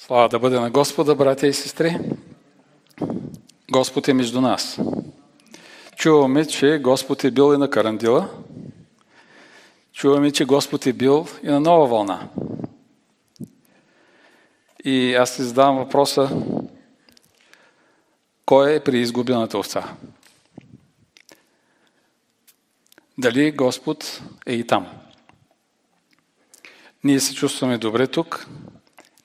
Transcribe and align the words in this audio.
Слава 0.00 0.28
да 0.28 0.38
бъде 0.38 0.60
на 0.60 0.70
Господа, 0.70 1.14
братя 1.14 1.46
и 1.46 1.52
сестри. 1.52 1.98
Господ 3.70 4.08
е 4.08 4.14
между 4.14 4.40
нас. 4.40 4.78
Чуваме, 5.96 6.46
че 6.46 6.78
Господ 6.78 7.24
е 7.24 7.30
бил 7.30 7.54
и 7.54 7.56
на 7.56 7.70
Карандила. 7.70 8.30
Чуваме, 9.92 10.30
че 10.30 10.44
Господ 10.44 10.86
е 10.86 10.92
бил 10.92 11.26
и 11.42 11.46
на 11.46 11.60
нова 11.60 11.86
вълна. 11.86 12.28
И 14.84 15.14
аз 15.14 15.30
си 15.30 15.42
задавам 15.42 15.76
въпроса, 15.76 16.30
кой 18.46 18.74
е 18.74 18.84
при 18.84 19.00
изгубената 19.00 19.58
овца? 19.58 19.94
Дали 23.18 23.52
Господ 23.52 24.22
е 24.46 24.52
и 24.54 24.66
там? 24.66 24.86
Ние 27.04 27.20
се 27.20 27.34
чувстваме 27.34 27.78
добре 27.78 28.06
тук, 28.06 28.46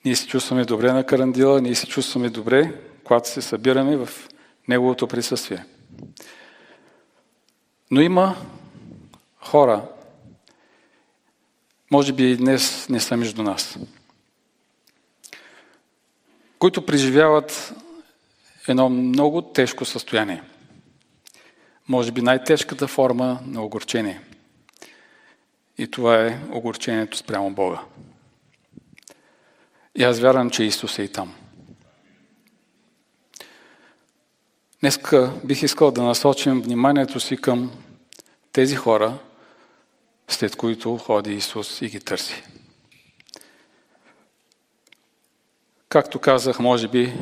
ние 0.04 0.16
се 0.16 0.26
чувстваме 0.26 0.64
добре 0.64 0.92
на 0.92 1.06
Карандила, 1.06 1.60
ние 1.60 1.74
се 1.74 1.86
чувстваме 1.86 2.28
добре, 2.28 2.74
когато 3.04 3.28
се 3.28 3.42
събираме 3.42 3.96
в 3.96 4.08
Неговото 4.68 5.08
присъствие. 5.08 5.64
Но 7.90 8.00
има 8.00 8.36
хора, 9.40 9.82
може 11.90 12.12
би 12.12 12.30
и 12.30 12.36
днес 12.36 12.88
не 12.88 13.00
са 13.00 13.16
между 13.16 13.42
нас, 13.42 13.78
които 16.58 16.86
преживяват 16.86 17.74
едно 18.68 18.88
много 18.88 19.42
тежко 19.42 19.84
състояние. 19.84 20.42
Може 21.88 22.12
би 22.12 22.22
най-тежката 22.22 22.88
форма 22.88 23.40
на 23.46 23.64
огорчение. 23.64 24.20
И 25.78 25.90
това 25.90 26.26
е 26.26 26.38
огорчението 26.52 27.16
спрямо 27.16 27.50
Бога. 27.50 27.80
И 29.96 30.04
аз 30.04 30.20
вярвам, 30.20 30.50
че 30.50 30.64
Исус 30.64 30.98
е 30.98 31.02
и 31.02 31.08
там. 31.08 31.34
Днеска 34.80 35.32
бих 35.44 35.62
искал 35.62 35.90
да 35.90 36.02
насочим 36.02 36.62
вниманието 36.62 37.20
си 37.20 37.36
към 37.36 37.72
тези 38.52 38.76
хора, 38.76 39.18
след 40.28 40.56
които 40.56 40.96
ходи 40.96 41.34
Исус 41.34 41.82
и 41.82 41.88
ги 41.88 42.00
търси. 42.00 42.42
Както 45.88 46.18
казах, 46.18 46.58
може 46.58 46.88
би 46.88 47.12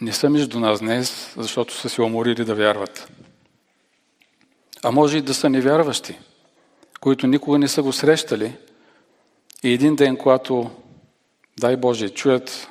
не 0.00 0.12
са 0.12 0.30
между 0.30 0.60
нас 0.60 0.80
днес, 0.80 1.34
защото 1.36 1.74
са 1.74 1.88
се 1.88 2.02
уморили 2.02 2.44
да 2.44 2.54
вярват. 2.54 3.12
А 4.82 4.90
може 4.90 5.18
и 5.18 5.22
да 5.22 5.34
са 5.34 5.50
невярващи, 5.50 6.18
които 7.00 7.26
никога 7.26 7.58
не 7.58 7.68
са 7.68 7.82
го 7.82 7.92
срещали 7.92 8.56
и 9.62 9.72
един 9.72 9.96
ден, 9.96 10.16
когато 10.16 10.70
дай 11.58 11.76
Боже, 11.76 12.08
чуят 12.08 12.68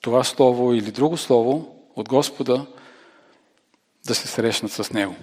това 0.00 0.24
слово 0.24 0.74
или 0.74 0.90
друго 0.90 1.16
слово 1.16 1.76
от 1.96 2.08
Господа, 2.08 2.66
да 4.06 4.14
се 4.14 4.28
срещнат 4.28 4.72
с 4.72 4.92
Него. 4.92 5.16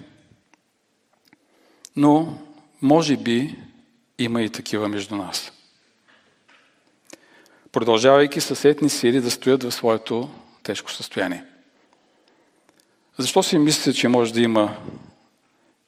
Но, 1.96 2.38
може 2.82 3.16
би, 3.16 3.58
има 4.18 4.42
и 4.42 4.50
такива 4.50 4.88
между 4.88 5.16
нас. 5.16 5.52
Продължавайки 7.72 8.40
съседни 8.40 8.90
сили 8.90 9.20
да 9.20 9.30
стоят 9.30 9.62
в 9.62 9.72
своето 9.72 10.30
тежко 10.62 10.90
състояние. 10.90 11.44
Защо 13.18 13.42
си 13.42 13.58
мислите, 13.58 13.92
че 13.92 14.08
може 14.08 14.32
да 14.32 14.40
има 14.40 14.76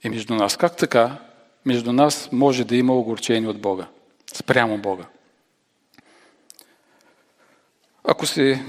и 0.05 0.09
между 0.09 0.35
нас? 0.35 0.57
Как 0.57 0.77
така 0.77 1.19
между 1.65 1.93
нас 1.93 2.29
може 2.33 2.65
да 2.65 2.77
има 2.77 2.95
огорчение 2.95 3.49
от 3.49 3.61
Бога? 3.61 3.87
Спрямо 4.35 4.79
Бога. 4.79 5.05
Ако 8.05 8.27
си, 8.27 8.63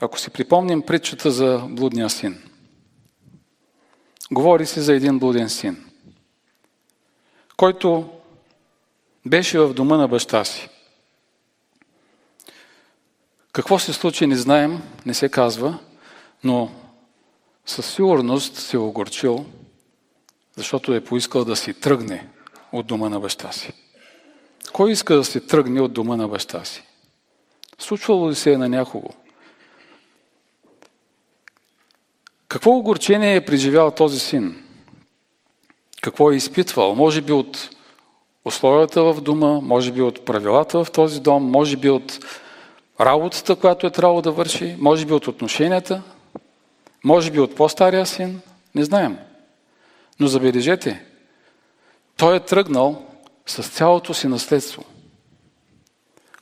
ако 0.00 0.18
си 0.18 0.30
припомним 0.30 0.82
притчата 0.82 1.30
за 1.30 1.62
блудния 1.68 2.10
син, 2.10 2.42
говори 4.30 4.66
се 4.66 4.80
за 4.80 4.94
един 4.94 5.18
блуден 5.18 5.48
син, 5.48 5.84
който 7.56 8.10
беше 9.26 9.58
в 9.58 9.74
дома 9.74 9.96
на 9.96 10.08
баща 10.08 10.44
си. 10.44 10.68
Какво 13.52 13.78
се 13.78 13.92
случи, 13.92 14.26
не 14.26 14.36
знаем, 14.36 14.82
не 15.06 15.14
се 15.14 15.28
казва, 15.28 15.78
но 16.44 16.70
със 17.66 17.94
сигурност 17.94 18.56
се 18.56 18.76
е 18.76 18.80
огорчил, 18.80 19.46
защото 20.56 20.94
е 20.94 21.04
поискал 21.04 21.44
да 21.44 21.56
си 21.56 21.74
тръгне 21.74 22.28
от 22.72 22.86
дома 22.86 23.08
на 23.08 23.20
баща 23.20 23.52
си. 23.52 23.72
Кой 24.72 24.92
иска 24.92 25.14
да 25.14 25.24
се 25.24 25.40
тръгне 25.40 25.80
от 25.80 25.92
дома 25.92 26.16
на 26.16 26.28
баща 26.28 26.64
си? 26.64 26.87
Случвало 27.78 28.30
ли 28.30 28.34
се 28.34 28.52
е 28.52 28.58
на 28.58 28.68
някого? 28.68 29.08
Какво 32.48 32.70
огорчение 32.70 33.36
е 33.36 33.44
преживял 33.44 33.90
този 33.90 34.18
син? 34.18 34.64
Какво 36.00 36.32
е 36.32 36.36
изпитвал? 36.36 36.94
Може 36.94 37.20
би 37.20 37.32
от 37.32 37.70
условията 38.44 39.02
в 39.02 39.20
дома, 39.20 39.60
може 39.62 39.92
би 39.92 40.02
от 40.02 40.24
правилата 40.24 40.84
в 40.84 40.90
този 40.90 41.20
дом, 41.20 41.50
може 41.50 41.76
би 41.76 41.90
от 41.90 42.18
работата, 43.00 43.56
която 43.56 43.86
е 43.86 43.90
трябвало 43.90 44.22
да 44.22 44.32
върши, 44.32 44.76
може 44.78 45.06
би 45.06 45.12
от 45.12 45.28
отношенията, 45.28 46.02
може 47.04 47.30
би 47.30 47.40
от 47.40 47.54
по-стария 47.54 48.06
син, 48.06 48.40
не 48.74 48.84
знаем. 48.84 49.18
Но 50.20 50.26
забележете, 50.26 51.04
той 52.16 52.36
е 52.36 52.40
тръгнал 52.40 53.06
с 53.46 53.62
цялото 53.62 54.14
си 54.14 54.28
наследство, 54.28 54.84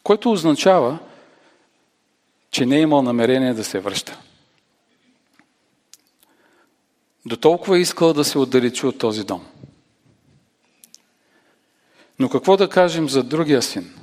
което 0.03 0.33
означава, 0.33 0.99
че 2.51 2.67
не 2.67 2.77
е 2.77 2.81
имал 2.81 3.03
намерение 3.03 3.55
да 3.55 3.65
се 3.65 3.81
връща. 3.81 4.21
До 7.27 7.37
толкова 7.37 7.79
е 7.79 7.81
искал 7.81 8.13
да 8.13 8.25
се 8.25 8.39
отдалечи 8.39 8.87
от 8.87 8.99
този 8.99 9.25
дом. 9.25 9.47
Но 12.19 12.29
какво 12.29 12.57
да 12.57 12.69
кажем 12.69 13.09
за 13.09 13.23
другия 13.23 13.63
син? 13.63 13.95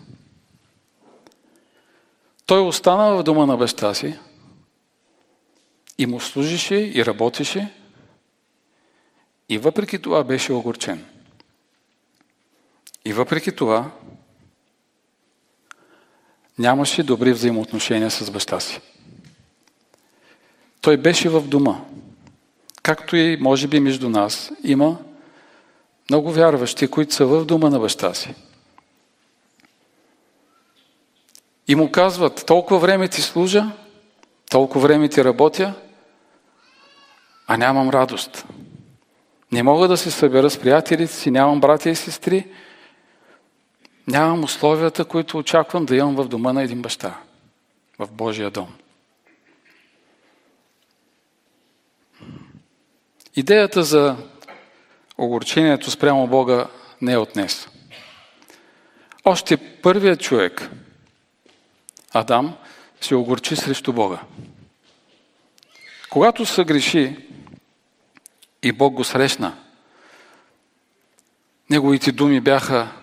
Той 2.45 2.61
остана 2.61 3.17
в 3.17 3.23
дома 3.23 3.45
на 3.45 3.57
баща 3.57 3.93
си 3.93 4.19
и 5.97 6.05
му 6.05 6.19
служише 6.19 6.75
и 6.75 7.05
работеше 7.05 7.73
и 9.49 9.57
въпреки 9.57 10.01
това 10.01 10.23
беше 10.23 10.53
огорчен. 10.53 11.05
И 13.05 13.13
въпреки 13.13 13.55
това 13.55 13.91
нямаше 16.59 17.03
добри 17.03 17.33
взаимоотношения 17.33 18.11
с 18.11 18.31
баща 18.31 18.59
си. 18.59 18.79
Той 20.81 20.97
беше 20.97 21.29
в 21.29 21.41
дома. 21.41 21.79
Както 22.83 23.15
и, 23.15 23.37
може 23.41 23.67
би, 23.67 23.79
между 23.79 24.09
нас 24.09 24.51
има 24.63 24.97
много 26.09 26.31
вярващи, 26.31 26.87
които 26.87 27.13
са 27.13 27.25
в 27.25 27.45
дома 27.45 27.69
на 27.69 27.79
баща 27.79 28.13
си. 28.13 28.33
И 31.67 31.75
му 31.75 31.91
казват, 31.91 32.43
толкова 32.47 32.79
време 32.79 33.07
ти 33.07 33.21
служа, 33.21 33.71
толкова 34.49 34.87
време 34.87 35.09
ти 35.09 35.23
работя, 35.23 35.73
а 37.47 37.57
нямам 37.57 37.89
радост. 37.89 38.45
Не 39.51 39.63
мога 39.63 39.87
да 39.87 39.97
се 39.97 40.11
събера 40.11 40.49
с 40.49 40.57
приятелите 40.57 41.13
си, 41.13 41.31
нямам 41.31 41.59
братя 41.59 41.89
и 41.89 41.95
сестри, 41.95 42.47
нямам 44.07 44.43
условията, 44.43 45.05
които 45.05 45.37
очаквам 45.37 45.85
да 45.85 45.95
имам 45.95 46.15
в 46.15 46.27
дома 46.27 46.53
на 46.53 46.63
един 46.63 46.81
баща, 46.81 47.17
в 47.99 48.07
Божия 48.11 48.51
дом. 48.51 48.75
Идеята 53.35 53.83
за 53.83 54.15
огорчението 55.17 55.91
спрямо 55.91 56.27
Бога 56.27 56.67
не 57.01 57.13
е 57.13 57.17
от 57.17 57.29
днес. 57.33 57.69
Още 59.25 59.57
първият 59.81 60.21
човек, 60.21 60.69
Адам, 62.13 62.55
се 63.01 63.15
огорчи 63.15 63.55
срещу 63.55 63.93
Бога. 63.93 64.19
Когато 66.09 66.45
се 66.45 66.63
греши 66.63 67.17
и 68.63 68.71
Бог 68.71 68.93
го 68.93 69.03
срещна, 69.03 69.57
неговите 71.69 72.11
думи 72.11 72.41
бяха 72.41 73.02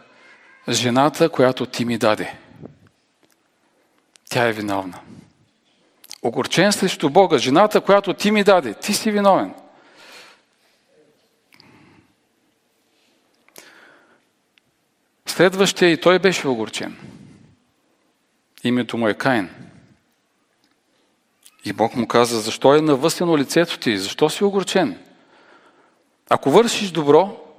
жената, 0.72 1.28
която 1.28 1.66
ти 1.66 1.84
ми 1.84 1.98
даде. 1.98 2.38
Тя 4.30 4.48
е 4.48 4.52
виновна. 4.52 5.00
Огорчен 6.22 6.72
срещу 6.72 7.10
Бога, 7.10 7.38
жената, 7.38 7.80
която 7.80 8.14
ти 8.14 8.30
ми 8.30 8.44
даде, 8.44 8.74
ти 8.74 8.94
си 8.94 9.10
виновен. 9.10 9.54
Следващия 15.26 15.90
и 15.90 16.00
той 16.00 16.18
беше 16.18 16.48
огорчен. 16.48 16.96
Името 18.64 18.96
му 18.96 19.08
е 19.08 19.14
Каин. 19.14 19.50
И 21.64 21.72
Бог 21.72 21.96
му 21.96 22.08
каза, 22.08 22.40
защо 22.40 22.74
е 22.74 22.80
навъсено 22.80 23.38
лицето 23.38 23.78
ти? 23.78 23.98
Защо 23.98 24.30
си 24.30 24.44
огорчен? 24.44 24.98
Ако 26.30 26.50
вършиш 26.50 26.90
добро, 26.90 27.49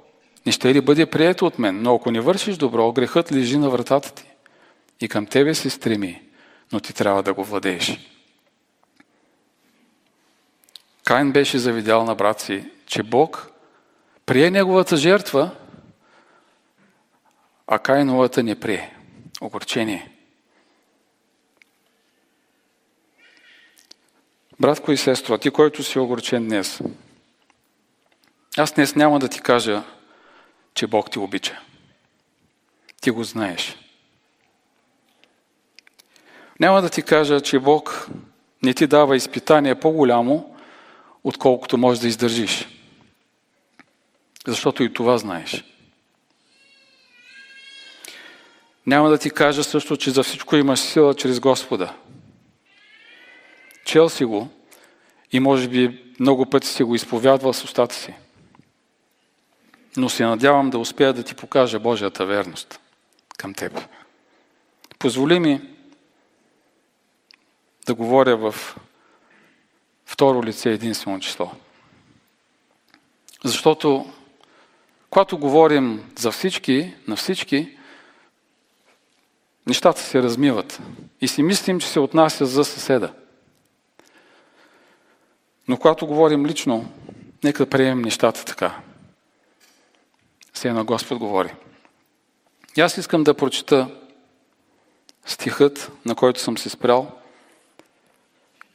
не 0.46 0.52
ще 0.52 0.74
ли 0.74 0.80
бъде 0.80 1.06
прието 1.06 1.46
от 1.46 1.58
мен, 1.58 1.82
но 1.82 1.94
ако 1.94 2.10
не 2.10 2.20
вършиш 2.20 2.56
добро, 2.56 2.92
грехът 2.92 3.32
лежи 3.32 3.58
на 3.58 3.70
вратата 3.70 4.14
ти 4.14 4.24
и 5.00 5.08
към 5.08 5.26
тебе 5.26 5.54
се 5.54 5.70
стреми, 5.70 6.22
но 6.72 6.80
ти 6.80 6.92
трябва 6.92 7.22
да 7.22 7.34
го 7.34 7.44
владееш. 7.44 7.98
Кайн 11.04 11.32
беше 11.32 11.58
завидял 11.58 12.04
на 12.04 12.14
брат 12.14 12.40
си, 12.40 12.70
че 12.86 13.02
Бог 13.02 13.50
прие 14.26 14.50
неговата 14.50 14.96
жертва, 14.96 15.50
а 17.66 17.78
Кайновата 17.78 18.42
не 18.42 18.60
прие. 18.60 18.96
Огорчение. 19.40 20.10
Братко 24.60 24.92
и 24.92 24.96
сестро, 24.96 25.38
ти, 25.38 25.50
който 25.50 25.82
си 25.82 25.98
огорчен 25.98 26.48
днес, 26.48 26.80
аз 28.56 28.72
днес 28.72 28.94
няма 28.94 29.18
да 29.18 29.28
ти 29.28 29.40
кажа, 29.40 29.82
че 30.74 30.86
Бог 30.86 31.10
ти 31.10 31.18
обича. 31.18 31.60
Ти 33.00 33.10
го 33.10 33.24
знаеш. 33.24 33.76
Няма 36.60 36.82
да 36.82 36.90
ти 36.90 37.02
кажа, 37.02 37.40
че 37.40 37.58
Бог 37.58 38.08
не 38.62 38.74
ти 38.74 38.86
дава 38.86 39.16
изпитание 39.16 39.74
по-голямо, 39.80 40.56
отколкото 41.24 41.78
можеш 41.78 42.00
да 42.00 42.08
издържиш. 42.08 42.68
Защото 44.46 44.82
и 44.82 44.92
това 44.92 45.18
знаеш. 45.18 45.64
Няма 48.86 49.10
да 49.10 49.18
ти 49.18 49.30
кажа 49.30 49.64
също, 49.64 49.96
че 49.96 50.10
за 50.10 50.22
всичко 50.22 50.56
имаш 50.56 50.80
сила 50.80 51.14
чрез 51.14 51.40
Господа. 51.40 51.94
Чел 53.84 54.08
си 54.08 54.24
го 54.24 54.48
и 55.32 55.40
може 55.40 55.68
би 55.68 56.04
много 56.20 56.46
пъти 56.50 56.66
си 56.66 56.82
го 56.82 56.94
изповядвал 56.94 57.52
с 57.52 57.64
устата 57.64 57.94
си. 57.94 58.14
Но 59.96 60.08
се 60.08 60.24
надявам 60.24 60.70
да 60.70 60.78
успея 60.78 61.12
да 61.12 61.22
ти 61.22 61.34
покажа 61.34 61.78
Божията 61.78 62.26
верност 62.26 62.80
към 63.36 63.54
теб. 63.54 63.80
Позволи 64.98 65.40
ми 65.40 65.60
да 67.86 67.94
говоря 67.94 68.36
в 68.36 68.76
второ 70.06 70.44
лице 70.44 70.70
единствено 70.70 71.20
число. 71.20 71.50
Защото, 73.44 74.12
когато 75.10 75.38
говорим 75.38 76.10
за 76.18 76.30
всички, 76.30 76.94
на 77.08 77.16
всички, 77.16 77.78
нещата 79.66 80.00
се 80.00 80.22
размиват. 80.22 80.80
И 81.20 81.28
си 81.28 81.42
мислим, 81.42 81.80
че 81.80 81.88
се 81.88 82.00
отнася 82.00 82.46
за 82.46 82.64
съседа. 82.64 83.12
Но 85.68 85.76
когато 85.76 86.06
говорим 86.06 86.46
лично, 86.46 86.92
нека 87.44 87.64
да 87.64 87.70
приемем 87.70 88.02
нещата 88.02 88.44
така. 88.44 88.80
Все 90.52 90.72
на 90.72 90.84
Господ 90.84 91.18
говори. 91.18 91.54
И 92.76 92.80
аз 92.80 92.98
искам 92.98 93.24
да 93.24 93.34
прочита 93.34 93.88
стихът, 95.26 95.92
на 96.04 96.14
който 96.14 96.40
съм 96.40 96.58
се 96.58 96.68
спрял. 96.68 97.10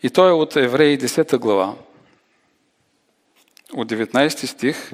И 0.04 0.10
той 0.10 0.30
е 0.30 0.34
от 0.34 0.56
Евреи 0.56 0.98
10 0.98 1.38
глава, 1.38 1.76
от 3.74 3.92
19 3.92 4.46
стих 4.46 4.92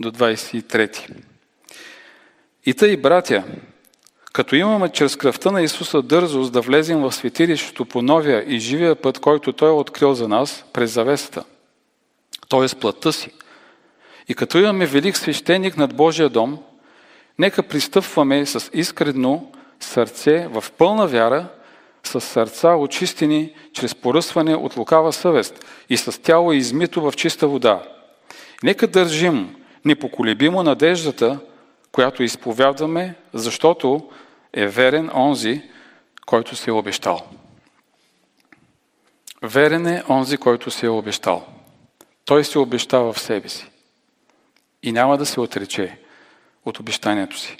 до 0.00 0.12
23. 0.12 1.16
И 2.66 2.74
тъй, 2.74 2.96
братя, 2.96 3.44
като 4.32 4.54
имаме 4.56 4.88
чрез 4.88 5.16
кръвта 5.16 5.50
на 5.50 5.62
Исуса 5.62 6.02
дързост 6.02 6.52
да 6.52 6.60
влезем 6.60 7.00
в 7.00 7.12
светилището 7.12 7.84
по 7.84 8.02
новия 8.02 8.54
и 8.54 8.58
живия 8.58 8.96
път, 8.96 9.18
който 9.18 9.52
Той 9.52 9.68
е 9.68 9.72
открил 9.72 10.14
за 10.14 10.28
нас 10.28 10.64
през 10.72 10.90
завесата, 10.90 11.44
т.е. 12.48 12.78
плътта 12.80 13.12
си. 13.12 13.30
И 14.28 14.34
като 14.34 14.58
имаме 14.58 14.86
велик 14.86 15.16
свещеник 15.16 15.76
над 15.76 15.94
Божия 15.94 16.28
дом, 16.28 16.58
нека 17.38 17.62
пристъпваме 17.62 18.46
с 18.46 18.70
искрено 18.72 19.46
сърце 19.80 20.48
в 20.48 20.64
пълна 20.78 21.06
вяра, 21.06 21.48
с 22.04 22.20
сърца 22.20 22.76
очистени 22.76 23.52
чрез 23.72 23.94
поръсване 23.94 24.54
от 24.54 24.76
лукава 24.76 25.12
съвест 25.12 25.64
и 25.88 25.96
с 25.96 26.22
тяло 26.22 26.52
измито 26.52 27.00
в 27.00 27.12
чиста 27.16 27.48
вода. 27.48 27.82
Нека 28.62 28.86
държим 28.86 29.56
непоколебимо 29.84 30.62
надеждата, 30.62 31.38
която 31.92 32.22
изповядваме, 32.22 33.14
защото 33.34 34.10
е 34.52 34.66
верен 34.66 35.10
онзи, 35.14 35.62
който 36.26 36.56
се 36.56 36.70
е 36.70 36.72
обещал. 36.72 37.26
Верен 39.42 39.86
е 39.86 40.02
онзи, 40.08 40.36
който 40.36 40.70
се 40.70 40.86
е 40.86 40.88
обещал. 40.88 41.46
Той 42.24 42.44
се 42.44 42.58
обещава 42.58 43.12
в 43.12 43.20
себе 43.20 43.48
си. 43.48 43.70
И 44.82 44.92
няма 44.92 45.18
да 45.18 45.26
се 45.26 45.40
отрече 45.40 45.98
от 46.64 46.78
обещанието 46.78 47.38
си. 47.38 47.56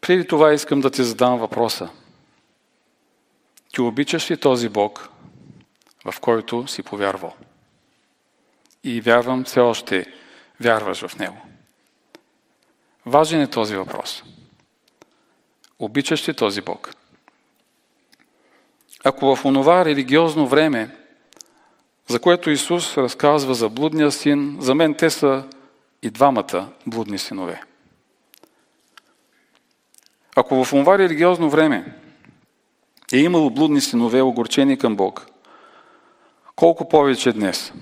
Преди 0.00 0.26
това 0.26 0.52
искам 0.52 0.80
да 0.80 0.90
ти 0.90 1.04
задам 1.04 1.38
въпроса. 1.38 1.90
Ти 3.72 3.80
обичаш 3.80 4.30
ли 4.30 4.36
този 4.36 4.68
Бог, 4.68 5.08
в 6.04 6.20
който 6.20 6.66
си 6.66 6.82
повярвал? 6.82 7.34
И 8.84 9.00
вярвам, 9.00 9.44
все 9.44 9.60
още 9.60 10.06
вярваш 10.60 11.06
в 11.06 11.18
Него. 11.18 11.36
Важен 13.06 13.40
е 13.40 13.50
този 13.50 13.76
въпрос. 13.76 14.22
Обичаш 15.78 16.28
ли 16.28 16.34
този 16.34 16.60
Бог? 16.60 16.94
Ако 19.04 19.36
в 19.36 19.44
онова 19.44 19.84
религиозно 19.84 20.46
време, 20.46 21.03
за 22.08 22.20
което 22.20 22.50
Исус 22.50 22.96
разказва 22.96 23.54
за 23.54 23.68
блудния 23.68 24.12
син, 24.12 24.56
за 24.60 24.74
мен 24.74 24.94
те 24.94 25.10
са 25.10 25.44
и 26.02 26.10
двамата 26.10 26.68
блудни 26.86 27.18
синове. 27.18 27.62
Ако 30.36 30.64
в 30.64 30.72
онова 30.72 30.98
религиозно 30.98 31.50
време 31.50 31.96
е 33.12 33.18
имало 33.18 33.50
блудни 33.50 33.80
синове, 33.80 34.22
огорчени 34.22 34.78
към 34.78 34.96
Бог, 34.96 35.26
колко 36.56 36.88
повече 36.88 37.32
днес? 37.32 37.72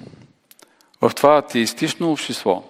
В 1.00 1.12
това 1.16 1.38
атеистично 1.38 2.12
общество, 2.12 2.64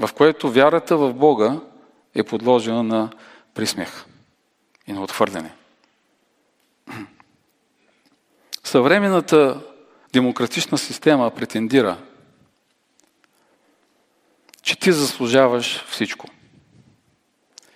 в 0.00 0.10
което 0.14 0.50
вярата 0.50 0.96
в 0.96 1.14
Бога 1.14 1.60
е 2.14 2.22
подложена 2.22 2.82
на 2.82 3.10
присмех 3.54 4.04
и 4.86 4.92
на 4.92 5.02
отхвърляне. 5.02 5.52
Съвременната 8.64 9.60
демократична 10.12 10.78
система 10.78 11.30
претендира, 11.30 11.98
че 14.62 14.76
ти 14.78 14.92
заслужаваш 14.92 15.84
всичко. 15.84 16.28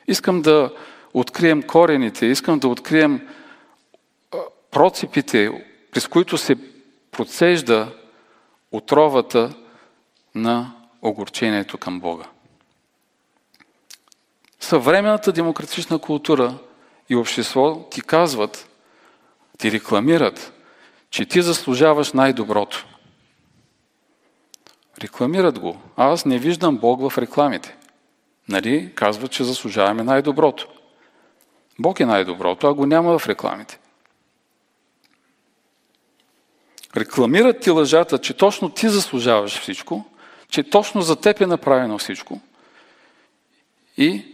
Искам 0.08 0.42
да 0.42 0.72
открием 1.14 1.62
корените, 1.62 2.26
искам 2.26 2.58
да 2.58 2.68
открием 2.68 3.28
процепите, 4.70 5.64
през 5.92 6.08
които 6.08 6.38
се 6.38 6.56
процежда 7.10 7.96
отровата 8.72 9.54
на 10.34 10.72
огорчението 11.02 11.78
към 11.78 12.00
Бога. 12.00 12.24
Съвременната 14.60 15.32
демократична 15.32 15.98
култура 15.98 16.58
и 17.08 17.16
общество 17.16 17.88
ти 17.90 18.00
казват, 18.00 18.68
ти 19.58 19.72
рекламират, 19.72 20.51
че 21.12 21.26
ти 21.26 21.42
заслужаваш 21.42 22.12
най-доброто. 22.12 22.86
Рекламират 25.00 25.58
го. 25.58 25.80
Аз 25.96 26.24
не 26.24 26.38
виждам 26.38 26.78
Бог 26.78 27.10
в 27.10 27.18
рекламите. 27.18 27.76
Нали? 28.48 28.92
Казват, 28.94 29.30
че 29.30 29.44
заслужаваме 29.44 30.02
най-доброто. 30.02 30.68
Бог 31.78 32.00
е 32.00 32.06
най-доброто, 32.06 32.66
а 32.66 32.74
го 32.74 32.86
няма 32.86 33.18
в 33.18 33.28
рекламите. 33.28 33.78
Рекламират 36.96 37.60
ти 37.60 37.70
лъжата, 37.70 38.18
че 38.18 38.34
точно 38.34 38.70
ти 38.70 38.88
заслужаваш 38.88 39.60
всичко, 39.60 40.04
че 40.48 40.62
точно 40.62 41.02
за 41.02 41.16
теб 41.16 41.40
е 41.40 41.46
направено 41.46 41.98
всичко 41.98 42.40
и 43.96 44.24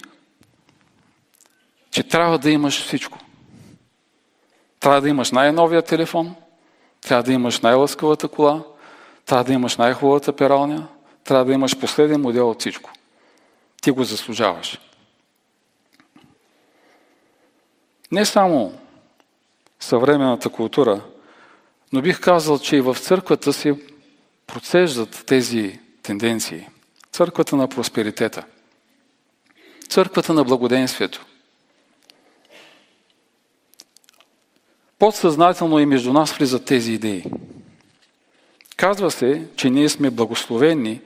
че 1.91 2.03
трябва 2.03 2.39
да 2.39 2.51
имаш 2.51 2.85
всичко. 2.85 3.19
Трябва 4.81 5.01
да 5.01 5.09
имаш 5.09 5.33
най-новия 5.33 5.83
телефон, 5.83 6.37
трябва 7.01 7.23
да 7.23 7.33
имаш 7.33 7.61
най-лъскавата 7.61 8.29
кола, 8.29 8.63
трябва 9.27 9.45
да 9.45 9.53
имаш 9.53 9.77
най-хубавата 9.77 10.33
пералня, 10.33 10.89
трябва 11.25 11.45
да 11.45 11.53
имаш 11.53 11.79
последен 11.79 12.21
модел 12.21 12.51
от 12.51 12.61
всичко. 12.61 12.91
Ти 13.83 13.91
го 13.91 14.05
заслужаваш. 14.05 14.81
Не 18.13 18.25
само 18.25 18.79
съвременната 19.81 20.49
култура, 20.49 21.01
но 21.93 22.03
бих 22.03 22.21
казал, 22.21 22.59
че 22.59 22.77
и 22.77 22.81
в 22.81 22.97
църквата 23.01 23.53
се 23.53 23.79
процеждат 24.47 25.25
тези 25.27 25.79
тенденции. 26.03 26.69
Църквата 27.13 27.57
на 27.57 27.69
просперитета. 27.69 28.45
Църквата 29.89 30.33
на 30.33 30.45
благоденствието. 30.45 31.27
Подсъзнателно 34.99 35.79
и 35.79 35.87
между 35.87 36.13
нас 36.13 36.33
влизат 36.33 36.65
тези 36.65 36.93
идеи. 36.93 37.25
Казва 38.77 39.11
се, 39.11 39.47
че 39.57 39.71
ние 39.71 39.89
сме 39.89 40.11
благословени, 40.11 41.01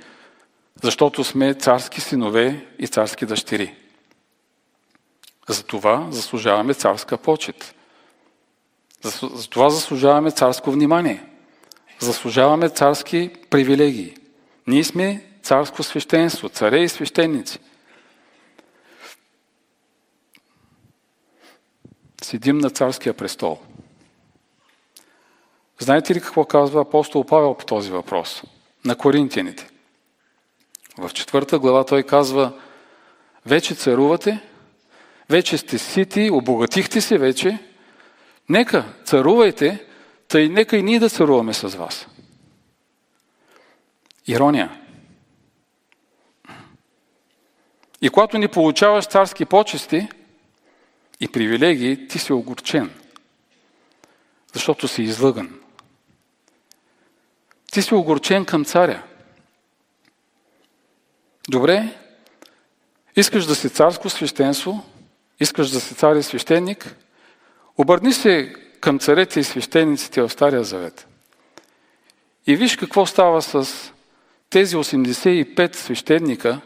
защото 0.83 1.25
сме 1.25 1.55
царски 1.55 2.01
синове 2.01 2.67
и 2.79 2.87
царски 2.87 3.27
дъщери. 3.27 3.75
За 5.49 5.63
това 5.63 6.09
заслужаваме 6.11 6.75
царска 6.75 7.17
почет. 7.19 7.75
За 9.03 9.49
това 9.49 9.71
заслужаваме 9.71 10.31
царско 10.31 10.71
внимание. 10.71 11.25
Заслужаваме 12.01 12.69
царски 12.69 13.31
привилегии. 13.51 14.17
Ние 14.67 14.85
сме 14.85 15.27
царско 15.43 15.83
свещенство, 15.83 16.49
царе 16.49 16.83
и 16.83 16.89
свещеници. 16.89 17.59
Седим 22.23 22.59
на 22.59 22.71
царския 22.71 23.15
престол. 23.15 23.59
Знаете 25.83 26.15
ли 26.15 26.21
какво 26.21 26.45
казва 26.45 26.81
апостол 26.81 27.25
Павел 27.25 27.55
по 27.55 27.65
този 27.65 27.91
въпрос? 27.91 28.43
На 28.85 28.97
коринтияните. 28.97 29.69
В 30.99 31.11
четвърта 31.11 31.59
глава 31.59 31.85
той 31.85 32.03
казва, 32.03 32.53
вече 33.47 33.75
царувате, 33.75 34.41
вече 35.31 35.59
сте 35.59 35.79
сити, 35.79 36.31
обогатихте 36.33 37.01
се 37.01 37.19
вече, 37.19 37.59
нека 38.49 38.85
царувайте, 39.05 39.87
тъй 40.29 40.49
нека 40.49 40.77
и 40.77 40.83
ние 40.83 40.99
да 40.99 41.11
царуваме 41.11 41.55
с 41.55 41.69
вас. 41.69 42.07
Ирония. 44.27 44.81
И 48.03 48.09
когато 48.09 48.39
ни 48.39 48.49
получаваш 48.49 49.07
царски 49.07 49.45
почести 49.45 50.09
и 51.21 51.29
привилегии, 51.29 52.09
ти 52.09 52.19
си 52.19 52.33
огорчен, 52.33 52.91
защото 54.53 54.89
си 54.89 55.03
излъган. 55.03 55.62
Ти 57.73 57.83
си 57.83 57.95
огорчен 57.95 58.45
към 58.45 58.65
царя. 58.65 59.03
Добре, 61.49 61.97
искаш 63.17 63.47
да 63.47 63.55
си 63.55 63.71
царско 63.71 64.11
свещенство, 64.11 64.85
искаш 65.41 65.71
да 65.71 65.81
си 65.81 65.95
цар 65.95 66.17
и 66.17 66.23
свещеник, 66.23 66.97
обърни 67.79 68.13
се 68.13 68.55
към 68.81 68.99
царете 68.99 69.41
и 69.41 69.45
свещениците 69.45 70.23
в 70.23 70.29
Стария 70.29 70.65
Завет. 70.65 71.07
И 72.47 72.57
виж 72.57 72.77
какво 72.77 73.07
става 73.07 73.43
с 73.43 73.69
тези 74.51 74.77
85 74.77 75.77
свещеника, 75.77 76.61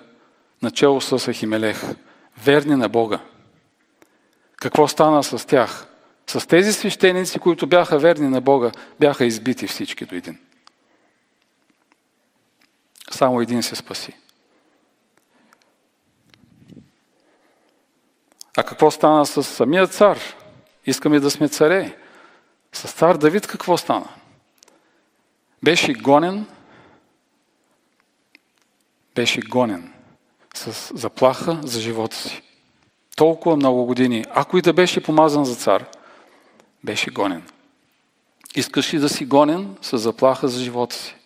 начало 0.62 1.00
с 1.00 1.18
Ахимелех, 1.18 1.82
верни 2.44 2.76
на 2.76 2.88
Бога. 2.88 3.20
Какво 4.56 4.88
стана 4.88 5.22
с 5.22 5.46
тях? 5.46 5.86
С 6.26 6.46
тези 6.46 6.72
свещеници, 6.72 7.38
които 7.38 7.66
бяха 7.66 7.98
верни 7.98 8.28
на 8.28 8.40
Бога, 8.40 8.72
бяха 9.00 9.24
избити 9.24 9.66
всички 9.66 10.04
до 10.04 10.14
един. 10.14 10.38
Само 13.10 13.40
един 13.40 13.62
се 13.62 13.76
спаси. 13.76 14.12
А 18.56 18.62
какво 18.62 18.90
стана 18.90 19.26
с 19.26 19.42
самия 19.44 19.86
цар? 19.86 20.18
Искаме 20.86 21.20
да 21.20 21.30
сме 21.30 21.48
царе. 21.48 21.96
С 22.72 22.92
цар 22.92 23.16
Давид 23.16 23.46
какво 23.46 23.76
стана? 23.76 24.08
Беше 25.62 25.92
гонен, 25.92 26.46
беше 29.14 29.40
гонен 29.40 29.92
с 30.54 30.92
заплаха 30.94 31.60
за 31.62 31.80
живота 31.80 32.16
си. 32.16 32.42
Толкова 33.16 33.56
много 33.56 33.84
години. 33.84 34.24
Ако 34.30 34.58
и 34.58 34.62
да 34.62 34.72
беше 34.72 35.02
помазан 35.02 35.44
за 35.44 35.54
цар, 35.54 35.84
беше 36.84 37.10
гонен. 37.10 37.42
Искаш 38.54 38.94
ли 38.94 38.98
да 38.98 39.08
си 39.08 39.24
гонен 39.24 39.76
с 39.82 39.98
заплаха 39.98 40.48
за 40.48 40.62
живота 40.62 40.96
си? 40.96 41.16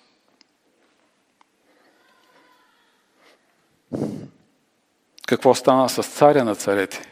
Какво 5.27 5.55
стана 5.55 5.89
с 5.89 6.03
царя 6.03 6.45
на 6.45 6.55
царете? 6.55 7.11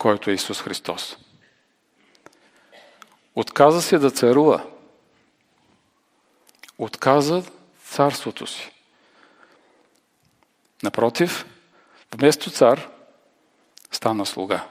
който 0.00 0.30
е 0.30 0.34
Исус 0.34 0.62
Христос. 0.62 1.16
Отказа 3.34 3.82
се 3.82 3.98
да 3.98 4.10
царува. 4.10 4.66
Отказа 6.78 7.42
царството 7.84 8.46
си. 8.46 8.70
Напротив, 10.82 11.46
вместо 12.14 12.50
цар 12.50 12.88
стана 13.92 14.26
слуга. 14.26 14.68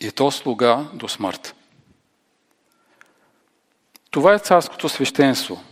И 0.00 0.10
то 0.10 0.30
слуга 0.30 0.90
до 0.92 1.08
смърт. 1.08 1.54
Това 4.10 4.34
е 4.34 4.38
царското 4.38 4.88
свещенство 4.88 5.62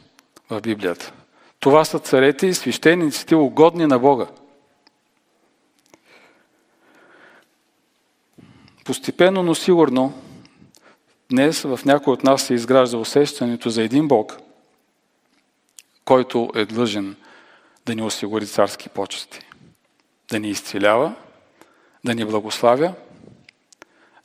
в 0.50 0.60
Библията. 0.60 1.12
Това 1.64 1.84
са 1.84 1.98
царете 1.98 2.46
и 2.46 2.54
свещениците 2.54 3.34
угодни 3.34 3.86
на 3.86 3.98
Бога. 3.98 4.26
Постепенно, 8.84 9.42
но 9.42 9.54
сигурно, 9.54 10.22
днес 11.30 11.62
в 11.62 11.80
някой 11.84 12.12
от 12.12 12.24
нас 12.24 12.42
се 12.42 12.54
изгражда 12.54 12.98
усещането 12.98 13.70
за 13.70 13.82
един 13.82 14.08
Бог, 14.08 14.38
който 16.04 16.50
е 16.54 16.64
длъжен 16.64 17.16
да 17.86 17.94
ни 17.94 18.02
осигури 18.02 18.46
царски 18.46 18.88
почести, 18.88 19.40
да 20.30 20.40
ни 20.40 20.48
изцелява, 20.48 21.14
да 22.04 22.14
ни 22.14 22.24
благославя, 22.24 22.94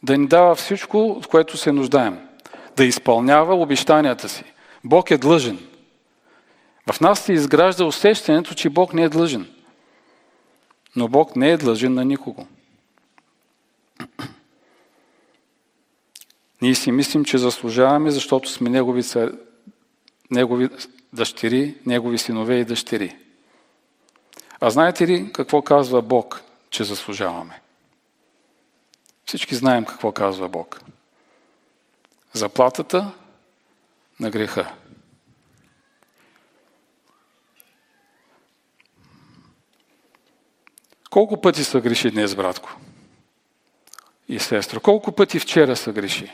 да 0.03 0.17
ни 0.17 0.27
дава 0.27 0.55
всичко, 0.55 1.05
от 1.05 1.27
което 1.27 1.57
се 1.57 1.71
нуждаем, 1.71 2.27
да 2.77 2.85
изпълнява 2.85 3.55
обещанията 3.55 4.29
си. 4.29 4.43
Бог 4.83 5.11
е 5.11 5.17
длъжен. 5.17 5.69
В 6.93 7.01
нас 7.01 7.19
се 7.19 7.33
изгражда 7.33 7.85
усещането, 7.85 8.53
че 8.53 8.69
Бог 8.69 8.93
не 8.93 9.03
е 9.03 9.09
длъжен. 9.09 9.53
Но 10.95 11.07
Бог 11.07 11.35
не 11.35 11.51
е 11.51 11.57
длъжен 11.57 11.93
на 11.93 12.05
никого. 12.05 12.47
Ние 16.61 16.75
си 16.75 16.91
мислим, 16.91 17.25
че 17.25 17.37
заслужаваме, 17.37 18.11
защото 18.11 18.49
сме 18.49 18.69
негови, 18.69 19.03
цар... 19.03 19.31
негови 20.31 20.69
дъщери, 21.13 21.75
негови 21.85 22.17
синове 22.17 22.55
и 22.55 22.65
дъщери. 22.65 23.17
А 24.59 24.69
знаете 24.69 25.07
ли 25.07 25.31
какво 25.33 25.61
казва 25.61 26.01
Бог, 26.01 26.41
че 26.69 26.83
заслужаваме? 26.83 27.61
Всички 29.25 29.55
знаем 29.55 29.85
какво 29.85 30.11
казва 30.11 30.49
Бог. 30.49 30.81
Заплатата 32.33 33.11
на 34.19 34.29
греха. 34.29 34.73
Колко 41.09 41.41
пъти 41.41 41.63
са 41.63 41.81
греши 41.81 42.11
днес, 42.11 42.35
братко 42.35 42.75
и 44.27 44.39
сестра? 44.39 44.79
Колко 44.79 45.11
пъти 45.11 45.39
вчера 45.39 45.75
са 45.75 45.91
греши? 45.91 46.33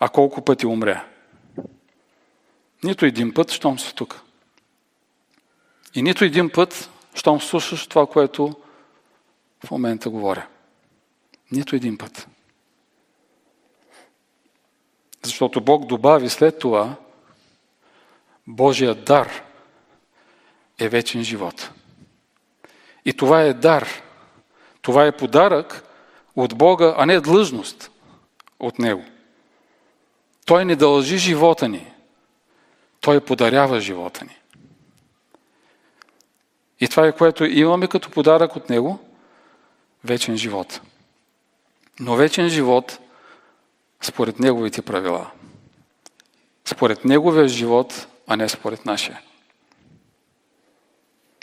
А 0.00 0.08
колко 0.08 0.44
пъти 0.44 0.66
умря? 0.66 1.04
Нито 2.84 3.06
един 3.06 3.34
път, 3.34 3.50
щом 3.50 3.78
си 3.78 3.94
тук. 3.94 4.22
И 5.94 6.02
нито 6.02 6.24
един 6.24 6.50
път, 6.50 6.90
щом 7.14 7.40
слушаш 7.40 7.86
това, 7.86 8.06
което 8.06 8.56
в 9.66 9.70
момента 9.70 10.10
говоря. 10.10 10.46
Нито 11.52 11.76
един 11.76 11.98
път. 11.98 12.28
Защото 15.22 15.60
Бог 15.60 15.86
добави 15.86 16.28
след 16.28 16.58
това 16.58 16.96
Божия 18.46 18.94
дар 18.94 19.42
е 20.78 20.88
вечен 20.88 21.24
живот. 21.24 21.70
И 23.04 23.12
това 23.12 23.42
е 23.42 23.52
дар. 23.52 23.88
Това 24.82 25.06
е 25.06 25.16
подарък 25.16 25.84
от 26.36 26.58
Бога, 26.58 26.94
а 26.98 27.06
не 27.06 27.20
длъжност 27.20 27.90
от 28.60 28.78
Него. 28.78 29.04
Той 30.44 30.64
не 30.64 30.76
дължи 30.76 31.18
живота 31.18 31.68
ни. 31.68 31.92
Той 33.00 33.20
подарява 33.20 33.80
живота 33.80 34.24
ни. 34.24 34.36
И 36.80 36.88
това 36.88 37.06
е 37.06 37.12
което 37.12 37.44
имаме 37.44 37.86
като 37.86 38.10
подарък 38.10 38.56
от 38.56 38.70
Него 38.70 38.98
вечен 40.04 40.36
живот. 40.36 40.80
Но 42.00 42.16
вечен 42.16 42.48
живот 42.48 42.98
според 44.00 44.38
Неговите 44.38 44.82
правила. 44.82 45.30
Според 46.64 47.04
Неговия 47.04 47.48
живот, 47.48 48.06
а 48.26 48.36
не 48.36 48.48
според 48.48 48.86
нашия. 48.86 49.20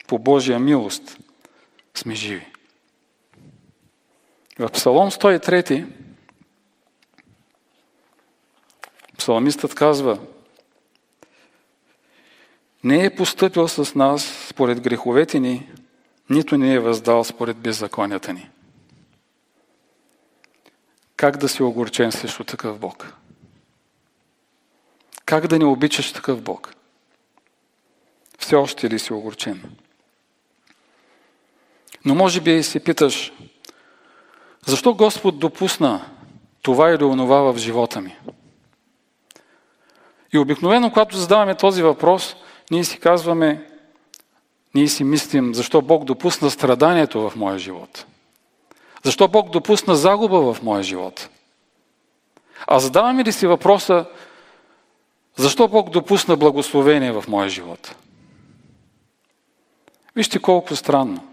По 0.08 0.20
Божия 0.20 0.60
милост 0.60 1.18
сме 1.98 2.16
живи. 2.16 2.46
В 4.60 4.70
Псалом 4.70 5.12
103 5.12 5.86
Псалмистът 9.18 9.76
казва, 9.76 10.20
не 12.84 13.06
е 13.06 13.16
поступил 13.16 13.68
с 13.68 13.96
нас 13.96 14.48
според 14.50 14.82
греховете 14.82 15.40
ни, 15.40 15.70
нито 16.30 16.58
не 16.58 16.74
е 16.74 16.80
въздал 16.80 17.24
според 17.24 17.58
беззаконията 17.58 18.34
ни. 18.34 18.50
Как 21.16 21.38
да 21.38 21.50
си 21.50 21.64
огорчен 21.64 22.12
срещу 22.12 22.44
такъв 22.44 22.80
Бог? 22.80 23.14
Как 25.26 25.48
да 25.48 25.60
не 25.60 25.66
обичаш 25.66 26.14
такъв 26.14 26.42
Бог? 26.42 26.74
Все 28.40 28.56
още 28.56 28.90
ли 28.90 29.00
си 29.00 29.14
огорчен? 29.14 29.78
Но 32.08 32.16
може 32.16 32.42
би 32.42 32.64
си 32.64 32.80
питаш, 32.80 33.34
защо 34.66 34.94
Господ 34.94 35.40
допусна 35.40 36.06
това 36.62 36.90
или 36.90 37.04
онова 37.04 37.42
в 37.42 37.58
живота 37.58 38.02
ми? 38.02 38.16
И 40.34 40.38
обикновено, 40.38 40.92
когато 40.92 41.18
задаваме 41.18 41.56
този 41.56 41.84
въпрос, 41.84 42.36
ние 42.72 42.84
си 42.84 43.00
казваме, 43.00 43.70
ние 44.76 44.88
си 44.88 45.04
мислим, 45.04 45.54
защо 45.54 45.82
Бог 45.82 46.04
допусна 46.04 46.52
страданието 46.52 47.30
в 47.30 47.36
моя 47.36 47.60
живот? 47.60 48.06
Защо 49.04 49.28
Бог 49.28 49.50
допусна 49.50 49.96
загуба 49.96 50.54
в 50.54 50.64
моя 50.64 50.84
живот? 50.84 51.30
А 52.68 52.80
задаваме 52.80 53.24
ли 53.24 53.32
си 53.32 53.48
въпроса, 53.48 54.06
защо 55.36 55.68
Бог 55.68 55.90
допусна 55.90 56.38
благословение 56.38 57.12
в 57.12 57.26
моя 57.28 57.50
живот? 57.50 57.96
Вижте 60.16 60.40
колко 60.40 60.76
странно. 60.76 61.27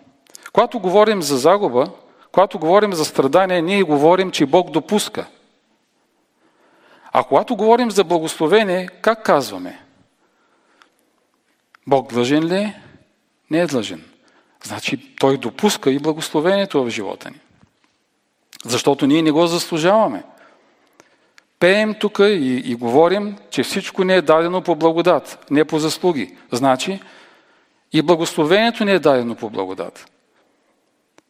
Когато 0.55 0.79
говорим 0.79 1.23
за 1.23 1.39
загуба, 1.39 1.91
когато 2.33 2.59
говорим 2.59 2.93
за 2.93 3.05
страдание, 3.05 3.63
ние 3.63 3.83
говорим, 3.83 4.31
че 4.31 4.47
Бог 4.47 4.71
допуска. 4.71 5.27
А 7.13 7.25
когато 7.25 7.57
говорим 7.57 7.91
за 7.91 8.05
благословение, 8.05 8.89
как 8.89 9.25
казваме? 9.25 9.81
Бог 11.87 12.13
длъжен 12.13 12.45
ли 12.45 12.55
е? 12.55 12.83
Не 13.51 13.59
е 13.59 13.67
длъжен. 13.67 14.05
Значи 14.65 15.17
Той 15.17 15.39
допуска 15.39 15.91
и 15.91 15.99
благословението 15.99 16.85
в 16.85 16.91
живота 16.91 17.31
ни. 17.31 17.41
Защото 18.65 19.07
ние 19.07 19.23
не 19.23 19.31
го 19.31 19.47
заслужаваме. 19.47 20.25
Пеем 21.59 21.95
тук 22.01 22.19
и, 22.19 22.63
и 22.65 22.75
говорим, 22.75 23.37
че 23.51 23.63
всичко 23.63 24.05
не 24.05 24.15
е 24.15 24.23
дадено 24.23 24.63
по 24.63 24.75
благодат, 24.75 25.47
не 25.51 25.65
по 25.65 25.79
заслуги. 25.79 26.37
Значи 26.53 27.01
и 27.93 28.03
благословението 28.03 28.85
не 28.85 28.93
е 28.93 28.99
дадено 28.99 29.35
по 29.35 29.51
благодат. 29.51 30.11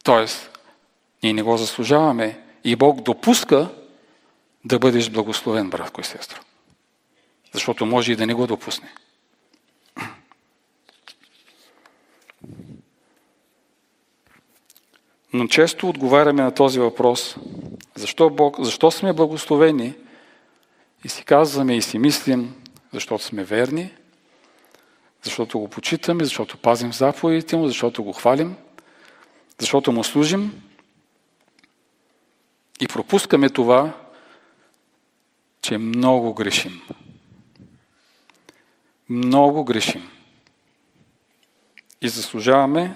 Тоест, 0.05 0.59
ние 1.23 1.33
не 1.33 1.43
го 1.43 1.57
заслужаваме 1.57 2.41
и 2.63 2.75
Бог 2.75 3.01
допуска 3.01 3.69
да 4.65 4.79
бъдеш 4.79 5.09
благословен, 5.09 5.69
братко 5.69 6.01
и 6.01 6.03
сестро. 6.03 6.41
Защото 7.53 7.85
може 7.85 8.11
и 8.11 8.15
да 8.15 8.27
не 8.27 8.33
го 8.33 8.47
допусне. 8.47 8.93
Но 15.33 15.47
често 15.47 15.89
отговаряме 15.89 16.43
на 16.43 16.53
този 16.53 16.79
въпрос. 16.79 17.35
Защо, 17.95 18.29
Бог, 18.29 18.55
защо 18.59 18.91
сме 18.91 19.13
благословени? 19.13 19.93
И 21.03 21.09
си 21.09 21.25
казваме 21.25 21.75
и 21.77 21.81
си 21.81 21.99
мислим, 21.99 22.55
защото 22.93 23.23
сме 23.23 23.43
верни, 23.43 23.93
защото 25.23 25.59
го 25.59 25.67
почитаме, 25.67 26.23
защото 26.23 26.57
пазим 26.57 26.93
заповедите 26.93 27.55
му, 27.55 27.67
защото 27.67 28.03
го 28.03 28.13
хвалим, 28.13 28.55
защото 29.59 29.91
му 29.91 30.03
служим 30.03 30.61
и 32.79 32.87
пропускаме 32.87 33.49
това, 33.49 33.93
че 35.61 35.77
много 35.77 36.33
грешим. 36.33 36.81
Много 39.09 39.63
грешим. 39.63 40.09
И 42.01 42.09
заслужаваме 42.09 42.95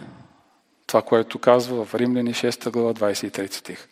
това, 0.88 1.02
което 1.02 1.40
казва 1.40 1.86
в 1.86 1.96
Римляни 1.96 2.34
6 2.34 2.72
глава 2.72 2.94
23 2.94 3.54
стих. 3.54 3.88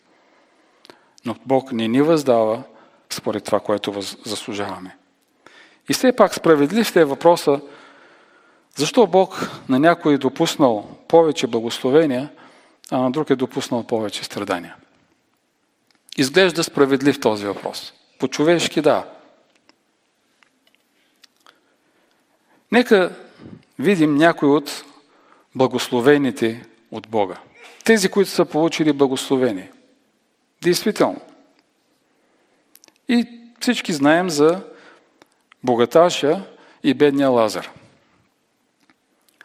Но 1.24 1.36
Бог 1.46 1.72
не 1.72 1.88
ни 1.88 2.02
въздава 2.02 2.62
според 3.10 3.44
това, 3.44 3.60
което 3.60 4.00
заслужаваме. 4.24 4.96
И 5.88 5.92
все 5.92 6.16
пак 6.16 6.34
справедлив 6.34 6.96
е 6.96 7.04
въпроса, 7.04 7.60
защо 8.76 9.06
Бог 9.06 9.50
на 9.68 9.78
някой 9.78 10.14
е 10.14 10.18
допуснал 10.18 10.96
повече 11.08 11.46
благословения, 11.46 12.28
а 12.90 12.98
на 12.98 13.10
друг 13.10 13.30
е 13.30 13.36
допуснал 13.36 13.82
повече 13.82 14.24
страдания. 14.24 14.76
Изглежда 16.16 16.64
справедлив 16.64 17.20
този 17.20 17.46
въпрос. 17.46 17.92
По-човешки 18.18 18.80
да. 18.80 19.08
Нека 22.72 23.16
видим 23.78 24.14
някои 24.14 24.48
от 24.48 24.84
благословените 25.54 26.66
от 26.90 27.08
Бога. 27.08 27.36
Тези, 27.84 28.08
които 28.08 28.30
са 28.30 28.44
получили 28.44 28.92
благословение. 28.92 29.72
Действително. 30.62 31.20
И 33.08 33.26
всички 33.60 33.92
знаем 33.92 34.30
за 34.30 34.62
богаташа 35.64 36.44
и 36.82 36.94
бедния 36.94 37.28
Лазар. 37.28 37.70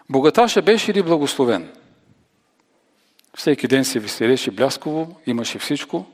Богаташа 0.09 0.61
беше 0.61 0.93
ли 0.93 1.03
благословен? 1.03 1.71
Всеки 3.37 3.67
ден 3.67 3.85
се 3.85 3.99
веселеше 3.99 4.51
блясково, 4.51 5.15
имаше 5.25 5.59
всичко, 5.59 6.05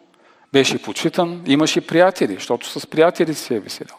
беше 0.54 0.82
почитан, 0.82 1.44
имаше 1.48 1.88
приятели, 1.88 2.34
защото 2.34 2.80
с 2.80 2.88
приятели 2.88 3.34
се 3.34 3.56
е 3.56 3.60
веселял. 3.60 3.98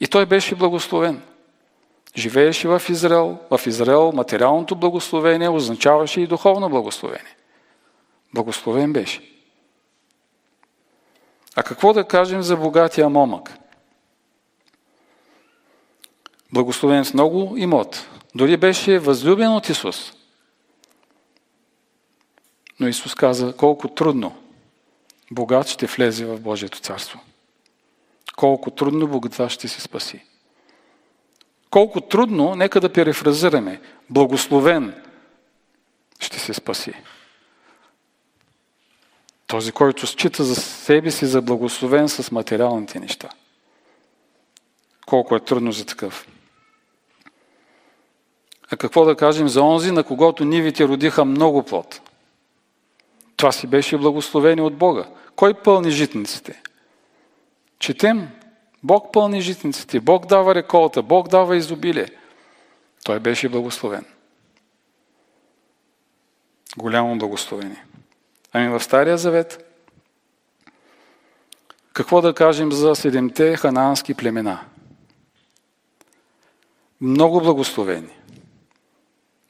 И 0.00 0.06
той 0.06 0.26
беше 0.26 0.54
благословен. 0.54 1.22
Живееше 2.16 2.68
в 2.68 2.82
Израел. 2.88 3.38
В 3.50 3.60
Израел 3.66 4.12
материалното 4.12 4.76
благословение 4.76 5.48
означаваше 5.48 6.20
и 6.20 6.26
духовно 6.26 6.68
благословение. 6.68 7.36
Благословен 8.34 8.92
беше. 8.92 9.32
А 11.56 11.62
какво 11.62 11.92
да 11.92 12.04
кажем 12.04 12.42
за 12.42 12.56
богатия 12.56 13.08
момък? 13.08 13.58
Благословен 16.52 17.04
с 17.04 17.14
много 17.14 17.56
имот. 17.56 18.06
Дори 18.34 18.56
беше 18.56 18.98
възлюбен 18.98 19.52
от 19.52 19.68
Исус. 19.68 20.12
Но 22.80 22.88
Исус 22.88 23.14
каза 23.14 23.56
колко 23.56 23.88
трудно 23.88 24.36
богат 25.30 25.68
ще 25.68 25.86
влезе 25.86 26.26
в 26.26 26.40
Божието 26.40 26.80
царство. 26.80 27.20
Колко 28.36 28.70
трудно 28.70 29.08
богата 29.08 29.48
ще 29.48 29.68
се 29.68 29.80
спаси. 29.80 30.24
Колко 31.70 32.00
трудно, 32.00 32.54
нека 32.54 32.80
да 32.80 32.92
перефразираме, 32.92 33.80
благословен 34.10 35.02
ще 36.20 36.38
се 36.38 36.54
спаси. 36.54 36.94
Този, 39.46 39.72
който 39.72 40.06
счита 40.06 40.44
за 40.44 40.54
себе 40.54 41.10
си 41.10 41.26
за 41.26 41.42
благословен 41.42 42.08
с 42.08 42.30
материалните 42.30 43.00
неща. 43.00 43.28
Колко 45.06 45.36
е 45.36 45.40
трудно 45.40 45.72
за 45.72 45.86
такъв. 45.86 46.26
А 48.70 48.76
какво 48.76 49.04
да 49.04 49.16
кажем 49.16 49.48
за 49.48 49.62
онзи, 49.62 49.90
на 49.90 50.04
когото 50.04 50.44
нивите 50.44 50.88
родиха 50.88 51.24
много 51.24 51.62
плод? 51.62 52.11
Това 53.42 53.52
си 53.52 53.66
беше 53.66 53.98
благословение 53.98 54.64
от 54.64 54.76
Бога. 54.76 55.06
Кой 55.36 55.54
пълни 55.54 55.90
житниците? 55.90 56.62
Четем, 57.78 58.28
Бог 58.82 59.12
пълни 59.12 59.40
житниците, 59.40 60.00
Бог 60.00 60.26
дава 60.26 60.54
реколта, 60.54 61.02
Бог 61.02 61.28
дава 61.28 61.56
изобилие. 61.56 62.08
Той 63.04 63.20
беше 63.20 63.48
благословен. 63.48 64.04
Голямо 66.78 67.18
благословение. 67.18 67.84
Ами 68.52 68.68
в 68.68 68.80
Стария 68.80 69.18
Завет, 69.18 69.74
какво 71.92 72.20
да 72.20 72.34
кажем 72.34 72.72
за 72.72 72.94
седемте 72.94 73.56
ханаански 73.56 74.14
племена? 74.14 74.60
Много 77.00 77.40
благословени. 77.40 78.18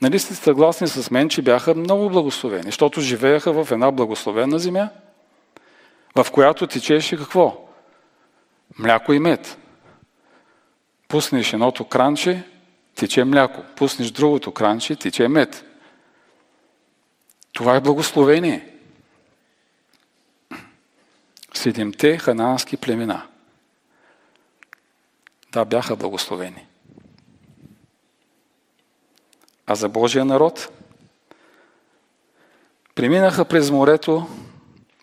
Нали 0.03 0.19
сте 0.19 0.35
съгласни 0.35 0.88
с 0.88 1.11
мен, 1.11 1.29
че 1.29 1.43
бяха 1.43 1.75
много 1.75 2.11
благословени, 2.11 2.62
защото 2.62 3.01
живееха 3.01 3.65
в 3.65 3.73
една 3.73 3.91
благословена 3.91 4.59
земя, 4.59 4.88
в 6.17 6.27
която 6.33 6.67
течеше 6.67 7.17
какво? 7.17 7.69
Мляко 8.79 9.12
и 9.12 9.19
мед. 9.19 9.59
Пуснеш 11.09 11.53
едното 11.53 11.85
кранче, 11.85 12.45
тече 12.95 13.25
мляко. 13.25 13.62
Пуснеш 13.77 14.11
другото 14.11 14.53
кранче, 14.53 14.97
тече 14.97 15.29
мед. 15.29 15.65
Това 17.53 17.77
е 17.77 17.81
благословение. 17.81 18.69
Седемте 21.55 22.19
ханаански 22.19 22.77
племена. 22.77 23.23
Да, 25.53 25.65
бяха 25.65 25.97
благословени. 25.97 26.67
А 29.66 29.75
за 29.75 29.88
Божия 29.88 30.25
народ 30.25 30.70
преминаха 32.94 33.44
през 33.44 33.70
морето 33.70 34.27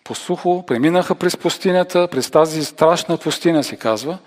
по 0.04 0.14
сухо, 0.14 0.66
преминаха 0.66 1.14
през 1.14 1.36
пустинята, 1.36 2.08
през 2.08 2.30
тази 2.30 2.64
страшна 2.64 3.18
пустиня, 3.18 3.64
се 3.64 3.76
казва. 3.76 4.18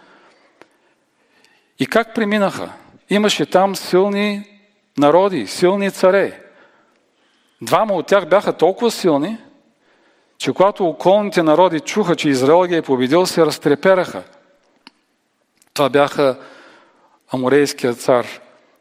И 1.79 1.87
как 1.87 2.15
преминаха? 2.15 2.73
Имаше 3.09 3.45
там 3.45 3.75
силни 3.75 4.59
народи, 4.97 5.47
силни 5.47 5.91
царе. 5.91 6.43
Двама 7.61 7.93
от 7.93 8.07
тях 8.07 8.29
бяха 8.29 8.53
толкова 8.53 8.91
силни, 8.91 9.37
че 10.37 10.53
когато 10.53 10.85
околните 10.85 11.43
народи 11.43 11.79
чуха, 11.79 12.15
че 12.15 12.29
Израел 12.29 12.63
ги 12.63 12.75
е 12.75 12.81
победил, 12.81 13.25
се 13.25 13.45
разтрепераха. 13.45 14.23
Това 15.73 15.89
бяха 15.89 16.39
аморейският 17.31 18.01
цар 18.01 18.27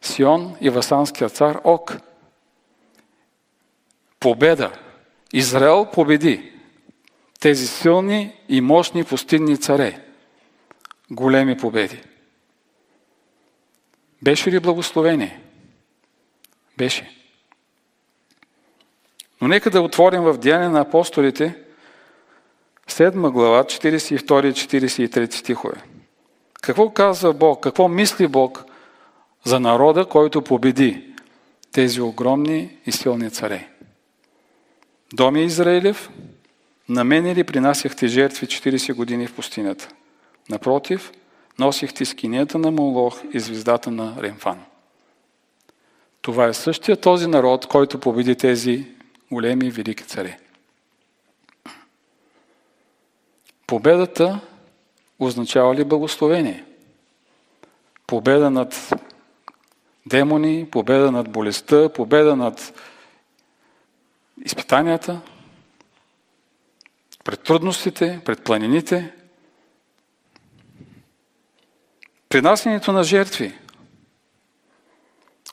Сион 0.03 0.57
и 0.61 0.71
васанският 0.71 1.33
цар 1.33 1.61
Ок. 1.65 1.97
Победа. 4.21 4.73
Израел 5.33 5.87
победи 5.93 6.53
тези 7.41 7.67
силни 7.67 8.33
и 8.49 8.61
мощни 8.61 9.05
пустинни 9.05 9.57
царе. 9.57 10.05
Големи 11.11 11.57
победи. 11.57 12.03
Беше 14.23 14.53
ли 14.53 14.61
благословение? 14.61 15.41
Беше. 16.79 17.11
Но 19.41 19.49
нека 19.49 19.71
да 19.71 19.83
отворим 19.83 20.23
в 20.23 20.39
Деяния 20.39 20.71
на 20.71 20.81
апостолите, 20.81 21.63
7 22.89 23.31
глава, 23.31 23.65
42 23.65 24.47
и 24.47 24.53
43 24.53 25.33
стихове. 25.33 25.83
Какво 26.63 26.91
казва 26.91 27.33
Бог? 27.33 27.63
Какво 27.63 27.89
мисли 27.89 28.29
Бог 28.29 28.65
за 29.45 29.61
народа, 29.61 30.07
който 30.07 30.43
победи 30.43 31.15
тези 31.73 32.01
огромни 32.01 32.77
и 32.87 32.93
силни 32.93 33.31
царе? 33.31 33.69
Доми 35.13 35.45
Израилев, 35.45 36.11
на 36.89 37.05
мене 37.05 37.35
ли 37.35 37.45
принасяхте 37.45 38.09
жертви 38.09 38.47
40 38.47 38.95
години 38.95 39.27
в 39.27 39.35
пустинята? 39.35 39.89
Напротив, 40.49 41.13
носихте 41.59 42.05
скинията 42.05 42.59
на 42.59 42.71
Молох 42.71 43.21
и 43.33 43.41
звездата 43.41 43.91
на 43.91 44.17
Ремфан. 44.19 44.61
Това 46.23 46.47
е 46.47 46.55
същия 46.55 46.97
този 46.97 47.27
народ, 47.27 47.67
който 47.67 48.01
победи 48.01 48.37
тези 48.37 48.87
големи 49.31 49.71
велики 49.71 50.05
царе. 50.05 50.39
Победата 53.67 54.41
означава 55.19 55.75
ли 55.75 55.85
благословение? 55.85 56.65
Победа 58.07 58.51
над 58.51 58.93
демони, 60.07 60.69
победа 60.71 61.11
над 61.11 61.29
болестта, 61.29 61.89
победа 61.89 62.37
над 62.37 62.73
изпитанията, 64.45 65.21
пред 67.25 67.43
трудностите, 67.43 68.21
пред 68.25 68.45
планините. 68.45 69.15
Принасянето 72.29 72.93
на 72.93 73.05
жертви 73.05 73.59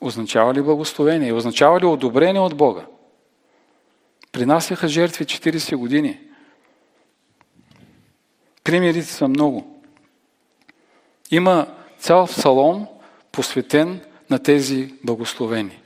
означава 0.00 0.54
ли 0.54 0.62
благословение? 0.62 1.32
Означава 1.32 1.80
ли 1.80 1.86
одобрение 1.86 2.40
от 2.40 2.56
Бога? 2.56 2.86
Принасяха 4.32 4.88
жертви 4.88 5.24
40 5.24 5.76
години. 5.76 6.20
Примерите 8.64 9.06
са 9.06 9.28
много. 9.28 9.82
Има 11.30 11.66
цял 11.98 12.26
псалом, 12.26 12.86
посветен 13.32 14.00
на 14.30 14.38
тези 14.38 14.94
благословени. 15.04 15.80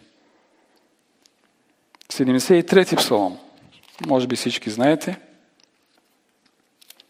73-ти 2.12 2.96
псалом. 2.96 3.38
Може 4.06 4.26
би 4.26 4.36
всички 4.36 4.70
знаете. 4.70 5.20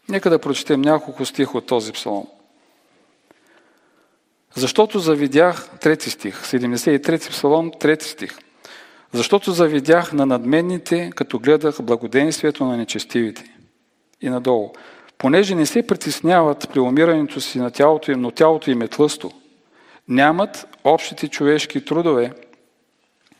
Нека 0.09 0.29
да 0.29 0.39
прочетем 0.39 0.81
няколко 0.81 1.25
стих 1.25 1.55
от 1.55 1.65
този 1.65 1.91
псалом. 1.91 2.27
Защото 4.55 4.99
завидях, 4.99 5.69
трети 5.81 6.09
стих, 6.09 6.43
73 6.43 7.29
псалом, 7.29 7.71
трети 7.79 8.05
стих. 8.05 8.37
Защото 9.13 9.51
завидях 9.51 10.13
на 10.13 10.25
надменните, 10.25 11.11
като 11.15 11.39
гледах 11.39 11.81
благоденствието 11.81 12.65
на 12.65 12.77
нечестивите. 12.77 13.43
И 14.21 14.29
надолу. 14.29 14.71
Понеже 15.17 15.55
не 15.55 15.65
се 15.65 15.87
притесняват 15.87 16.69
при 16.73 16.79
умирането 16.79 17.41
си 17.41 17.59
на 17.59 17.71
тялото 17.71 18.11
им, 18.11 18.21
но 18.21 18.31
тялото 18.31 18.71
им 18.71 18.81
е 18.81 18.87
тлъсто. 18.87 19.31
Нямат 20.07 20.77
общите 20.83 21.27
човешки 21.27 21.85
трудове, 21.85 22.33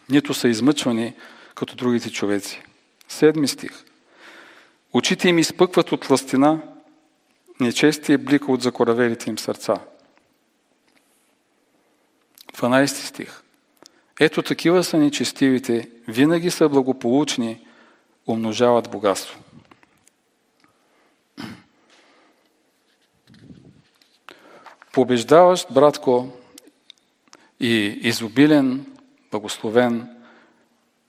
нито 0.10 0.34
са 0.34 0.48
измъчвани 0.48 1.14
като 1.56 1.76
другите 1.76 2.12
човеци. 2.12 2.62
Седми 3.08 3.48
стих. 3.48 3.84
Очите 4.94 5.30
им 5.30 5.40
изпъкват 5.40 5.92
от 5.92 6.06
властина, 6.06 6.62
нечестие 7.60 8.18
блика 8.18 8.52
от 8.52 8.62
закоравелите 8.62 9.30
им 9.30 9.40
сърца. 9.40 9.76
12 12.54 12.88
стих. 12.88 13.42
Ето 14.20 14.42
такива 14.42 14.84
са 14.84 14.98
нечестивите, 14.98 15.90
винаги 16.08 16.52
са 16.52 16.70
благополучни, 16.70 17.68
умножават 18.28 18.90
богатство. 18.90 19.40
Побеждаващ, 24.94 25.68
братко, 25.74 26.30
и 27.60 28.00
изобилен, 28.02 28.86
благословен, 29.32 30.10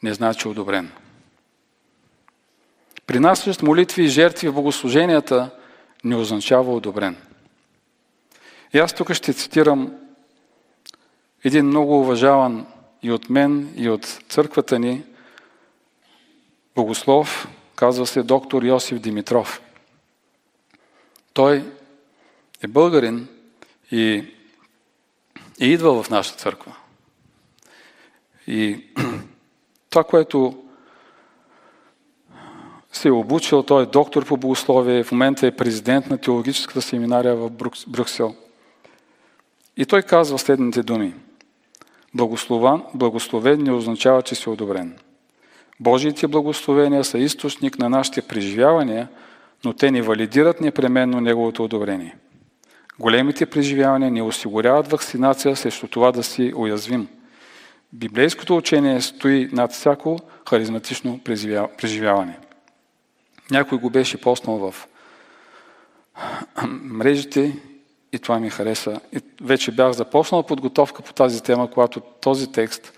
не 0.02 0.14
значи 0.14 0.48
одобрен. 0.48 0.92
Принасящ 3.06 3.62
молитви 3.62 4.04
и 4.04 4.08
жертви 4.08 4.48
в 4.48 4.52
богослуженията 4.52 5.50
не 6.04 6.16
означава 6.16 6.74
одобрен. 6.74 7.16
И 8.74 8.78
аз 8.78 8.92
тук 8.92 9.12
ще 9.12 9.32
цитирам 9.32 9.92
един 11.44 11.66
много 11.66 12.00
уважаван 12.00 12.66
и 13.02 13.10
от 13.12 13.30
мен, 13.30 13.72
и 13.76 13.88
от 13.88 14.04
църквата 14.28 14.78
ни 14.78 15.02
богослов, 16.74 17.48
казва 17.76 18.06
се 18.06 18.22
доктор 18.22 18.62
Йосиф 18.62 18.98
Димитров. 18.98 19.60
Той 21.32 21.64
е 22.62 22.66
българин 22.66 23.28
и 23.90 24.24
е 25.60 25.66
идвал 25.66 26.02
в 26.02 26.10
нашата 26.10 26.38
църква. 26.38 26.76
И 28.46 28.84
това, 29.90 30.04
което 30.04 30.62
се 32.92 33.08
е 33.08 33.12
обучил, 33.12 33.62
той 33.62 33.82
е 33.82 33.86
доктор 33.86 34.24
по 34.24 34.36
богословие, 34.36 35.04
в 35.04 35.12
момента 35.12 35.46
е 35.46 35.56
президент 35.56 36.10
на 36.10 36.18
теологическата 36.18 36.82
семинария 36.82 37.36
в 37.36 37.50
Брюксел. 37.86 38.34
И 39.76 39.86
той 39.86 40.02
казва 40.02 40.38
следните 40.38 40.82
думи– 40.82 41.14
Благословен, 42.16 42.82
благословен 42.94 43.62
не 43.62 43.72
означава, 43.72 44.22
че 44.22 44.34
си 44.34 44.48
одобрен. 44.48 44.98
Божиите 45.80 46.26
благословения 46.26 47.04
са 47.04 47.18
източник 47.18 47.78
на 47.78 47.88
нашите 47.88 48.22
преживявания, 48.22 49.08
но 49.64 49.72
те 49.72 49.90
не 49.90 50.02
валидират 50.02 50.60
непременно 50.60 51.20
Неговото 51.20 51.64
одобрение. 51.64 52.16
Големите 52.98 53.46
преживявания 53.46 54.10
не 54.10 54.22
осигуряват 54.22 54.88
вакцинация 54.88 55.56
срещу 55.56 55.88
това 55.88 56.12
да 56.12 56.22
си 56.22 56.52
уязвим. 56.56 57.08
Библейското 57.92 58.56
учение 58.56 59.00
стои 59.00 59.48
над 59.52 59.72
всяко 59.72 60.18
харизматично 60.48 61.20
преживяване. 61.78 62.38
Някой 63.50 63.78
го 63.78 63.90
беше 63.90 64.20
поснал 64.20 64.56
в 64.56 64.88
мрежите 66.68 67.56
и 68.12 68.18
това 68.18 68.38
ми 68.38 68.50
хареса. 68.50 69.00
И 69.12 69.20
вече 69.42 69.72
бях 69.72 69.92
започнал 69.92 70.42
подготовка 70.42 71.02
по 71.02 71.12
тази 71.12 71.42
тема, 71.42 71.70
когато 71.70 72.00
този 72.00 72.52
текст 72.52 72.92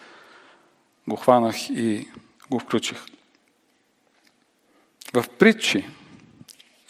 го 1.09 1.17
хванах 1.17 1.71
и 1.71 2.09
го 2.51 2.59
включих. 2.59 3.05
В 5.15 5.25
притчи 5.39 5.87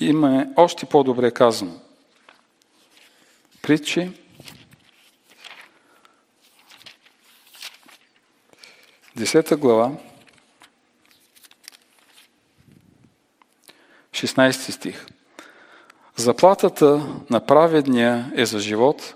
има 0.01 0.47
още 0.57 0.87
по-добре 0.87 1.31
казано. 1.31 1.73
Притчи 3.69 4.11
Десета 9.17 9.57
глава 9.57 9.93
16 14.11 14.53
стих. 14.53 15.07
Заплатата 16.17 17.07
на 17.31 17.47
праведния 17.47 18.33
е 18.37 18.47
за 18.47 18.59
живот, 18.59 19.15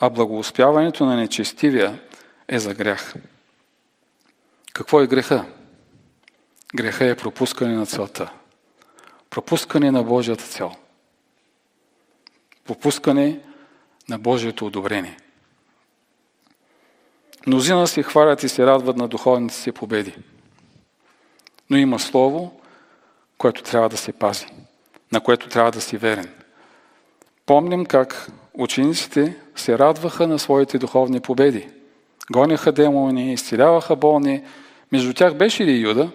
а 0.00 0.10
благоуспяването 0.10 1.06
на 1.06 1.16
нечестивия 1.16 2.02
е 2.48 2.58
за 2.58 2.74
грях. 2.74 3.14
Какво 4.72 5.00
е 5.00 5.06
греха? 5.06 5.46
Греха 6.74 7.04
е 7.04 7.16
пропускане 7.16 7.74
на 7.74 7.86
целта. 7.86 8.32
Пропускане 9.30 9.90
на 9.90 10.02
Божията 10.02 10.44
цел. 10.44 10.72
Пропускане 12.64 13.40
на 14.08 14.18
Божието 14.18 14.66
одобрение. 14.66 15.16
Мнозина 17.46 17.86
се 17.86 18.02
хвалят 18.02 18.42
и 18.42 18.48
се 18.48 18.66
радват 18.66 18.96
на 18.96 19.08
духовните 19.08 19.54
си 19.54 19.72
победи. 19.72 20.14
Но 21.70 21.76
има 21.76 21.98
слово, 21.98 22.60
което 23.38 23.62
трябва 23.62 23.88
да 23.88 23.96
се 23.96 24.12
пази, 24.12 24.46
на 25.12 25.20
което 25.20 25.48
трябва 25.48 25.70
да 25.70 25.80
си 25.80 25.96
верен. 25.96 26.34
Помним 27.46 27.86
как 27.86 28.30
учениците 28.54 29.36
се 29.56 29.78
радваха 29.78 30.26
на 30.26 30.38
своите 30.38 30.78
духовни 30.78 31.20
победи. 31.20 31.68
Гоняха 32.32 32.72
демони, 32.72 33.32
изцеляваха 33.32 33.96
болни. 33.96 34.44
Между 34.92 35.14
тях 35.14 35.34
беше 35.34 35.64
ли 35.64 35.80
Юда? 35.80 36.10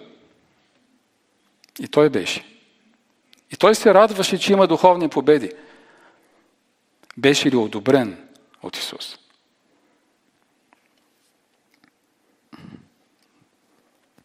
И 1.80 1.88
той 1.88 2.08
беше. 2.10 2.44
И 3.50 3.56
той 3.56 3.74
се 3.74 3.94
радваше, 3.94 4.38
че 4.38 4.52
има 4.52 4.66
духовни 4.66 5.08
победи. 5.08 5.52
Беше 7.16 7.50
ли 7.50 7.56
одобрен 7.56 8.28
от 8.62 8.76
Исус? 8.76 9.18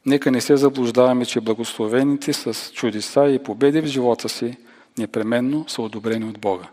нека 0.10 0.32
не 0.32 0.42
се 0.42 0.58
заблуждаваме, 0.58 1.26
че 1.26 1.42
благословените 1.42 2.34
с 2.34 2.72
чудеса 2.74 3.28
и 3.28 3.44
победи 3.44 3.82
в 3.82 3.86
живота 3.86 4.30
си 4.30 4.58
непременно 4.98 5.70
са 5.70 5.82
одобрени 5.82 6.26
от 6.26 6.40
Бога. 6.40 6.68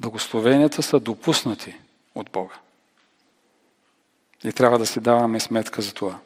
Благословенията 0.00 0.82
са 0.82 1.00
допуснати 1.00 1.76
от 2.14 2.30
Бога. 2.30 2.54
И 4.44 4.52
трябва 4.52 4.78
да 4.78 4.86
си 4.86 5.00
даваме 5.00 5.40
сметка 5.40 5.82
за 5.82 5.94
това. 5.94 6.18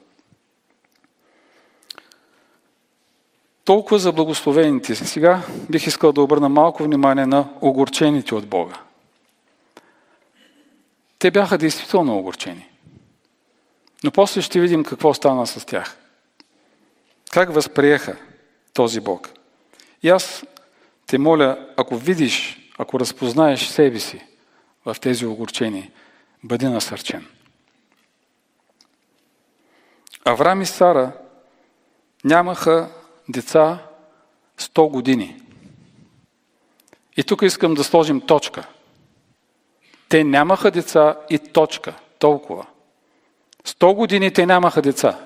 Толкова 3.65 3.99
за 3.99 4.13
благословените. 4.13 4.95
Сега 4.95 5.43
бих 5.71 5.87
искал 5.87 6.13
да 6.13 6.23
обърна 6.23 6.49
малко 6.49 6.85
внимание 6.85 7.27
на 7.27 7.49
огорчените 7.61 8.35
от 8.35 8.47
Бога. 8.47 8.75
Те 11.19 11.31
бяха 11.31 11.59
действително 11.59 12.19
огорчени. 12.19 12.69
Но 14.05 14.11
после 14.11 14.43
ще 14.43 14.61
видим 14.61 14.85
какво 14.85 15.15
стана 15.15 15.47
с 15.47 15.67
тях. 15.67 15.97
Как 17.31 17.55
възприеха 17.55 18.17
този 18.73 19.01
Бог. 19.01 19.31
И 20.03 20.09
аз 20.09 20.45
те 21.07 21.19
моля, 21.19 21.69
ако 21.77 21.97
видиш, 21.97 22.59
ако 22.79 23.01
разпознаеш 23.01 23.67
себе 23.67 23.99
си 23.99 24.27
в 24.87 24.97
тези 25.01 25.27
огорчения, 25.27 25.91
бъди 26.43 26.67
насърчен. 26.67 27.27
Авраам 30.25 30.63
и 30.63 30.67
Сара 30.67 31.13
нямаха 32.25 32.91
деца 33.29 33.79
100 34.59 34.91
години. 34.91 35.41
И 37.17 37.23
тук 37.23 37.43
искам 37.43 37.75
да 37.75 37.85
сложим 37.85 38.21
точка. 38.21 38.67
Те 40.09 40.25
нямаха 40.25 40.71
деца 40.71 41.17
и 41.31 41.39
точка. 41.39 41.95
Толкова. 42.19 42.67
100 43.67 43.95
години 43.95 44.31
те 44.31 44.47
нямаха 44.47 44.83
деца. 44.83 45.19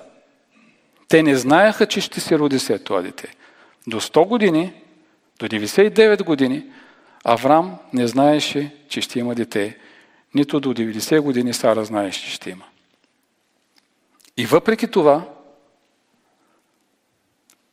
Те 1.07 1.23
не 1.23 1.35
знаеха, 1.35 1.85
че 1.85 2.01
ще 2.01 2.19
се 2.19 2.39
роди 2.39 2.59
след 2.59 2.83
това 2.83 3.01
дете. 3.01 3.35
До 3.87 4.01
100 4.01 4.27
години, 4.27 4.73
до 5.39 5.47
99 5.47 6.23
години, 6.23 6.65
Авраам 7.23 7.77
не 7.93 8.07
знаеше, 8.07 8.75
че 8.89 9.01
ще 9.01 9.19
има 9.19 9.35
дете. 9.35 9.77
Нито 10.35 10.59
до 10.59 10.73
90 10.73 11.19
години 11.19 11.53
Сара 11.53 11.85
знаеше, 11.85 12.21
че 12.21 12.31
ще 12.31 12.49
има. 12.49 12.65
И 14.37 14.45
въпреки 14.45 14.87
това, 14.87 15.25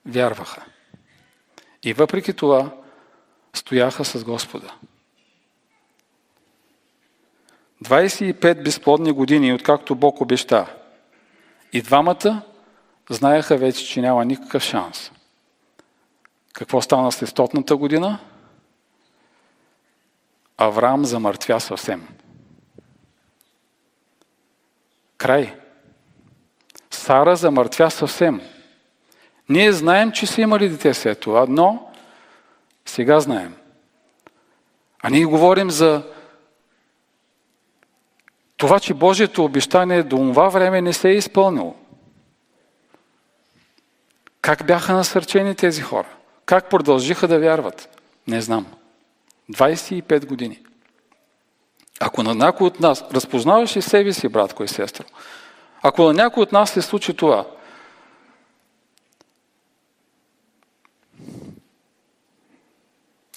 вярваха. 0.07 0.65
И 1.83 1.93
въпреки 1.93 2.33
това, 2.33 2.71
стояха 3.55 4.05
с 4.05 4.25
Господа. 4.25 4.75
25 7.85 8.63
безплодни 8.63 9.13
години, 9.13 9.53
откакто 9.53 9.95
Бог 9.95 10.21
обеща. 10.21 10.75
И 11.73 11.83
двамата 11.83 12.43
знаеха 13.11 13.57
вече, 13.57 13.87
че 13.87 14.01
няма 14.01 14.25
никакъв 14.25 14.63
шанс. 14.63 15.13
Какво 16.53 16.81
стана 16.81 17.13
след 17.13 17.29
стотната 17.29 17.77
година? 17.77 18.19
Авраам 20.59 21.05
замъртвя 21.05 21.61
съвсем. 21.61 22.09
Край. 25.17 25.59
Сара 26.91 27.37
замъртвя 27.37 27.91
съвсем. 27.91 28.56
Ние 29.49 29.73
знаем, 29.73 30.13
че 30.13 30.27
са 30.27 30.41
имали 30.41 30.69
дете 30.69 30.95
след 30.95 31.21
това, 31.21 31.47
но 31.49 31.91
сега 32.87 33.21
знаем. 33.21 33.55
А 35.03 35.11
ние 35.11 35.25
говорим 35.25 35.71
за 35.71 36.03
това, 38.57 38.81
че 38.81 38.95
Божието 38.95 39.45
обещание 39.45 40.03
до 40.03 40.17
това 40.17 40.49
време 40.49 40.81
не 40.81 40.93
се 40.93 41.09
е 41.09 41.15
изпълнило. 41.15 41.75
Как 44.41 44.67
бяха 44.67 44.93
насърчени 44.93 45.55
тези 45.55 45.83
хора? 45.83 46.09
Как 46.47 46.71
продължиха 46.71 47.29
да 47.29 47.39
вярват? 47.39 47.89
Не 48.27 48.41
знам. 48.41 48.67
25 49.53 50.27
години. 50.27 50.63
Ако 52.01 52.23
на 52.23 52.35
някой 52.35 52.67
от 52.67 52.81
нас, 52.81 53.05
разпознаваш 53.13 53.77
ли 53.77 53.83
себе 53.83 54.13
си, 54.13 54.29
братко 54.29 54.65
и 54.65 54.69
сестро, 54.69 55.05
ако 55.83 56.03
на 56.03 56.13
някой 56.13 56.43
от 56.43 56.53
нас 56.53 56.71
се 56.71 56.83
случи 56.83 57.15
това, 57.15 57.45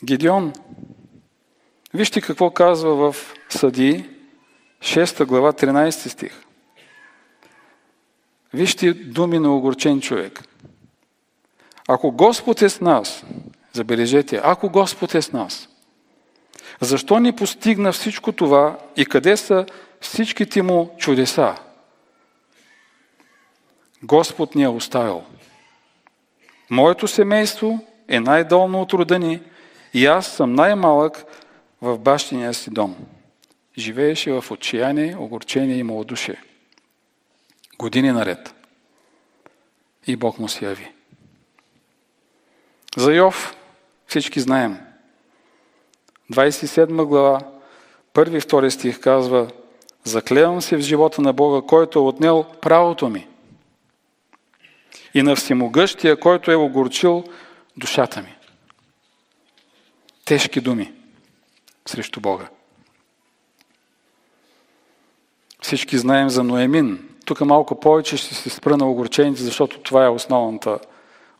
Гидеон, 0.03 0.53
вижте 1.93 2.21
какво 2.21 2.51
казва 2.51 3.11
в 3.11 3.33
Съдии, 3.49 4.09
6 4.81 5.25
глава, 5.25 5.53
13 5.53 5.91
стих. 5.91 6.43
Вижте 8.53 8.93
думи 8.93 9.39
на 9.39 9.55
огорчен 9.55 10.01
човек. 10.01 10.43
Ако 11.87 12.11
Господ 12.11 12.61
е 12.61 12.69
с 12.69 12.81
нас, 12.81 13.23
забележете, 13.73 14.41
ако 14.43 14.69
Господ 14.69 15.15
е 15.15 15.21
с 15.21 15.31
нас, 15.31 15.69
защо 16.81 17.19
ни 17.19 17.35
постигна 17.35 17.91
всичко 17.91 18.31
това 18.31 18.77
и 18.95 19.05
къде 19.05 19.37
са 19.37 19.65
всичките 20.01 20.61
му 20.61 20.95
чудеса? 20.97 21.55
Господ 24.03 24.55
ни 24.55 24.63
е 24.63 24.67
оставил. 24.67 25.23
Моето 26.69 27.07
семейство 27.07 27.85
е 28.07 28.19
най-долно 28.19 28.81
от 28.81 28.93
рода 28.93 29.19
ни 29.19 29.41
и 29.93 30.05
аз 30.05 30.27
съм 30.27 30.53
най-малък 30.53 31.23
в 31.81 31.97
бащиния 31.97 32.53
си 32.53 32.69
дом. 32.69 32.95
Живееше 33.77 34.31
в 34.31 34.51
отчаяние, 34.51 35.17
огорчение 35.19 35.77
и 35.77 35.83
малодушие. 35.83 36.41
Години 37.79 38.11
наред. 38.11 38.55
И 40.07 40.15
Бог 40.15 40.39
му 40.39 40.47
се 40.47 40.65
яви. 40.65 40.91
За 42.97 43.13
Йов 43.13 43.55
всички 44.07 44.39
знаем. 44.39 44.79
27 46.31 47.05
глава, 47.05 47.39
първи 48.13 48.37
и 48.37 48.41
втори 48.41 48.71
стих 48.71 48.99
казва 48.99 49.47
Заклевам 50.03 50.61
се 50.61 50.77
в 50.77 50.81
живота 50.81 51.21
на 51.21 51.33
Бога, 51.33 51.67
който 51.67 51.99
е 51.99 52.01
отнел 52.01 52.45
правото 52.61 53.09
ми 53.09 53.27
и 55.13 55.21
на 55.21 55.35
всемогъщия, 55.35 56.19
който 56.19 56.51
е 56.51 56.55
огорчил 56.55 57.23
душата 57.77 58.21
ми. 58.21 58.35
Тежки 60.29 60.61
думи 60.61 60.93
срещу 61.85 62.19
Бога. 62.21 62.47
Всички 65.61 65.97
знаем 65.97 66.29
за 66.29 66.43
Ноемин. 66.43 67.09
Тук 67.25 67.41
малко 67.41 67.79
повече 67.79 68.17
ще 68.17 68.35
се 68.35 68.49
спра 68.49 68.77
на 68.77 68.89
огорчените, 68.89 69.43
защото 69.43 69.79
това 69.79 70.05
е 70.05 70.09
основната, 70.09 70.79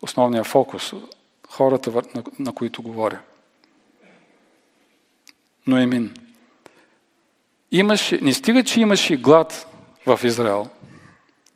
основният 0.02 0.47
фокус 0.47 0.93
хората, 1.49 1.91
на, 2.15 2.23
на 2.39 2.54
които 2.54 2.82
говоря. 2.82 3.19
Ноемин. 5.67 6.13
Имаше, 7.71 8.19
не 8.21 8.34
стига, 8.34 8.63
че 8.63 8.82
имаше 8.82 9.17
глад 9.17 9.67
в 10.06 10.19
Израел. 10.23 10.67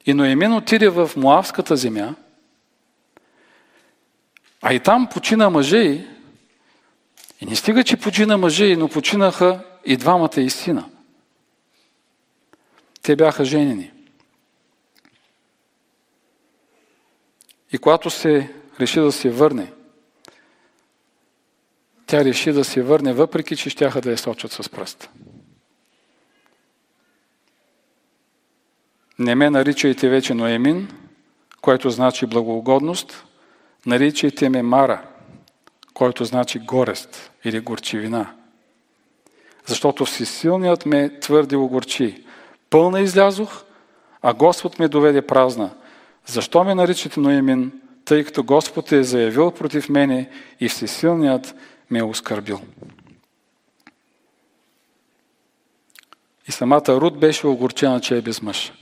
И 0.05 0.13
Ноемин 0.13 0.53
отиде 0.53 0.89
в 0.89 1.11
Муавската 1.17 1.75
земя, 1.75 2.15
а 4.61 4.73
и 4.73 4.79
там 4.79 5.07
почина 5.13 5.49
мъже 5.49 6.12
и 7.43 7.45
не 7.45 7.55
стига, 7.55 7.83
че 7.83 7.97
почина 7.97 8.37
мъже, 8.37 8.75
но 8.75 8.87
починаха 8.87 9.63
и 9.85 9.97
двамата 9.97 10.37
и 10.37 10.49
сина. 10.49 10.89
Те 13.01 13.15
бяха 13.15 13.45
женени. 13.45 13.91
И 17.71 17.77
когато 17.77 18.09
се 18.09 18.53
реши 18.79 18.99
да 18.99 19.11
се 19.11 19.29
върне, 19.29 19.73
тя 22.05 22.25
реши 22.25 22.51
да 22.51 22.63
се 22.63 22.81
върне, 22.81 23.13
въпреки 23.13 23.55
че 23.55 23.69
щяха 23.69 24.01
да 24.01 24.11
я 24.11 24.17
сочат 24.17 24.51
с 24.51 24.69
пръст. 24.69 25.09
Не 29.19 29.35
ме 29.35 29.49
наричайте 29.49 30.09
вече 30.09 30.33
Ноемин, 30.33 30.91
което 31.61 31.89
значи 31.89 32.25
благоугодност, 32.25 33.25
наричайте 33.85 34.49
ме 34.49 34.61
Мара, 34.61 35.12
който 35.93 36.25
значи 36.25 36.59
горест 36.59 37.31
или 37.45 37.59
горчивина. 37.59 38.33
Защото 39.65 40.05
всесилният 40.05 40.85
ме 40.85 41.19
твърди 41.19 41.55
огорчи. 41.55 42.23
Пълна 42.69 43.01
излязох, 43.01 43.63
а 44.21 44.33
Господ 44.33 44.79
ме 44.79 44.87
доведе 44.87 45.21
празна. 45.21 45.69
Защо 46.25 46.63
ме 46.63 46.75
наричате 46.75 47.19
Ноемин, 47.19 47.71
тъй 48.05 48.23
като 48.23 48.43
Господ 48.43 48.91
е 48.91 49.03
заявил 49.03 49.51
против 49.51 49.89
мене 49.89 50.29
и 50.59 50.69
всесилният 50.69 51.55
ме 51.89 51.99
е 51.99 52.03
оскърбил. 52.03 52.61
И 56.47 56.51
самата 56.51 56.83
Руд 56.87 57.19
беше 57.19 57.47
огорчена, 57.47 58.01
че 58.01 58.17
е 58.17 58.21
без 58.21 58.41
мъж. 58.41 58.73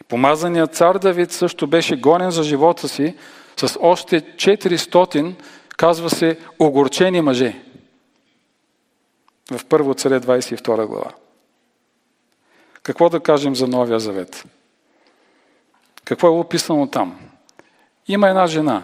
И 0.00 0.04
помазаният 0.08 0.74
цар 0.74 0.98
Давид 0.98 1.32
също 1.32 1.66
беше 1.66 1.96
гонен 1.96 2.30
за 2.30 2.42
живота 2.42 2.88
си 2.88 3.16
с 3.56 3.78
още 3.80 4.20
400, 4.20 5.34
казва 5.76 6.10
се, 6.10 6.38
огорчени 6.58 7.20
мъже. 7.20 7.62
В 9.50 9.64
Първо 9.64 9.94
царе 9.94 10.20
22 10.20 10.86
глава. 10.86 11.12
Какво 12.82 13.08
да 13.08 13.20
кажем 13.20 13.54
за 13.56 13.66
Новия 13.66 14.00
Завет? 14.00 14.44
Какво 16.04 16.26
е 16.26 16.30
описано 16.30 16.86
там? 16.90 17.20
Има 18.08 18.28
една 18.28 18.46
жена, 18.46 18.82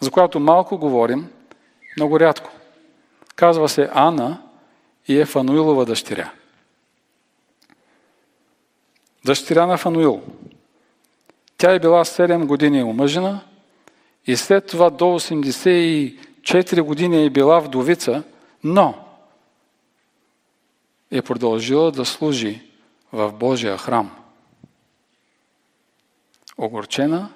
за 0.00 0.10
която 0.10 0.40
малко 0.40 0.78
говорим, 0.78 1.30
много 1.96 2.20
рядко. 2.20 2.50
Казва 3.36 3.68
се 3.68 3.90
Ана 3.92 4.42
и 5.08 5.20
е 5.20 5.26
Фануилова 5.26 5.84
дъщеря. 5.84 6.32
Дъщеря 9.24 9.66
на 9.66 9.76
Фануил. 9.76 10.22
Тя 11.58 11.72
е 11.72 11.78
била 11.78 12.04
7 12.04 12.46
години 12.46 12.82
омъжена 12.82 13.40
и 14.26 14.36
след 14.36 14.66
това 14.66 14.90
до 14.90 15.04
84 15.04 16.82
години 16.82 17.24
е 17.24 17.30
била 17.30 17.60
вдовица, 17.60 18.22
но 18.64 18.94
е 21.10 21.22
продължила 21.22 21.92
да 21.92 22.04
служи 22.04 22.62
в 23.12 23.32
Божия 23.32 23.78
храм. 23.78 24.16
Огорчена, 26.58 27.32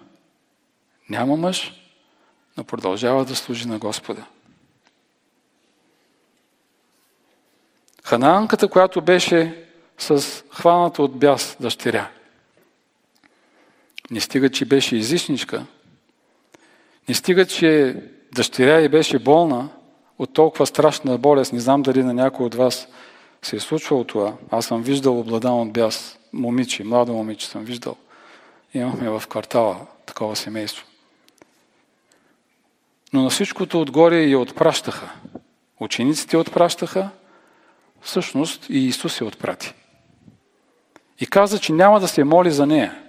няма 1.11 1.37
мъж, 1.37 1.73
но 2.57 2.65
продължава 2.65 3.25
да 3.25 3.37
служи 3.37 3.69
на 3.69 3.79
Господа. 3.79 4.27
Ханаанката, 8.05 8.69
която 8.69 9.01
беше 9.01 9.65
с 9.99 10.45
хваната 10.51 11.03
от 11.03 11.19
бяс 11.19 11.57
дъщеря. 11.61 12.11
Не 14.11 14.21
стига, 14.21 14.51
че 14.51 14.65
беше 14.65 14.97
излишничка, 14.97 15.67
не 17.09 17.15
стига, 17.15 17.47
че 17.47 17.97
дъщеря 18.35 18.81
и 18.81 18.89
беше 18.89 19.19
болна 19.19 19.69
от 20.19 20.33
толкова 20.33 20.67
страшна 20.67 21.19
болест. 21.19 21.53
Не 21.53 21.61
знам 21.61 21.83
дали 21.83 22.03
на 22.03 22.15
някой 22.15 22.47
от 22.47 22.55
вас 22.55 22.89
се 23.43 23.57
е 23.57 23.61
случвало 23.61 24.05
това. 24.05 24.35
Аз 24.51 24.67
съм 24.67 24.83
виждал 24.83 25.21
обладан 25.21 25.61
от 25.61 25.73
бяс 25.73 26.19
момиче, 26.33 26.85
младо 26.85 27.13
момиче 27.13 27.47
съм 27.47 27.65
виждал. 27.65 27.97
Имахме 28.75 29.11
в 29.11 29.23
квартала 29.29 29.77
такова 30.07 30.37
семейство. 30.37 30.87
Но 33.13 33.23
на 33.23 33.31
всичкото 33.31 33.81
отгоре 33.81 34.25
я 34.25 34.39
отпращаха. 34.39 35.13
Учениците 35.81 36.37
отпращаха, 36.37 37.11
всъщност 38.01 38.67
и 38.71 38.79
Исус 38.79 39.15
се 39.15 39.25
отпрати. 39.25 39.75
И 41.21 41.27
каза, 41.27 41.59
че 41.59 41.73
няма 41.73 42.01
да 42.01 42.09
се 42.09 42.25
моли 42.25 42.51
за 42.51 42.67
нея. 42.67 43.03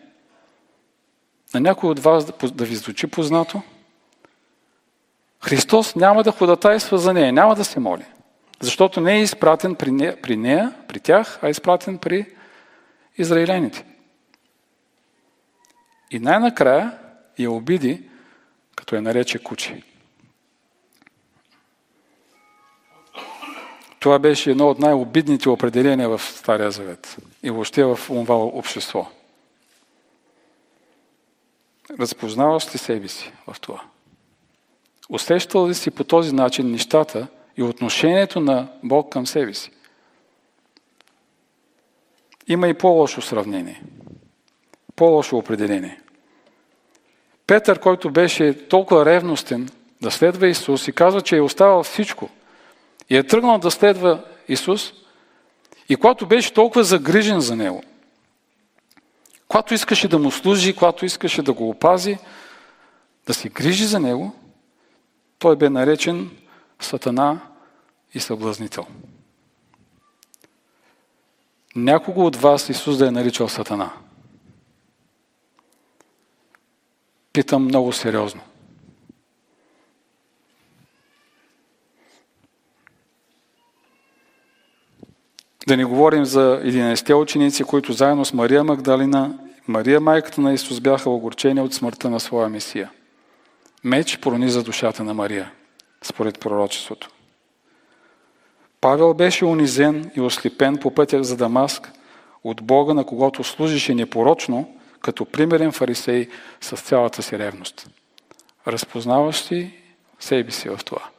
На 1.54 1.60
някой 1.60 1.90
от 1.90 2.00
вас 2.00 2.26
да 2.52 2.66
ви 2.66 2.76
звучи 2.76 3.08
познато? 3.08 3.62
Христос 5.44 5.96
няма 5.96 6.24
да 6.24 6.32
ходатайства 6.32 6.98
за 6.98 7.14
нея, 7.14 7.34
няма 7.34 7.56
да 7.56 7.66
се 7.66 7.80
моли. 7.80 8.06
Защото 8.60 9.02
не 9.02 9.16
е 9.16 9.22
изпратен 9.22 9.76
при 9.76 9.92
нея, 9.92 10.22
при, 10.22 10.38
нея, 10.38 10.74
при 10.88 11.00
тях, 11.00 11.40
а 11.42 11.48
е 11.48 11.52
изпратен 11.52 11.98
при 11.98 12.26
израилените. 13.18 13.86
И 16.12 16.20
най-накрая 16.20 16.98
я 17.40 17.52
обиди, 17.52 18.10
като 18.76 18.96
я 18.96 19.02
нарече 19.02 19.44
куче. 19.44 19.84
Това 24.00 24.20
беше 24.20 24.52
едно 24.52 24.70
от 24.70 24.80
най-обидните 24.80 25.50
определения 25.50 26.10
в 26.10 26.22
Стария 26.22 26.72
Завет 26.72 27.18
и 27.44 27.50
въобще 27.50 27.84
в 27.84 28.00
това 28.08 28.36
общество. 28.36 29.08
Разпознаваш 32.00 32.74
ли 32.74 32.78
себе 32.78 33.08
си 33.08 33.32
в 33.48 33.60
това? 33.62 33.82
Усещал 35.10 35.68
ли 35.68 35.74
си 35.74 35.92
по 35.92 36.04
този 36.04 36.36
начин 36.36 36.72
нещата 36.72 37.28
и 37.58 37.64
отношението 37.64 38.40
на 38.40 38.68
Бог 38.84 39.12
към 39.12 39.28
себе 39.28 39.54
си? 39.54 39.72
Има 42.48 42.68
и 42.68 42.74
по-лошо 42.74 43.22
сравнение. 43.22 43.84
По-лошо 44.96 45.38
определение. 45.38 46.02
Петър, 47.48 47.80
който 47.80 48.12
беше 48.12 48.68
толкова 48.68 49.06
ревностен 49.06 49.70
да 50.02 50.12
следва 50.12 50.48
Исус 50.48 50.88
и 50.88 50.92
казва, 50.92 51.22
че 51.22 51.38
е 51.38 51.42
оставал 51.42 51.84
всичко 51.84 52.30
и 53.10 53.18
е 53.18 53.24
тръгнал 53.24 53.58
да 53.58 53.72
следва 53.72 54.24
Исус 54.48 54.94
и 55.90 55.96
когато 55.96 56.26
беше 56.26 56.54
толкова 56.54 56.84
загрижен 56.84 57.40
за 57.40 57.56
Него, 57.56 57.84
когато 59.48 59.74
искаше 59.74 60.08
да 60.08 60.20
му 60.20 60.32
служи, 60.32 60.76
когато 60.76 61.06
искаше 61.06 61.42
да 61.42 61.54
го 61.54 61.70
опази, 61.70 62.18
да 63.28 63.34
се 63.34 63.50
грижи 63.50 63.86
за 63.86 64.00
Него, 64.00 64.36
той 65.40 65.56
бе 65.56 65.70
наречен 65.70 66.32
Сатана 66.80 67.40
и 68.14 68.20
съблазнител. 68.20 68.86
Някого 71.76 72.26
от 72.26 72.36
вас 72.36 72.70
Исус 72.70 72.98
да 72.98 73.08
е 73.08 73.12
наричал 73.12 73.50
Сатана– 73.50 73.92
Питам 77.38 77.64
много 77.64 77.94
сериозно. 77.94 78.42
Да 85.68 85.78
не 85.78 85.86
говорим 85.86 86.26
за 86.26 86.62
11 86.64 87.22
ученици, 87.22 87.64
които 87.64 87.94
заедно 87.94 88.26
с 88.26 88.34
Мария 88.34 88.64
Магдалина, 88.64 89.40
Мария 89.68 90.02
майката 90.02 90.42
на 90.42 90.54
Исус 90.54 90.80
бяха 90.80 91.10
огорчени 91.10 91.62
от 91.62 91.74
смъртта 91.74 92.10
на 92.10 92.20
своя 92.20 92.50
Месия. 92.50 92.92
Меч 93.84 94.18
прониза 94.18 94.64
душата 94.64 95.04
на 95.04 95.14
Мария, 95.14 95.52
според 96.02 96.40
пророчеството. 96.40 97.10
Павел 98.82 99.14
беше 99.14 99.46
унизен 99.46 100.12
и 100.16 100.22
ослепен 100.22 100.78
по 100.78 100.94
пътя 100.94 101.24
за 101.24 101.38
Дамаск 101.38 101.92
от 102.44 102.64
Бога, 102.64 102.94
на 102.94 103.06
когото 103.06 103.44
служише 103.44 103.96
непорочно, 103.96 104.78
като 105.00 105.26
примерен 105.26 105.72
фарисей 105.72 106.30
с 106.62 106.78
цялата 106.78 107.24
си 107.24 107.40
ревност. 107.40 107.90
Разпознаваш 108.68 109.36
си 109.36 109.74
себе 110.20 110.52
си 110.52 110.70
в 110.70 110.80
това. 110.86 111.10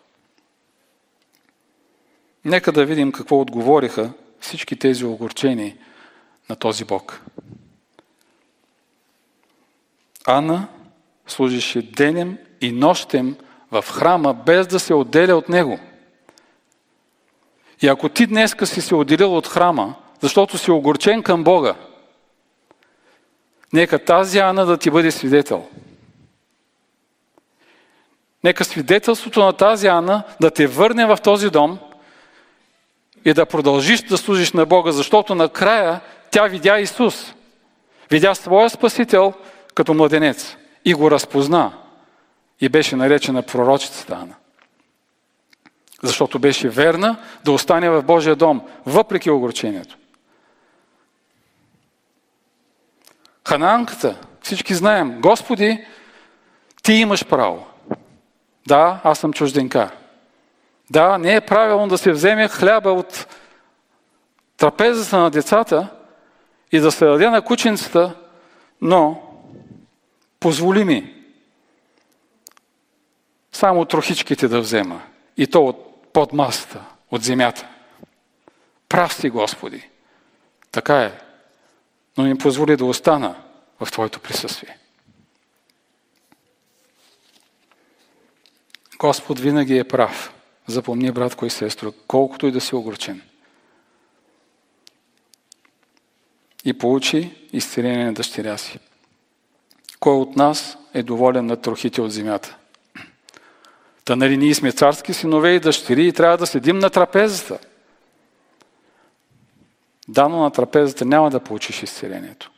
Нека 2.44 2.73
да 2.73 2.87
видим 2.87 3.12
какво 3.12 3.40
отговориха 3.40 4.12
всички 4.40 4.77
тези 4.77 5.05
огорчени 5.05 5.77
на 6.51 6.57
този 6.57 6.85
Бог. 6.85 7.21
Ана 10.27 10.68
служише 11.27 11.83
денем 11.83 12.38
и 12.61 12.73
нощем 12.73 13.37
в 13.71 13.85
храма, 13.90 14.35
без 14.35 14.66
да 14.66 14.81
се 14.81 14.94
отделя 14.94 15.37
от 15.37 15.49
него. 15.49 15.79
И 17.83 17.88
ако 17.88 18.09
ти 18.09 18.27
днеска 18.27 18.66
си 18.66 18.81
се 18.81 18.94
отделил 18.94 19.37
от 19.37 19.47
храма, 19.47 19.94
защото 20.21 20.59
си 20.59 20.71
огорчен 20.71 21.23
към 21.23 21.44
Бога, 21.44 21.75
Нека 23.73 23.99
тази 23.99 24.38
Ана 24.38 24.66
да 24.66 24.77
ти 24.77 24.90
бъде 24.90 25.11
свидетел. 25.11 25.66
Нека 28.44 28.64
свидетелството 28.64 29.40
на 29.40 29.53
тази 29.53 29.87
Ана 29.87 30.23
да 30.40 30.51
те 30.51 30.66
върне 30.66 31.07
в 31.07 31.18
този 31.25 31.51
дом 31.51 31.79
и 33.25 33.33
да 33.33 33.47
продължиш 33.47 34.03
да 34.03 34.18
служиш 34.18 34.53
на 34.53 34.66
Бога, 34.66 34.92
защото 34.92 35.35
накрая 35.35 36.01
тя 36.31 36.47
видя 36.47 36.81
Исус. 36.81 37.35
Видя 38.11 38.35
своя 38.35 38.71
Спасител 38.71 39.33
като 39.75 39.94
младенец 39.94 40.57
и 40.85 40.94
го 40.94 41.11
разпозна 41.11 41.73
и 42.61 42.68
беше 42.68 42.97
наречена 42.97 43.42
пророчицата 43.42 44.14
Ана. 44.14 44.35
Защото 46.03 46.38
беше 46.38 46.68
верна 46.68 47.16
да 47.44 47.53
остане 47.53 47.90
в 47.90 48.03
Божия 48.03 48.37
дом, 48.37 48.62
въпреки 48.87 49.31
огорчението. 49.31 49.97
Хананката, 53.49 54.21
всички 54.42 54.75
знаем, 54.75 55.21
Господи, 55.21 55.85
ти 56.83 56.92
имаш 56.92 57.27
право. 57.27 57.66
Да, 58.66 59.01
аз 59.05 59.18
съм 59.18 59.33
чужденка. 59.33 59.90
Да, 60.90 61.18
не 61.18 61.35
е 61.35 61.40
правилно 61.40 61.88
да 61.88 61.99
се 61.99 62.12
вземе 62.12 62.49
хляба 62.49 62.90
от 62.90 63.37
трапезата 64.57 65.18
на 65.18 65.30
децата 65.30 65.89
и 66.72 66.80
да 66.80 66.93
се 66.93 67.05
даде 67.05 67.30
на 67.30 67.43
кученцата, 67.43 68.14
но 68.80 69.22
позволи 70.41 70.85
ми 70.85 71.18
само 73.59 73.84
трохичките 73.84 74.48
да 74.48 74.61
взема. 74.61 75.02
И 75.36 75.46
то 75.46 75.66
от 75.66 76.12
под 76.12 76.32
масата, 76.32 76.84
от 77.11 77.22
земята. 77.22 77.68
Прав 78.88 79.14
си, 79.14 79.30
Господи. 79.30 79.88
Така 80.70 81.02
е 81.02 81.12
но 82.18 82.26
им 82.26 82.38
позволи 82.38 82.76
да 82.76 82.84
остана 82.84 83.34
в 83.80 83.90
Твоето 83.90 84.20
присъствие. 84.20 84.78
Господ 88.98 89.40
винаги 89.40 89.78
е 89.78 89.84
прав. 89.84 90.34
Запомни, 90.66 91.12
братко 91.12 91.46
и 91.46 91.50
сестро, 91.50 91.92
колкото 92.06 92.46
и 92.46 92.52
да 92.52 92.61
си 92.61 92.74
огорчен. 92.74 93.22
И 96.64 96.78
получи 96.78 97.48
изцеление 97.52 98.04
на 98.04 98.14
дъщеря 98.14 98.59
си. 98.59 98.78
Кой 100.00 100.16
от 100.16 100.36
нас 100.36 100.78
е 100.94 101.02
доволен 101.02 101.46
на 101.46 101.56
трохите 101.56 102.00
от 102.00 102.12
земята? 102.12 102.56
Та 104.09 104.16
нали 104.16 104.36
ние 104.36 104.54
сме 104.54 104.72
царски 104.72 105.14
синове 105.14 105.50
и 105.50 105.61
дъщери 105.61 106.06
и 106.06 106.12
трябва 106.12 106.36
да 106.36 106.46
седим 106.46 106.78
на 106.78 106.90
трапезата. 106.90 107.59
Дано 110.09 110.42
на 110.42 110.50
трапезата 110.50 111.04
няма 111.04 111.30
да 111.30 111.40
получиш 111.40 111.82
изцелението. 111.82 112.50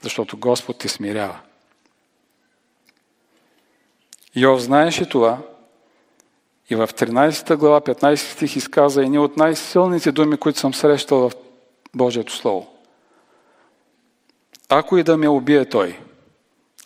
защото 0.00 0.36
Господ 0.36 0.78
те 0.78 0.88
смирява. 0.88 1.40
Йов 4.36 4.60
знаеше 4.60 5.08
това 5.08 5.38
и 6.70 6.74
в 6.74 6.88
13 6.88 7.56
глава, 7.56 7.80
15 7.80 8.14
стих 8.16 8.56
изказа 8.56 9.02
едни 9.02 9.18
от 9.18 9.36
най-силните 9.36 10.12
думи, 10.12 10.36
които 10.36 10.58
съм 10.58 10.74
срещал 10.74 11.18
в 11.18 11.32
Божието 11.94 12.32
Слово. 12.32 12.76
Ако 14.68 14.98
и 14.98 15.02
да 15.02 15.16
ме 15.16 15.28
убие 15.28 15.64
той, 15.64 15.98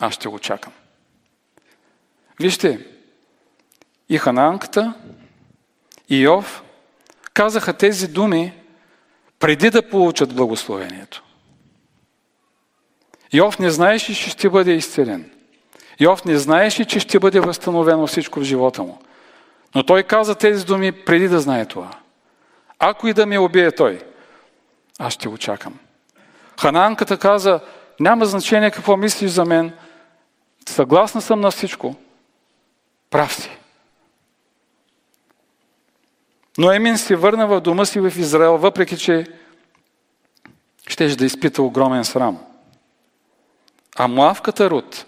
аз 0.01 0.15
ще 0.15 0.29
го 0.29 0.39
чакам. 0.39 0.73
Вижте, 2.41 2.87
и 4.09 4.19
Хананката, 4.19 4.95
и 6.09 6.21
Йов 6.21 6.63
казаха 7.35 7.73
тези 7.73 8.09
думи 8.09 8.53
преди 9.39 9.71
да 9.71 9.89
получат 9.89 10.35
благословението. 10.35 11.23
Йов 13.33 13.59
не 13.59 13.71
знаеше, 13.71 14.15
че 14.15 14.31
ще 14.31 14.51
бъде 14.51 14.73
изцелен. 14.73 15.31
Йов 16.01 16.25
не 16.25 16.39
знаеше, 16.39 16.85
че 16.85 17.01
ще 17.01 17.19
бъде 17.19 17.41
възстановено 17.41 18.07
всичко 18.07 18.41
в 18.41 18.43
живота 18.43 18.83
му. 18.83 18.99
Но 19.75 19.83
той 19.83 20.03
каза 20.03 20.35
тези 20.35 20.65
думи 20.65 20.93
преди 20.93 21.29
да 21.29 21.41
знае 21.41 21.67
това. 21.67 21.91
Ако 22.79 23.09
и 23.09 23.13
да 23.13 23.27
ме 23.27 23.39
убие 23.39 23.73
той, 23.73 24.01
аз 24.99 25.13
ще 25.13 25.29
го 25.29 25.39
чакам. 25.39 25.79
Хананката 26.61 27.19
каза, 27.19 27.61
няма 28.01 28.27
значение 28.27 28.71
какво 28.71 28.97
мислиш 28.97 29.31
за 29.31 29.45
мен, 29.45 29.73
съгласна 30.69 31.21
съм 31.21 31.41
на 31.41 31.51
всичко, 31.51 31.95
прав 33.17 33.35
си. 33.35 33.51
Но 36.59 36.73
Емин 36.73 36.99
се 36.99 37.17
върна 37.17 37.47
в 37.47 37.61
дома 37.61 37.85
си 37.85 38.01
в 38.01 38.13
Израел, 38.19 38.59
въпреки 38.59 38.99
че 38.99 39.27
щеше 40.89 41.17
да 41.17 41.25
изпита 41.25 41.63
огромен 41.63 42.05
срам. 42.05 42.39
А 43.97 44.09
млавката 44.09 44.71
Рут, 44.71 45.07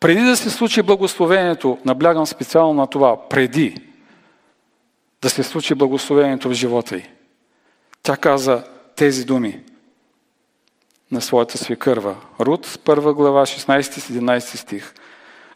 преди 0.00 0.20
да 0.20 0.36
се 0.36 0.50
случи 0.50 0.82
благословението, 0.82 1.78
наблягам 1.84 2.26
специално 2.26 2.74
на 2.74 2.86
това, 2.86 3.28
преди 3.28 3.76
да 5.22 5.30
се 5.30 5.42
случи 5.42 5.74
благословението 5.74 6.48
в 6.48 6.52
живота 6.52 6.96
й, 6.96 7.04
тя 8.02 8.16
каза 8.16 8.64
тези 8.96 9.24
думи 9.24 9.64
на 11.10 11.20
своята 11.20 11.58
свекърва. 11.58 12.16
Рут, 12.40 12.80
първа 12.84 13.14
глава, 13.14 13.46
16-17 13.46 14.40
стих. 14.40 14.94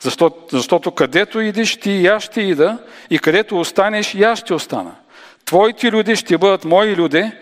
Защото, 0.02 0.56
защото 0.56 0.92
където 0.92 1.40
идиш 1.40 1.76
ти 1.76 1.90
и 1.90 2.06
аз 2.06 2.22
ще 2.22 2.40
ида, 2.40 2.78
и 3.10 3.18
където 3.18 3.60
останеш 3.60 4.14
и 4.14 4.22
аз 4.22 4.38
ще 4.38 4.54
остана. 4.54 4.96
Твоите 5.44 5.92
люди 5.92 6.16
ще 6.16 6.38
бъдат 6.38 6.64
мои 6.64 6.96
люди. 6.96 7.32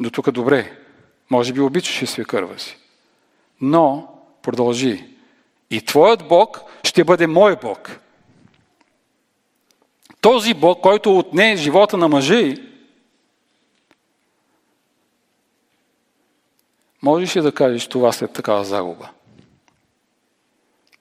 До 0.00 0.10
тук 0.10 0.30
добре. 0.30 0.78
Може 1.30 1.52
би 1.52 1.60
обичаше 1.60 2.06
свекърва 2.06 2.58
си. 2.58 2.78
Но, 3.60 4.14
продължи, 4.42 5.04
и 5.70 5.80
твоят 5.80 6.28
Бог 6.28 6.60
ще 6.84 7.04
бъде 7.04 7.26
мой 7.26 7.56
Бог. 7.56 8.00
Този 10.20 10.54
Бог, 10.54 10.80
който 10.80 11.18
отне 11.18 11.56
живота 11.56 11.96
на 11.96 12.08
мъжа 12.08 12.54
можеш 17.02 17.36
ли 17.36 17.40
да 17.40 17.52
кажеш 17.52 17.86
това 17.86 18.12
след 18.12 18.32
такава 18.32 18.64
загуба? 18.64 19.10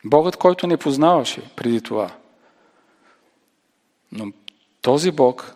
Богът, 0.05 0.35
който 0.35 0.67
не 0.67 0.77
познаваше 0.77 1.49
преди 1.55 1.81
това. 1.81 2.15
Но 4.11 4.31
този 4.81 5.11
Бог, 5.11 5.55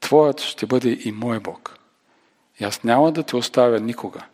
твоят, 0.00 0.40
ще 0.40 0.66
бъде 0.66 0.98
и 1.04 1.12
мой 1.12 1.40
Бог. 1.40 1.78
И 2.60 2.64
аз 2.64 2.84
няма 2.84 3.12
да 3.12 3.22
те 3.22 3.36
оставя 3.36 3.80
никога. 3.80 4.24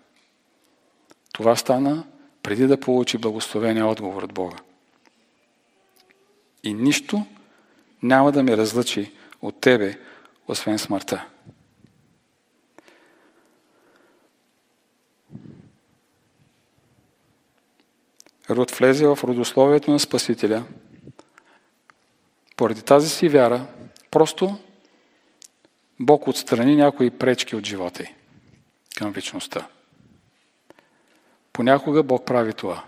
Това 1.32 1.56
стана 1.56 2.04
преди 2.42 2.66
да 2.66 2.80
получи 2.80 3.18
благословения 3.18 3.86
отговор 3.86 4.22
от 4.22 4.32
Бога. 4.32 4.56
И 6.62 6.74
нищо 6.74 7.26
няма 8.02 8.32
да 8.32 8.42
ме 8.42 8.56
разлъчи 8.56 9.12
от 9.42 9.60
тебе, 9.60 9.98
освен 10.48 10.78
смъртта. 10.78 11.26
Род 18.50 18.70
влезе 18.70 19.06
в 19.06 19.18
родословието 19.24 19.90
на 19.90 20.00
Спасителя. 20.00 20.64
Поради 22.56 22.82
тази 22.82 23.08
си 23.08 23.28
вяра, 23.28 23.66
просто 24.10 24.58
Бог 26.00 26.28
отстрани 26.28 26.76
някои 26.76 27.10
пречки 27.10 27.56
от 27.56 27.66
живота 27.66 28.02
й 28.02 28.14
към 28.96 29.12
вечността. 29.12 29.68
Понякога 31.52 32.02
Бог 32.02 32.26
прави 32.26 32.52
това. 32.52 32.84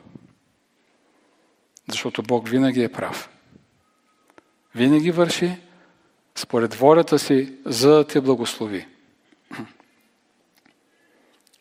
Защото 1.88 2.22
Бог 2.22 2.48
винаги 2.48 2.82
е 2.82 2.92
прав. 2.92 3.30
Винаги 4.74 5.10
върши 5.10 5.56
според 6.34 6.74
волята 6.74 7.18
си, 7.18 7.54
за 7.66 7.90
да 7.90 8.06
те 8.06 8.20
благослови. 8.20 8.86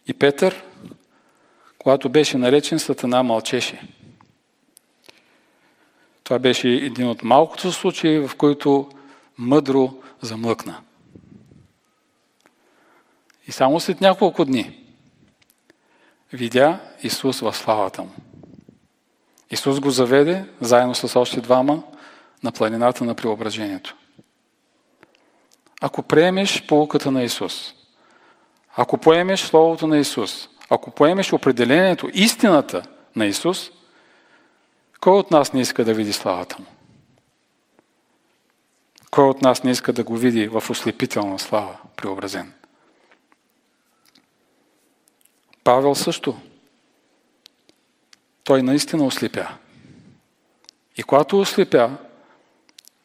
И 0.07 0.13
Петър 0.13 0.63
когато 1.79 2.09
беше 2.09 2.37
наречен 2.37 2.79
Сатана, 2.79 3.23
мълчеше. 3.23 3.81
Това 6.23 6.39
беше 6.39 6.69
един 6.69 7.07
от 7.07 7.23
малкото 7.23 7.71
случаи, 7.71 8.19
в 8.19 8.31
които 8.37 8.89
мъдро 9.37 9.93
замлъкна. 10.21 10.81
И 13.47 13.51
само 13.51 13.79
след 13.79 14.01
няколко 14.01 14.45
дни 14.45 14.85
видя 16.33 16.79
Исус 17.03 17.39
в 17.39 17.53
славата 17.53 18.01
му. 18.01 18.11
Исус 19.51 19.79
го 19.79 19.89
заведе, 19.89 20.45
заедно 20.61 20.95
с 20.95 21.19
още 21.19 21.41
двама, 21.41 21.83
на 22.43 22.51
планината 22.51 23.03
на 23.03 23.15
преображението. 23.15 23.95
Ако 25.81 26.03
приемеш 26.03 26.67
полуката 26.67 27.11
на 27.11 27.23
Исус, 27.23 27.73
ако 28.75 28.97
поемеш 28.97 29.39
Словото 29.39 29.87
на 29.87 29.97
Исус, 29.97 30.49
ако 30.69 30.91
поемеш 30.91 31.33
определението, 31.33 32.09
истината 32.13 32.83
на 33.15 33.25
Исус, 33.25 33.71
кой 34.99 35.13
от 35.13 35.31
нас 35.31 35.53
не 35.53 35.61
иска 35.61 35.85
да 35.85 35.93
види 35.93 36.13
славата 36.13 36.55
му? 36.59 36.65
Кой 39.11 39.29
от 39.29 39.41
нас 39.41 39.63
не 39.63 39.71
иска 39.71 39.93
да 39.93 40.03
го 40.03 40.17
види 40.17 40.47
в 40.47 40.63
ослепителна 40.69 41.39
слава, 41.39 41.77
преобразен? 41.95 42.53
Павел 45.63 45.95
също. 45.95 46.37
Той 48.43 48.61
наистина 48.61 49.05
ослепя. 49.05 49.47
И 50.97 51.03
когато 51.03 51.39
ослепя, 51.39 51.97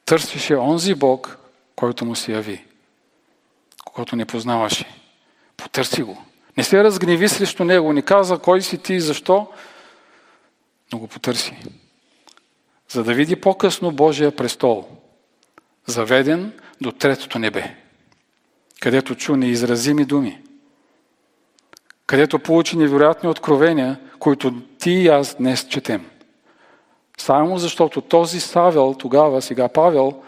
търсеше 0.05 0.57
онзи 0.57 0.95
Бог, 0.95 1.39
който 1.77 2.05
му 2.05 2.17
се 2.17 2.33
яви, 2.33 2.65
когато 3.85 4.17
не 4.17 4.25
познаваше. 4.25 4.87
Потърси 5.57 6.03
го. 6.03 6.25
Не 6.57 6.65
се 6.65 6.85
разгневи 6.85 7.29
срещу 7.29 7.65
него, 7.65 7.93
не 7.93 8.03
каза 8.03 8.39
кой 8.39 8.63
си 8.63 8.79
ти 8.79 8.95
и 8.95 9.01
защо, 9.01 9.47
но 10.93 10.99
го 10.99 11.09
потърси. 11.09 11.57
За 12.89 13.05
да 13.05 13.15
види 13.15 13.37
по-късно 13.37 13.93
Божия 13.93 14.37
престол, 14.37 14.89
заведен 15.87 16.53
до 16.81 16.93
третото 16.93 17.39
небе, 17.39 17.77
където 18.81 19.15
чу 19.15 19.37
неизразими 19.37 20.05
думи, 20.05 20.43
където 22.07 22.39
получи 22.39 22.77
невероятни 22.77 23.29
откровения, 23.29 24.01
които 24.19 24.61
ти 24.79 24.91
и 24.91 25.09
аз 25.09 25.35
днес 25.35 25.69
четем. 25.69 26.11
Само 27.19 27.59
защото 27.59 28.01
този 28.01 28.41
Савел 28.41 28.95
тогава, 28.99 29.43
сега 29.43 29.69
Павел, 29.69 30.23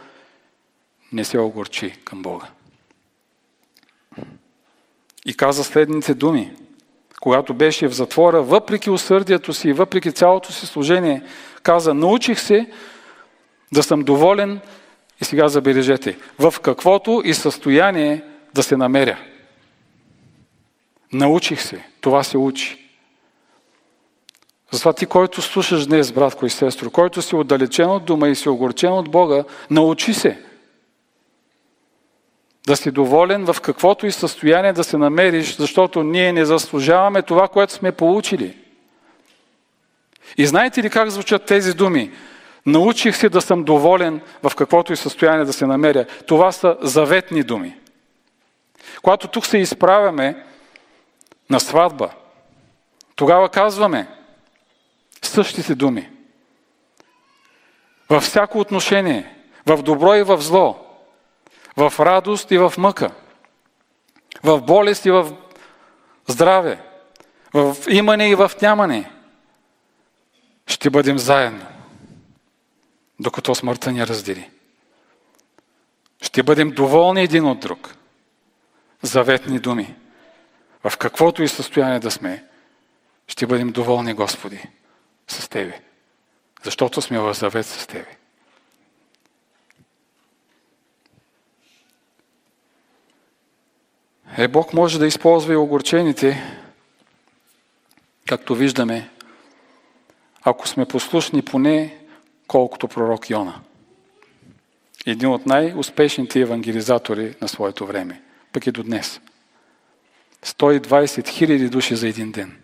не 1.13 1.25
се 1.25 1.39
огорчи 1.39 1.91
към 2.05 2.23
Бога 2.23 2.47
и 5.27 5.35
каза 5.35 5.65
следните 5.65 6.15
думи. 6.15 6.53
Когато 7.21 7.55
беше 7.55 7.89
в 7.89 7.95
затвора, 7.95 8.43
въпреки 8.43 8.91
усърдието 8.91 9.53
си 9.53 9.69
и 9.69 9.73
въпреки 9.73 10.13
цялото 10.13 10.53
си 10.53 10.67
служение, 10.67 11.23
каза, 11.63 11.95
научих 11.95 12.41
се 12.41 12.71
да 13.73 13.83
съм 13.83 14.01
доволен 14.01 14.61
и 15.21 15.25
сега 15.25 15.49
забележете, 15.49 16.19
в 16.39 16.55
каквото 16.63 17.23
и 17.25 17.35
състояние 17.35 18.23
да 18.55 18.63
се 18.63 18.77
намеря. 18.77 19.19
Научих 21.13 21.63
се. 21.63 21.85
Това 22.01 22.23
се 22.23 22.39
учи. 22.39 22.83
Затова 24.71 24.93
ти, 24.93 25.07
който 25.07 25.43
слушаш 25.43 25.87
днес, 25.87 26.13
братко 26.13 26.47
и 26.47 26.51
сестро, 26.51 26.91
който 26.91 27.23
си 27.23 27.37
отдалечен 27.37 27.91
от 27.91 28.05
дома 28.05 28.29
и 28.29 28.35
си 28.35 28.49
огорчен 28.49 28.93
от 28.93 29.11
Бога, 29.11 29.45
научи 29.71 30.15
се– 30.15 30.43
да 32.67 32.77
си 32.77 32.91
доволен 32.91 33.45
в 33.45 33.61
каквото 33.61 34.07
и 34.07 34.13
състояние 34.13 34.73
да 34.73 34.85
се 34.85 34.99
намериш, 34.99 35.57
защото 35.57 36.03
ние 36.03 36.33
не 36.33 36.45
заслужаваме 36.45 37.23
това, 37.23 37.49
което 37.49 37.73
сме 37.73 37.93
получили. 37.93 38.57
И 40.37 40.47
знаете 40.47 40.83
ли 40.83 40.91
как 40.91 41.11
звучат 41.11 41.45
тези 41.45 41.75
думи? 41.75 42.13
Научих 42.67 43.17
се 43.17 43.29
да 43.29 43.41
съм 43.41 43.65
доволен 43.65 44.21
в 44.43 44.55
каквото 44.57 44.93
и 44.93 44.97
състояние 44.97 45.45
да 45.45 45.53
се 45.53 45.67
намеря. 45.67 46.05
Това 46.27 46.53
са 46.53 46.77
заветни 46.81 47.43
думи. 47.43 47.77
Когато 49.03 49.29
тук 49.29 49.47
се 49.47 49.59
изправяме 49.59 50.45
на 51.51 51.61
сватба, 51.61 52.11
тогава 53.17 53.49
казваме 53.49 54.09
същите 55.23 55.75
думи. 55.75 56.11
Във 58.09 58.23
всяко 58.23 58.59
отношение, 58.59 59.35
в 59.67 59.83
добро 59.83 60.15
и 60.15 60.23
в 60.23 60.41
зло, 60.41 60.86
в 61.77 61.93
радост 62.01 62.51
и 62.51 62.59
в 62.59 62.75
мъка, 62.79 63.11
в 64.43 64.61
болест 64.61 65.07
и 65.07 65.11
в 65.11 65.33
здраве, 66.27 66.83
в 67.55 67.77
имане 67.89 68.31
и 68.31 68.35
в 68.35 68.51
нямане, 68.63 69.11
ще 70.67 70.91
бъдем 70.91 71.19
заедно, 71.19 71.67
докато 73.21 73.55
смъртта 73.55 73.93
ни 73.93 74.07
раздели. 74.07 74.51
Ще 76.23 76.43
бъдем 76.43 76.71
доволни 76.71 77.23
един 77.23 77.47
от 77.47 77.61
друг. 77.61 77.95
Заветни 79.03 79.59
думи. 79.59 79.95
В 80.85 80.97
каквото 80.97 81.43
и 81.43 81.49
състояние 81.49 81.99
да 81.99 82.11
сме, 82.11 82.45
ще 83.29 83.47
бъдем 83.47 83.69
доволни, 83.69 84.15
Господи, 84.15 84.69
с 85.29 85.49
Тебе. 85.49 85.81
Защото 86.63 87.03
сме 87.03 87.19
в 87.19 87.35
завет 87.35 87.67
с 87.67 87.87
Тебе. 87.87 88.17
Е, 94.39 94.49
Бог 94.49 94.73
може 94.73 94.99
да 94.99 95.07
използва 95.07 95.53
и 95.53 95.57
огорчените, 95.57 96.43
както 98.27 98.55
виждаме, 98.55 99.11
ако 100.43 100.69
сме 100.69 100.87
послушни 100.87 101.43
поне 101.43 101.99
колкото 102.47 102.89
пророк 102.89 103.31
Йона. 103.31 103.61
Един 105.07 105.29
от 105.29 105.47
най-успешните 105.47 106.41
евангелизатори 106.41 107.35
на 107.41 107.49
своето 107.49 107.87
време, 107.87 108.23
пък 108.53 108.67
и 108.67 108.73
до 108.73 108.83
днес. 108.83 109.21
120 110.45 111.29
хиляди 111.29 111.69
души 111.69 111.97
за 111.97 112.09
един 112.09 112.33
ден. 112.33 112.57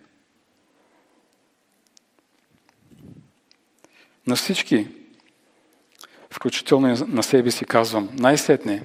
На 4.27 4.35
всички, 4.35 4.87
включително 6.31 7.05
на 7.07 7.23
себе 7.23 7.51
си 7.51 7.65
казвам, 7.65 8.09
най-сетне 8.13 8.83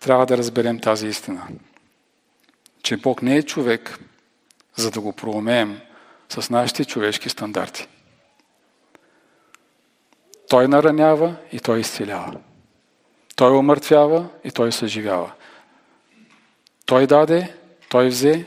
трябва 0.00 0.26
да 0.26 0.38
разберем 0.38 0.80
тази 0.80 1.06
истина. 1.06 1.48
Че 2.82 2.96
Бог 2.96 3.22
не 3.22 3.36
е 3.36 3.42
човек, 3.42 3.98
за 4.76 4.90
да 4.90 5.00
го 5.00 5.12
проумеем 5.12 5.80
с 6.28 6.50
нашите 6.50 6.84
човешки 6.84 7.28
стандарти. 7.28 7.88
Той 10.48 10.68
наранява 10.68 11.36
и 11.52 11.60
той 11.60 11.80
изцелява. 11.80 12.34
Той 13.36 13.56
омъртвява 13.56 14.28
и 14.44 14.50
той 14.50 14.72
съживява. 14.72 15.32
Той 16.86 17.06
даде, 17.06 17.54
той 17.88 18.08
взе 18.08 18.44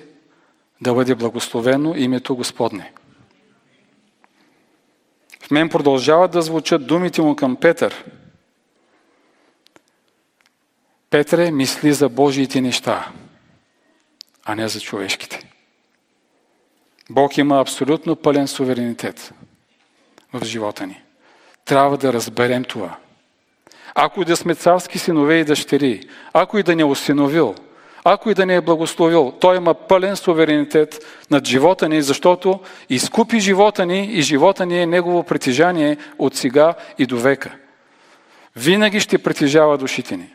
да 0.82 0.94
бъде 0.94 1.16
благословено 1.16 1.96
името 1.96 2.36
Господне. 2.36 2.94
В 5.44 5.52
мен 5.52 5.70
продължават 5.70 6.32
да 6.32 6.42
звучат 6.42 6.88
думите 6.88 7.22
му 7.22 7.36
към 7.36 7.56
Петър. 7.56 8.06
Петре, 11.12 11.52
мисли 11.52 11.94
за 11.94 12.10
Божиите 12.10 12.62
неща, 12.62 13.12
а 14.46 14.56
не 14.56 14.68
за 14.68 14.80
човешките. 14.80 15.50
Бог 17.10 17.38
има 17.38 17.62
абсолютно 17.62 18.16
пълен 18.16 18.48
суверенитет 18.48 19.34
в 20.34 20.46
живота 20.46 20.88
ни. 20.88 21.02
Трябва 21.66 21.98
да 21.98 22.14
разберем 22.14 22.64
това. 22.64 22.98
Ако 23.96 24.22
и 24.22 24.26
да 24.26 24.38
сме 24.38 24.56
царски 24.56 25.00
синове 25.00 25.36
и 25.36 25.44
дъщери, 25.44 26.08
ако 26.34 26.58
и 26.58 26.64
да 26.64 26.76
не 26.76 26.82
е 26.82 26.86
осиновил, 26.86 27.56
ако 28.04 28.32
и 28.32 28.34
да 28.34 28.46
не 28.46 28.56
е 28.56 28.62
благословил, 28.62 29.34
Той 29.42 29.58
има 29.58 29.74
пълен 29.74 30.16
суверенитет 30.16 31.06
над 31.32 31.48
живота 31.48 31.90
ни, 31.90 32.02
защото 32.02 32.60
изкупи 32.90 33.40
живота 33.40 33.86
ни 33.86 34.06
и 34.06 34.22
живота 34.22 34.66
ни 34.66 34.82
е 34.82 34.86
Негово 34.86 35.24
притежание 35.24 35.98
от 36.20 36.36
сега 36.36 36.74
и 36.98 37.06
до 37.06 37.18
века. 37.18 37.56
Винаги 38.56 39.00
ще 39.00 39.18
притежава 39.18 39.78
душите 39.78 40.18
ни. 40.18 40.34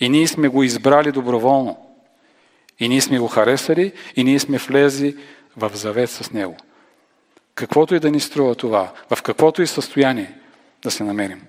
И 0.00 0.08
ние 0.08 0.26
сме 0.26 0.48
го 0.48 0.62
избрали 0.62 1.12
доброволно. 1.12 1.78
И 2.80 2.88
ние 2.88 3.00
сме 3.00 3.18
го 3.18 3.28
харесали, 3.28 3.92
и 4.16 4.24
ние 4.24 4.38
сме 4.38 4.58
влезли 4.58 5.16
в 5.56 5.70
завет 5.74 6.10
с 6.10 6.30
Него. 6.30 6.56
Каквото 7.54 7.94
и 7.94 8.00
да 8.00 8.10
ни 8.10 8.20
струва 8.20 8.54
това, 8.54 8.92
в 9.10 9.22
каквото 9.22 9.62
и 9.62 9.66
състояние 9.66 10.38
да 10.82 10.90
се 10.90 11.04
намерим. 11.04 11.42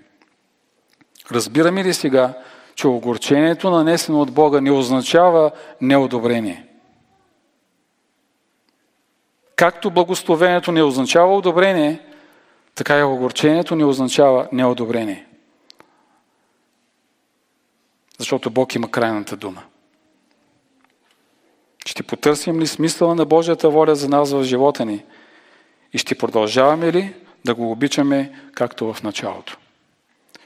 Разбираме 1.31 1.83
ли 1.83 1.93
сега, 1.93 2.33
че 2.75 2.87
огорчението, 2.87 3.69
нанесено 3.69 4.21
от 4.21 4.31
Бога, 4.31 4.61
не 4.61 4.71
означава 4.71 5.51
неодобрение? 5.81 6.67
Както 9.55 9.91
благословението 9.91 10.71
не 10.71 10.83
означава 10.83 11.37
одобрение, 11.37 11.99
така 12.75 12.99
и 12.99 13.03
огорчението 13.03 13.75
не 13.75 13.85
означава 13.85 14.47
неодобрение. 14.51 15.25
Защото 18.20 18.49
Бог 18.49 18.76
има 18.76 18.91
крайната 18.91 19.36
дума. 19.38 19.63
Ще 21.86 22.03
потърсим 22.03 22.59
ли 22.59 22.68
смисъла 22.68 23.16
на 23.16 23.26
Божията 23.26 23.70
воля 23.70 23.95
за 23.95 24.09
нас 24.09 24.32
в 24.32 24.43
живота 24.43 24.86
ни? 24.86 25.03
И 25.93 25.97
ще 25.97 26.18
продължаваме 26.18 26.93
ли 26.93 27.13
да 27.45 27.55
го 27.55 27.72
обичаме 27.72 28.41
както 28.53 28.93
в 28.93 29.03
началото? 29.03 29.57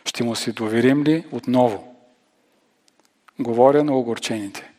Ще 0.05 0.23
му 0.23 0.35
се 0.35 0.51
доверим 0.51 1.03
ли 1.03 1.25
отново? 1.31 1.95
Говоря 3.39 3.83
на 3.83 3.97
огорчените. 3.97 4.71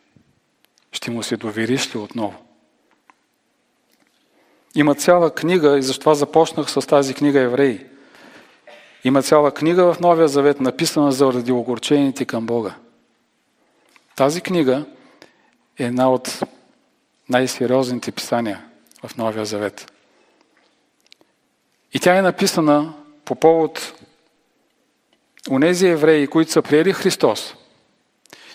Ще 0.91 1.11
му 1.11 1.23
се 1.23 1.37
довериш 1.37 1.95
ли 1.95 1.99
отново? 1.99 2.35
Има 4.75 4.95
цяла 4.95 5.35
книга, 5.35 5.77
и 5.77 5.81
затова 5.81 6.15
започнах 6.15 6.71
с 6.71 6.87
тази 6.87 7.13
книга 7.13 7.39
Евреи. 7.39 7.85
Има 9.03 9.21
цяла 9.21 9.51
книга 9.51 9.93
в 9.93 9.99
Новия 9.99 10.27
Завет, 10.27 10.61
написана 10.61 11.11
заради 11.11 11.51
огорчените 11.51 12.25
към 12.25 12.45
Бога. 12.45 12.75
Тази 14.21 14.41
книга 14.41 14.85
е 15.79 15.83
една 15.83 16.11
от 16.11 16.39
най-сериозните 17.29 18.11
писания 18.11 18.65
в 19.03 19.17
Новия 19.17 19.45
Завет. 19.45 19.91
И 21.93 21.99
тя 21.99 22.17
е 22.17 22.21
написана 22.21 22.93
по 23.25 23.35
повод 23.35 23.93
онези 25.51 25.87
евреи, 25.87 26.27
които 26.27 26.51
са 26.51 26.61
приели 26.61 26.93
Христос 26.93 27.55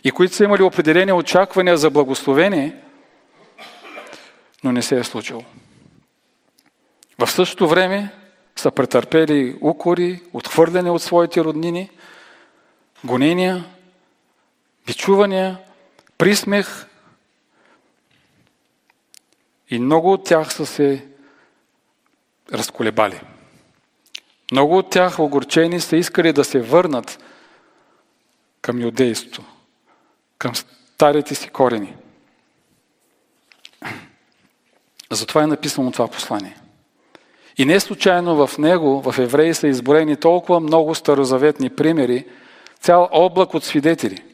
и 0.04 0.10
които 0.10 0.34
са 0.34 0.44
имали 0.44 0.62
определени 0.62 1.12
очаквания 1.12 1.76
за 1.76 1.90
благословение, 1.90 2.76
но 4.64 4.72
не 4.72 4.82
се 4.82 4.98
е 4.98 5.04
случило. 5.04 5.42
В 7.18 7.30
същото 7.30 7.68
време 7.68 8.12
са 8.56 8.70
претърпели 8.70 9.58
укори, 9.60 10.20
отхвърляне 10.32 10.90
от 10.90 11.02
своите 11.02 11.44
роднини, 11.44 11.90
гонения, 13.04 13.64
бичувания, 14.87 15.59
присмех 16.18 16.87
и 19.70 19.78
много 19.78 20.12
от 20.12 20.24
тях 20.24 20.53
са 20.53 20.66
се 20.66 21.07
разколебали. 22.53 23.20
Много 24.53 24.78
от 24.78 24.91
тях 24.91 25.18
огорчени 25.18 25.80
са 25.80 25.97
искали 25.97 26.32
да 26.32 26.45
се 26.45 26.61
върнат 26.61 27.24
към 28.62 28.82
юдейството, 28.82 29.43
към 30.39 30.55
старите 30.55 31.34
си 31.34 31.49
корени. 31.49 31.95
Затова 35.11 35.43
е 35.43 35.47
написано 35.47 35.93
това 35.93 36.09
послание. 36.09 36.57
И 37.59 37.64
не 37.64 37.80
случайно 37.80 38.47
в 38.47 38.59
него, 38.59 39.03
в 39.03 39.18
Евреи, 39.18 39.55
са 39.55 39.68
изборени 39.68 40.16
толкова 40.16 40.61
много 40.61 40.95
старозаветни 40.95 41.70
примери, 41.70 42.26
цял 42.80 43.09
облак 43.12 43.55
от 43.55 43.64
свидетели. 43.64 44.24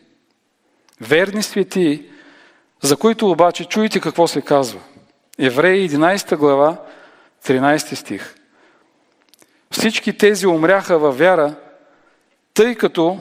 Верни 1.03 1.43
свети, 1.43 2.07
за 2.81 2.97
които 2.97 3.31
обаче 3.31 3.65
чуете 3.65 4.01
какво 4.01 4.27
се 4.27 4.43
казва. 4.43 4.81
Евреи 5.39 5.89
11 5.91 6.37
глава, 6.37 6.85
13 7.45 7.95
стих. 7.95 8.35
Всички 9.71 10.19
тези 10.19 10.47
умряха 10.47 10.99
във 10.99 11.19
вяра, 11.19 11.55
тъй 12.55 12.75
като 12.75 13.21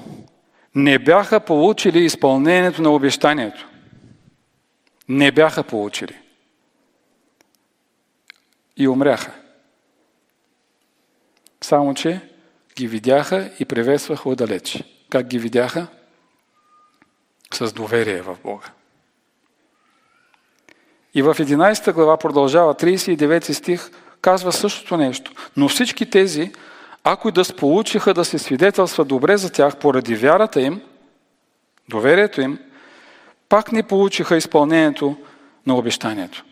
не 0.76 1.00
бяха 1.00 1.40
получили 1.40 2.04
изпълнението 2.04 2.82
на 2.82 2.90
обещанието. 2.90 3.68
Не 5.10 5.32
бяха 5.32 5.64
получили. 5.64 6.18
И 8.78 8.88
умряха. 8.88 9.32
Само, 11.62 11.94
че 11.94 12.22
ги 12.76 12.88
видяха 12.88 13.52
и 13.60 13.66
приветстваха 13.66 14.30
отдалеч. 14.30 14.84
Как 15.10 15.28
ги 15.28 15.40
видяха? 15.40 15.88
С 17.54 17.74
доверие 17.74 18.22
в 18.22 18.38
Бога. 18.43 18.66
И 21.14 21.22
в 21.22 21.36
11 21.36 21.93
глава 21.93 22.18
продължава, 22.18 22.76
39 22.76 23.52
стих, 23.52 23.91
казва 24.22 24.52
същото 24.52 24.97
нещо. 24.97 25.32
Но 25.58 25.70
всички 25.70 26.10
тези, 26.10 26.52
ако 27.04 27.30
и 27.30 27.32
да 27.32 27.45
сполучиха 27.45 28.14
да 28.14 28.26
се 28.26 28.39
свидетелства 28.39 29.06
добре 29.06 29.38
за 29.38 29.52
тях 29.52 29.78
поради 29.78 30.16
вярата 30.16 30.62
им, 30.62 30.82
доверието 31.89 32.41
им, 32.41 32.60
пак 33.49 33.72
не 33.72 33.84
получиха 33.84 34.38
изпълнението 34.38 35.18
на 35.68 35.76
обещанието. 35.76 36.45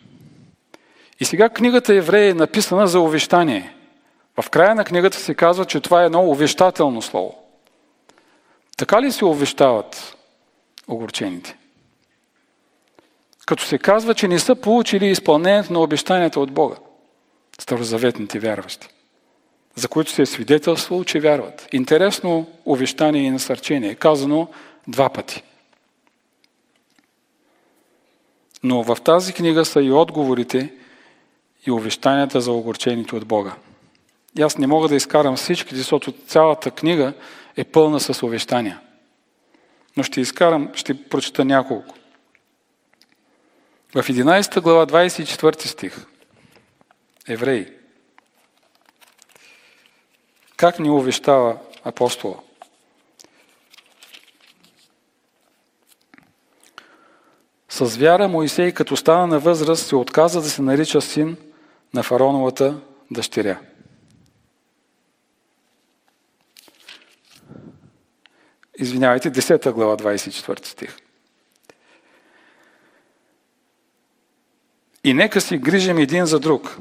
И 1.20 1.26
сега 1.26 1.50
книгата 1.50 1.96
Евреи 1.96 2.30
е 2.30 2.34
написана 2.34 2.88
за 2.88 3.00
увещание. 3.00 3.76
В 4.42 4.50
края 4.50 4.76
на 4.76 4.86
книгата 4.86 5.18
се 5.18 5.36
казва, 5.36 5.66
че 5.66 5.80
това 5.80 6.02
е 6.02 6.06
едно 6.06 6.30
увещателно 6.30 7.02
слово. 7.02 7.36
Така 8.78 9.02
ли 9.02 9.12
се 9.12 9.26
увещават 9.26 10.16
огорчените? 10.90 11.58
Като 13.46 13.64
се 13.64 13.78
казва, 13.78 14.14
че 14.14 14.28
не 14.28 14.40
са 14.40 14.56
получили 14.56 15.08
изпълнението 15.08 15.74
на 15.74 15.80
обещанията 15.80 16.40
от 16.40 16.52
Бога. 16.52 16.76
Старозаветните 17.60 18.40
вярващи. 18.40 18.88
За 19.76 19.88
които 19.88 20.12
се 20.12 20.22
е 20.22 20.26
свидетелствало, 20.26 21.04
че 21.04 21.20
вярват. 21.20 21.68
Интересно 21.72 22.48
увещание 22.66 23.24
и 23.24 23.32
насърчение. 23.32 23.96
Казано 23.96 24.48
два 24.88 25.10
пъти. 25.10 25.44
Но 28.64 28.84
в 28.84 28.98
тази 29.04 29.34
книга 29.34 29.66
са 29.66 29.82
и 29.82 29.92
отговорите 29.92 30.74
и 31.68 31.72
увещанията 31.72 32.42
за 32.42 32.52
огорчените 32.52 33.16
от 33.16 33.26
Бога. 33.26 33.56
И 34.38 34.42
аз 34.42 34.58
не 34.58 34.68
мога 34.68 34.88
да 34.88 34.96
изкарам 34.96 35.36
всички, 35.36 35.76
защото 35.76 36.12
цялата 36.12 36.72
книга 36.72 37.14
е 37.58 37.64
пълна 37.64 38.00
с 38.00 38.24
увещания. 38.24 38.80
Но 39.98 40.04
ще 40.04 40.22
изкарам, 40.22 40.72
ще 40.76 41.04
прочета 41.04 41.46
няколко. 41.46 41.96
В 43.90 44.04
11 44.04 44.62
глава 44.62 44.86
24 44.86 45.66
стих 45.66 46.06
Евреи 47.28 47.68
Как 50.58 50.80
ни 50.80 50.90
увещава 50.90 51.58
апостола? 51.84 52.36
С 57.70 57.98
вяра 57.98 58.28
Моисей, 58.28 58.72
като 58.72 58.98
стана 58.98 59.28
на 59.28 59.40
възраст, 59.40 59.88
се 59.88 59.96
отказа 59.96 60.42
да 60.42 60.50
се 60.50 60.62
нарича 60.62 61.02
син 61.02 61.38
на 61.94 62.04
фароновата 62.04 62.80
дъщеря. 63.12 63.60
Извинявайте, 68.80 69.32
10 69.32 69.72
глава, 69.72 69.98
24 69.98 70.66
стих. 70.66 70.98
И 75.04 75.14
нека 75.14 75.42
си 75.42 75.58
грижим 75.58 75.98
един 75.98 76.26
за 76.26 76.40
друг, 76.40 76.78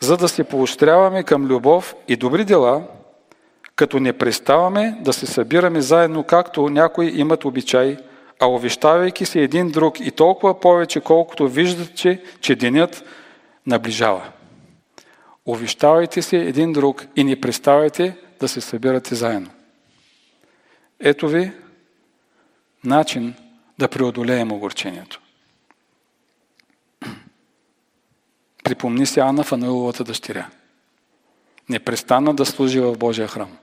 за 0.00 0.16
да 0.16 0.28
се 0.28 0.44
поощряваме 0.44 1.22
към 1.22 1.46
любов 1.46 1.94
и 2.08 2.16
добри 2.16 2.44
дела, 2.44 2.82
като 3.76 4.00
не 4.00 4.12
преставаме 4.12 4.98
да 5.00 5.12
се 5.12 5.26
събираме 5.26 5.80
заедно, 5.80 6.24
както 6.24 6.68
някои 6.68 7.20
имат 7.20 7.44
обичай, 7.44 7.96
а 8.40 8.46
увещавайки 8.46 9.26
се 9.26 9.40
един 9.40 9.70
друг 9.70 10.00
и 10.00 10.10
толкова 10.10 10.60
повече, 10.60 11.00
колкото 11.00 11.48
виждат, 11.48 11.94
че, 11.94 12.22
че 12.40 12.56
денят 12.56 13.04
наближава. 13.66 14.32
Увещавайте 15.46 16.22
се 16.22 16.36
един 16.36 16.72
друг 16.72 17.06
и 17.16 17.24
не 17.24 17.40
преставайте 17.40 18.16
да 18.40 18.48
се 18.48 18.60
събирате 18.60 19.14
заедно. 19.14 19.50
Ето 21.02 21.28
ви 21.28 21.52
начин 22.84 23.34
да 23.78 23.88
преодолеем 23.88 24.52
огорчението. 24.52 25.20
Припомни 28.64 29.06
си 29.06 29.20
Анна 29.20 29.44
Фануиловата 29.44 30.04
дъщеря. 30.04 30.50
Не 31.68 31.78
престана 31.78 32.34
да 32.34 32.46
служи 32.46 32.80
в 32.80 32.96
Божия 32.96 33.28
храм. 33.28 33.58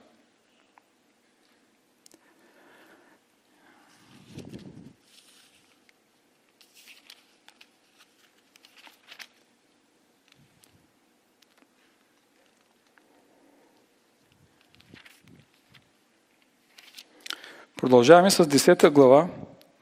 Продължаваме 17.80 18.30
с 18.30 18.44
10 18.44 18.90
глава, 18.90 19.26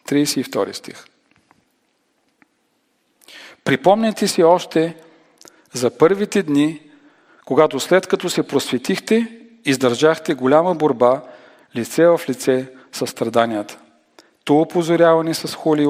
32 0.09 0.73
стих. 0.73 1.05
Припомняйте 3.65 4.29
си 4.29 4.43
още 4.43 4.97
за 5.73 5.99
първите 5.99 6.43
дни, 6.43 6.81
когато 7.47 7.81
след 7.81 8.07
като 8.07 8.31
се 8.31 8.43
просветихте, 8.43 9.41
издържахте 9.65 10.35
голяма 10.35 10.75
борба 10.75 11.23
лице 11.77 12.07
в 12.07 12.21
лице 12.29 12.73
с 12.93 13.07
страданията. 13.07 13.79
То 14.45 14.55
опозоряване 14.61 15.35
с 15.35 15.55
холи 15.55 15.83
и 15.83 15.87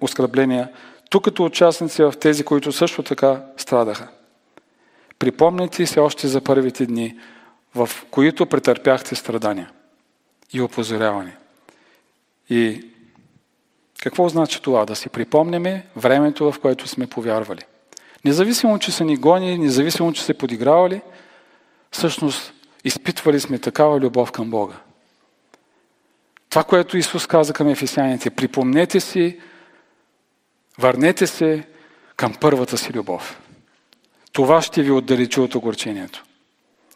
оскърбления, 0.00 0.68
тук 1.10 1.24
като 1.24 1.44
участници 1.44 2.02
в 2.02 2.14
тези, 2.20 2.44
които 2.44 2.72
също 2.72 3.02
така 3.02 3.42
страдаха. 3.56 4.08
Припомняйте 5.18 5.86
се 5.86 6.00
още 6.00 6.28
за 6.28 6.40
първите 6.40 6.86
дни, 6.86 7.18
в 7.74 7.90
които 8.10 8.46
претърпяхте 8.46 9.14
страдания 9.14 9.70
и 10.52 10.60
опозоряване. 10.60 11.36
И 12.50 12.86
какво 14.02 14.28
значи 14.28 14.62
това? 14.62 14.84
Да 14.84 14.96
си 14.96 15.08
припомняме 15.08 15.86
времето, 15.96 16.52
в 16.52 16.60
което 16.60 16.88
сме 16.88 17.06
повярвали. 17.06 17.62
Независимо, 18.24 18.78
че 18.78 18.92
са 18.92 19.04
ни 19.04 19.16
гони, 19.16 19.58
независимо, 19.58 20.12
че 20.12 20.22
се 20.22 20.34
подигравали, 20.34 21.00
всъщност 21.90 22.52
изпитвали 22.84 23.40
сме 23.40 23.58
такава 23.58 24.00
любов 24.00 24.32
към 24.32 24.50
Бога. 24.50 24.74
Това, 26.50 26.64
което 26.64 26.96
Исус 26.96 27.26
каза 27.26 27.52
към 27.52 27.68
ефесяните, 27.68 28.30
припомнете 28.30 29.00
си, 29.00 29.40
върнете 30.78 31.26
се 31.26 31.64
към 32.16 32.34
първата 32.40 32.78
си 32.78 32.92
любов. 32.92 33.40
Това 34.32 34.62
ще 34.62 34.82
ви 34.82 34.90
отдалечи 34.90 35.40
от 35.40 35.54
огорчението. 35.54 36.24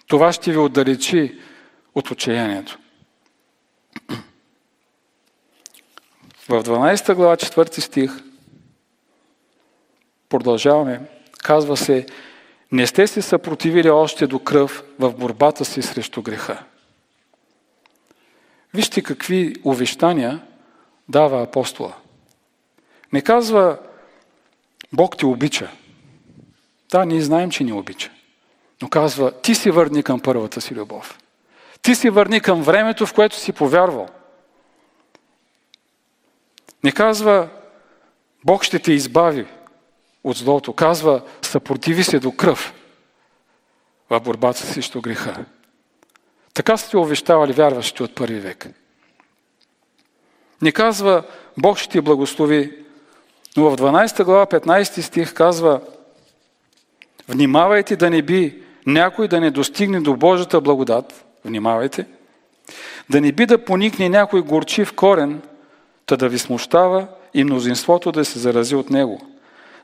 Това 0.07 0.33
ще 0.33 0.51
ви 0.51 0.59
отдалечи 0.59 1.39
от 1.95 2.11
отчаянието. 2.11 2.79
В 6.49 6.63
12 6.63 7.15
глава, 7.15 7.37
4 7.37 7.81
стих, 7.81 8.13
продължаваме, 10.29 11.01
казва 11.39 11.77
се, 11.77 12.07
не 12.73 12.87
сте 12.87 13.07
се 13.07 13.23
съпротивили 13.23 13.91
още 13.91 14.27
до 14.27 14.39
кръв 14.39 14.85
в 14.99 15.13
борбата 15.13 15.65
си 15.65 15.83
срещу 15.83 16.23
греха. 16.23 16.65
Вижте 18.75 19.03
какви 19.03 19.55
увещания 19.65 20.43
дава 21.09 21.43
апостола. 21.43 21.95
Не 23.13 23.23
казва, 23.23 23.79
Бог 24.93 25.17
те 25.17 25.27
обича. 25.27 25.71
Да, 26.91 27.05
ние 27.05 27.21
знаем, 27.21 27.51
че 27.51 27.65
ни 27.65 27.73
обича. 27.73 28.11
Но 28.83 28.89
казва, 28.89 29.41
ти 29.41 29.55
си 29.55 29.71
върни 29.71 30.03
към 30.03 30.21
първата 30.21 30.61
си 30.61 30.75
любов. 30.75 31.19
Ти 31.85 31.95
си 31.95 32.11
върни 32.11 32.41
към 32.41 32.63
времето, 32.63 33.07
в 33.07 33.15
което 33.15 33.37
си 33.37 33.53
повярвал. 33.53 34.09
Не 36.85 36.93
казва, 36.93 37.49
Бог 38.45 38.65
ще 38.65 38.79
те 38.79 38.93
избави 38.93 39.47
от 40.25 40.37
злото. 40.37 40.73
Казва, 40.73 41.23
съпротиви 41.43 42.05
се 42.05 42.19
до 42.19 42.33
кръв 42.33 42.75
в 44.11 44.21
борбата 44.21 44.59
срещу 44.59 45.01
греха. 45.01 45.45
Така 46.55 46.77
сте 46.77 46.97
увещавали 46.97 47.53
вярващите 47.53 48.03
от 48.03 48.15
първи 48.15 48.41
век. 48.41 48.67
Не 50.63 50.73
казва, 50.73 51.23
Бог 51.59 51.79
ще 51.79 51.89
ти 51.89 52.01
благослови, 52.01 52.85
но 53.57 53.71
в 53.71 53.77
12 53.77 54.25
глава 54.25 54.47
15 54.47 55.01
стих 55.01 55.35
казва, 55.35 55.81
внимавайте 57.29 57.97
да 57.97 58.11
не 58.11 58.23
би 58.23 58.63
някой 58.87 59.29
да 59.29 59.41
не 59.41 59.51
достигне 59.51 60.01
до 60.01 60.17
Божията 60.17 60.61
благодат, 60.61 61.25
внимавайте, 61.45 62.07
да 63.11 63.21
не 63.21 63.33
би 63.33 63.47
да 63.47 63.65
поникне 63.65 64.09
някой 64.09 64.43
горчив 64.43 64.93
корен– 64.93 65.43
та 66.07 66.17
да 66.17 66.29
ви 66.29 66.39
смущава 66.39 67.07
и 67.35 67.45
мнозинството 67.45 68.13
да 68.13 68.25
се 68.25 68.39
зарази 68.39 68.75
от 68.75 68.91
него. 68.91 69.27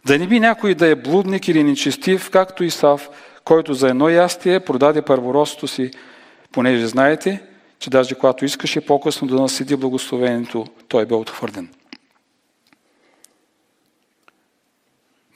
Да 0.06 0.18
не 0.18 0.26
би 0.26 0.40
някой 0.40 0.74
да 0.74 0.86
е 0.86 0.94
блудник 0.94 1.48
или 1.48 1.64
нечестив, 1.64 2.30
както 2.30 2.64
Исав, 2.64 3.10
който 3.44 3.74
за 3.74 3.88
едно 3.88 4.08
ястие 4.08 4.60
продаде 4.60 5.02
първородството 5.02 5.68
си, 5.68 5.90
понеже 6.52 6.86
знаете, 6.86 7.42
че 7.78 7.90
даже 7.90 8.14
когато 8.14 8.44
искаше 8.44 8.86
по-късно 8.86 9.28
да 9.28 9.34
наследи 9.34 9.76
благословението, 9.76 10.66
той 10.88 11.06
бе 11.06 11.14
отхвърлен. 11.14 11.68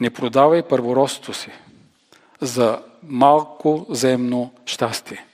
Не 0.00 0.10
продавай 0.10 0.62
първородството 0.62 1.32
си 1.32 1.50
за 2.40 2.82
малко 3.02 3.86
земно 3.90 4.52
щастие. 4.66 5.26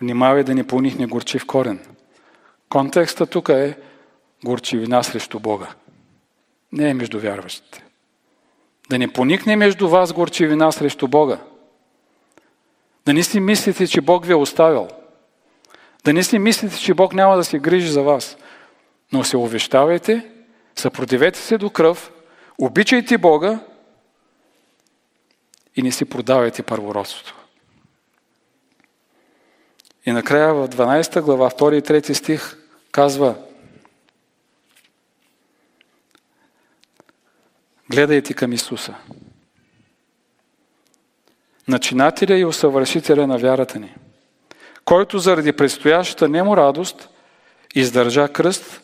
Внимавай 0.00 0.44
да 0.44 0.54
не 0.54 0.66
понихне 0.66 1.06
горчив 1.06 1.46
корен. 1.46 1.80
Контекста 2.68 3.26
тук 3.26 3.48
е 3.48 3.78
горчивина 4.44 5.02
срещу 5.04 5.40
Бога. 5.40 5.68
Не 6.72 6.90
е 6.90 6.94
между 6.94 7.20
вярващите. 7.20 7.84
Да 8.90 8.98
не 8.98 9.12
поникне 9.12 9.56
между 9.56 9.88
вас 9.88 10.12
горчивина 10.12 10.72
срещу 10.72 11.08
Бога. 11.08 11.38
Да 13.06 13.14
не 13.14 13.22
си 13.22 13.40
мислите, 13.40 13.86
че 13.86 14.00
Бог 14.00 14.26
ви 14.26 14.32
е 14.32 14.36
оставил. 14.36 14.88
Да 16.04 16.12
не 16.12 16.22
си 16.22 16.38
мислите, 16.38 16.78
че 16.78 16.94
Бог 16.94 17.14
няма 17.14 17.36
да 17.36 17.44
се 17.44 17.58
грижи 17.58 17.88
за 17.88 18.02
вас. 18.02 18.36
Но 19.12 19.24
се 19.24 19.36
увещавайте, 19.36 20.30
съпротивете 20.76 21.38
се 21.38 21.58
до 21.58 21.70
кръв, 21.70 22.12
обичайте 22.58 23.18
Бога 23.18 23.60
и 25.76 25.82
не 25.82 25.92
си 25.92 26.04
продавайте 26.04 26.62
първородството. 26.62 27.39
И 30.06 30.12
накрая 30.12 30.54
в 30.54 30.68
12 30.68 31.20
глава, 31.20 31.50
2 31.50 31.78
и 31.78 31.82
3 31.82 32.12
стих 32.12 32.56
казва 32.92 33.34
Гледайте 37.90 38.34
към 38.34 38.52
Исуса. 38.52 38.94
Начинателя 41.68 42.38
и 42.38 42.44
усъвършителя 42.44 43.26
на 43.26 43.38
вярата 43.38 43.78
ни, 43.78 43.94
който 44.84 45.18
заради 45.18 45.52
предстоящата 45.52 46.28
нему 46.28 46.56
радост 46.56 47.08
издържа 47.74 48.28
кръст, 48.28 48.80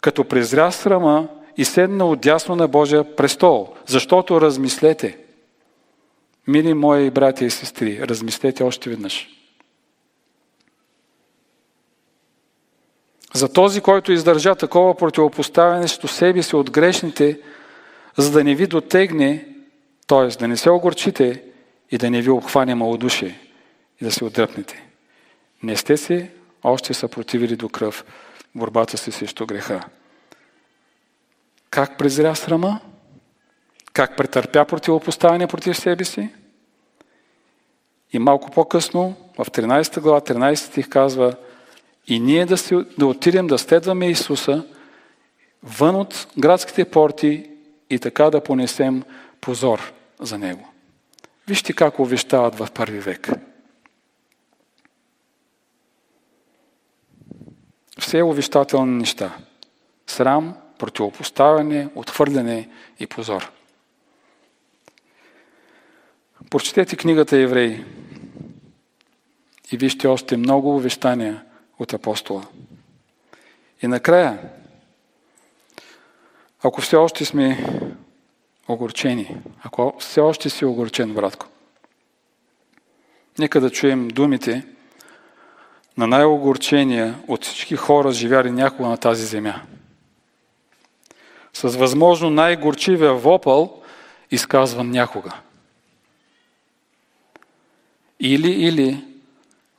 като 0.00 0.24
презря 0.24 0.70
срама 0.70 1.28
и 1.56 1.64
седна 1.64 2.06
отдясно 2.06 2.56
на 2.56 2.68
Божия 2.68 3.16
престол. 3.16 3.74
Защото 3.86 4.40
размислете, 4.40 5.18
мили 6.46 6.74
мои 6.74 7.10
братя 7.10 7.44
и 7.44 7.50
сестри, 7.50 8.00
размислете 8.08 8.62
още 8.62 8.90
веднъж. 8.90 9.28
За 13.34 13.52
този, 13.52 13.80
който 13.80 14.12
издържа 14.12 14.54
такова 14.54 14.96
противопоставяне 14.96 15.88
срещу 15.88 16.08
себе 16.08 16.42
си 16.42 16.56
от 16.56 16.70
грешните, 16.70 17.40
за 18.16 18.30
да 18.30 18.44
не 18.44 18.54
ви 18.54 18.66
дотегне, 18.66 19.46
т.е. 20.06 20.26
да 20.26 20.48
не 20.48 20.56
се 20.56 20.70
огорчите 20.70 21.42
и 21.90 21.98
да 21.98 22.10
не 22.10 22.22
ви 22.22 22.30
обхване 22.30 22.74
малодушие 22.74 23.40
и 24.00 24.04
да 24.04 24.12
се 24.12 24.24
отдръпнете. 24.24 24.86
Не 25.62 25.76
сте 25.76 25.96
се 25.96 26.30
още 26.62 26.94
съпротивили 26.94 27.56
до 27.56 27.68
кръв 27.68 28.04
борбата 28.54 28.98
си 28.98 29.12
срещу 29.12 29.46
греха. 29.46 29.80
Как 31.70 31.98
презря 31.98 32.34
срама? 32.34 32.80
Как 33.92 34.16
претърпя 34.16 34.64
противопоставяне 34.64 35.46
против 35.46 35.76
себе 35.76 36.04
си? 36.04 36.28
И 38.12 38.18
малко 38.18 38.50
по-късно, 38.50 39.16
в 39.38 39.44
13 39.44 40.00
глава, 40.00 40.20
13 40.20 40.54
стих 40.54 40.88
казва 40.88 41.34
и 42.06 42.20
ние 42.20 42.46
да, 42.46 42.56
си, 42.56 42.76
да 42.98 43.06
отидем 43.06 43.46
да 43.46 43.58
следваме 43.58 44.10
Исуса 44.10 44.64
вън 45.62 45.96
от 45.96 46.26
градските 46.38 46.84
порти 46.84 47.50
и 47.90 47.98
така 47.98 48.30
да 48.30 48.44
понесем 48.44 49.02
позор 49.40 49.92
за 50.20 50.38
Него. 50.38 50.68
Вижте 51.48 51.72
как 51.72 52.00
увещават 52.00 52.54
в 52.54 52.68
първи 52.74 53.00
век. 53.00 53.30
Все 57.98 58.22
увещателни 58.22 58.98
неща. 58.98 59.36
Срам, 60.06 60.54
противопоставяне, 60.78 61.88
отхвърляне 61.94 62.68
и 62.98 63.06
позор. 63.06 63.50
Прочетете 66.50 66.96
книгата 66.96 67.36
Евреи 67.36 67.84
и 69.72 69.76
вижте 69.76 70.06
още 70.06 70.36
много 70.36 70.76
увещания 70.76 71.44
от 71.78 71.92
апостола. 71.92 72.42
И 73.82 73.86
накрая, 73.86 74.38
ако 76.62 76.80
все 76.80 76.96
още 76.96 77.24
сме 77.24 77.66
огорчени, 78.68 79.36
ако 79.62 79.94
все 79.98 80.20
още 80.20 80.50
си 80.50 80.64
огорчен, 80.64 81.14
братко, 81.14 81.46
нека 83.38 83.60
да 83.60 83.70
чуем 83.70 84.08
думите 84.08 84.66
на 85.96 86.06
най-огорчения 86.06 87.18
от 87.28 87.44
всички 87.44 87.76
хора, 87.76 88.12
живяли 88.12 88.50
някога 88.50 88.88
на 88.88 88.96
тази 88.96 89.26
земя. 89.26 89.62
С 91.52 91.76
възможно 91.76 92.30
най-горчивия 92.30 93.14
вопъл, 93.14 93.82
изказван 94.30 94.90
някога. 94.90 95.32
Или, 98.20 98.50
или, 98.50 99.04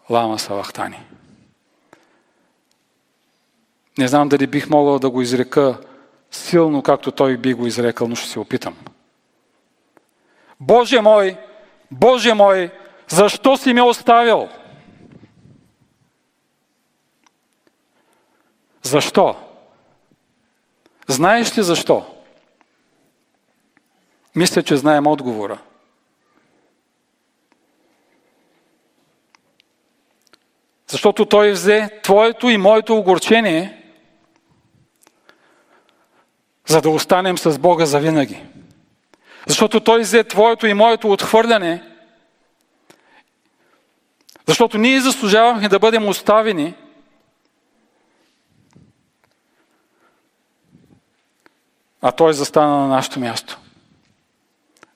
лама 0.10 0.40
Савахтани. 0.40 1.00
Не 3.98 4.08
знам 4.08 4.30
дали 4.30 4.48
бих 4.48 4.70
могъл 4.70 5.00
да 5.00 5.10
го 5.10 5.22
изрека 5.22 5.78
силно, 6.32 6.84
както 6.84 7.12
той 7.12 7.38
би 7.38 7.54
го 7.54 7.68
изрекал, 7.68 8.08
но 8.08 8.16
ще 8.16 8.30
се 8.30 8.40
опитам. 8.40 8.78
Боже 10.60 11.02
мой, 11.02 11.38
Боже 11.92 12.34
мой, 12.34 12.72
защо 13.08 13.58
си 13.58 13.74
ме 13.74 13.82
оставил? 13.82 14.50
Защо? 18.84 19.36
Знаеш 21.08 21.58
ли 21.58 21.64
защо? 21.64 22.06
Мисля, 24.36 24.64
че 24.64 24.78
знаем 24.78 25.08
отговора. 25.08 25.60
Защото 30.88 31.26
той 31.26 31.52
взе 31.52 32.00
твоето 32.04 32.50
и 32.50 32.58
моето 32.58 32.98
огорчение, 32.98 33.85
за 36.68 36.82
да 36.82 36.90
останем 36.90 37.38
с 37.38 37.60
Бога 37.60 37.86
за 37.86 38.00
винаги. 38.00 38.44
Защото 39.48 39.80
той 39.80 40.02
взе 40.02 40.24
твоето 40.24 40.68
и 40.68 40.74
моето 40.74 41.12
отхвърляне, 41.12 41.84
защото 44.48 44.78
ние 44.78 45.02
заслужавахме 45.02 45.70
да 45.70 45.80
бъдем 45.80 46.08
оставени, 46.08 46.74
а 52.02 52.12
той 52.12 52.34
застана 52.34 52.78
на 52.78 52.88
нашето 52.88 53.20
място, 53.20 53.60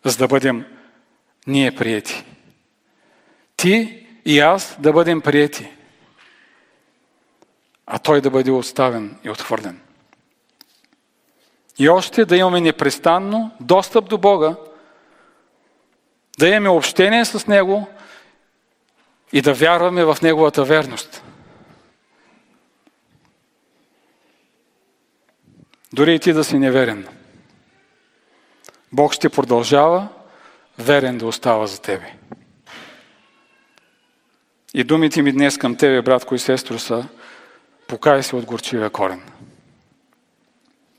за 0.04 0.18
да 0.18 0.28
бъдем 0.28 0.66
ние 1.48 1.76
приети. 1.76 2.24
Ти 3.58 4.06
и 4.26 4.40
аз 4.40 4.78
да 4.80 4.94
бъдем 4.94 5.22
приети 5.22 5.70
а 7.92 8.00
той 8.00 8.22
да 8.22 8.30
бъде 8.30 8.52
оставен 8.52 9.18
и 9.24 9.30
отхвърлен. 9.30 9.80
И 11.80 11.90
още 11.90 12.26
да 12.26 12.38
имаме 12.38 12.62
непрестанно 12.62 13.52
достъп 13.60 14.10
до 14.10 14.18
Бога, 14.18 14.56
да 16.40 16.48
имаме 16.48 16.70
общение 16.70 17.26
с 17.26 17.48
Него 17.48 17.88
и 19.34 19.42
да 19.42 19.54
вярваме 19.54 20.06
в 20.06 20.18
Неговата 20.22 20.64
верност. 20.64 21.24
Дори 25.94 26.16
и 26.16 26.20
ти 26.20 26.34
да 26.34 26.44
си 26.44 26.58
неверен. 26.58 27.08
Бог 28.92 29.14
ще 29.14 29.30
продължава 29.30 30.08
верен 30.80 31.18
да 31.18 31.28
остава 31.28 31.68
за 31.68 31.82
тебе. 31.82 32.14
И 34.74 34.84
думите 34.84 35.22
ми 35.22 35.32
днес 35.32 35.58
към 35.58 35.76
тебе, 35.78 36.02
братко 36.02 36.36
и 36.36 36.40
сестро, 36.40 36.80
са 36.80 37.08
покай 37.88 38.24
се 38.24 38.36
от 38.36 38.46
горчивия 38.46 38.90
корен. 38.90 39.22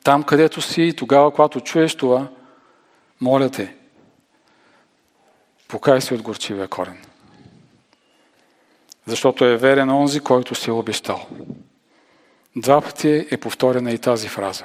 Там, 0.05 0.22
където 0.22 0.62
си 0.62 0.82
и 0.82 0.96
тогава, 0.96 1.30
когато 1.30 1.61
чуеш 1.61 1.94
това, 1.94 2.28
моля 3.20 3.51
те, 3.51 3.76
покай 5.68 6.01
се 6.01 6.14
от 6.14 6.22
горчивия 6.22 6.68
корен. 6.68 6.98
Защото 9.07 9.44
е 9.44 9.57
верен 9.57 9.90
онзи, 9.90 10.20
който 10.20 10.55
се 10.55 10.70
е 10.70 10.74
обещал. 10.74 11.26
Два 12.57 12.80
пъти 12.80 13.26
е 13.30 13.36
повторена 13.36 13.92
и 13.92 13.98
тази 13.98 14.28
фраза. 14.28 14.64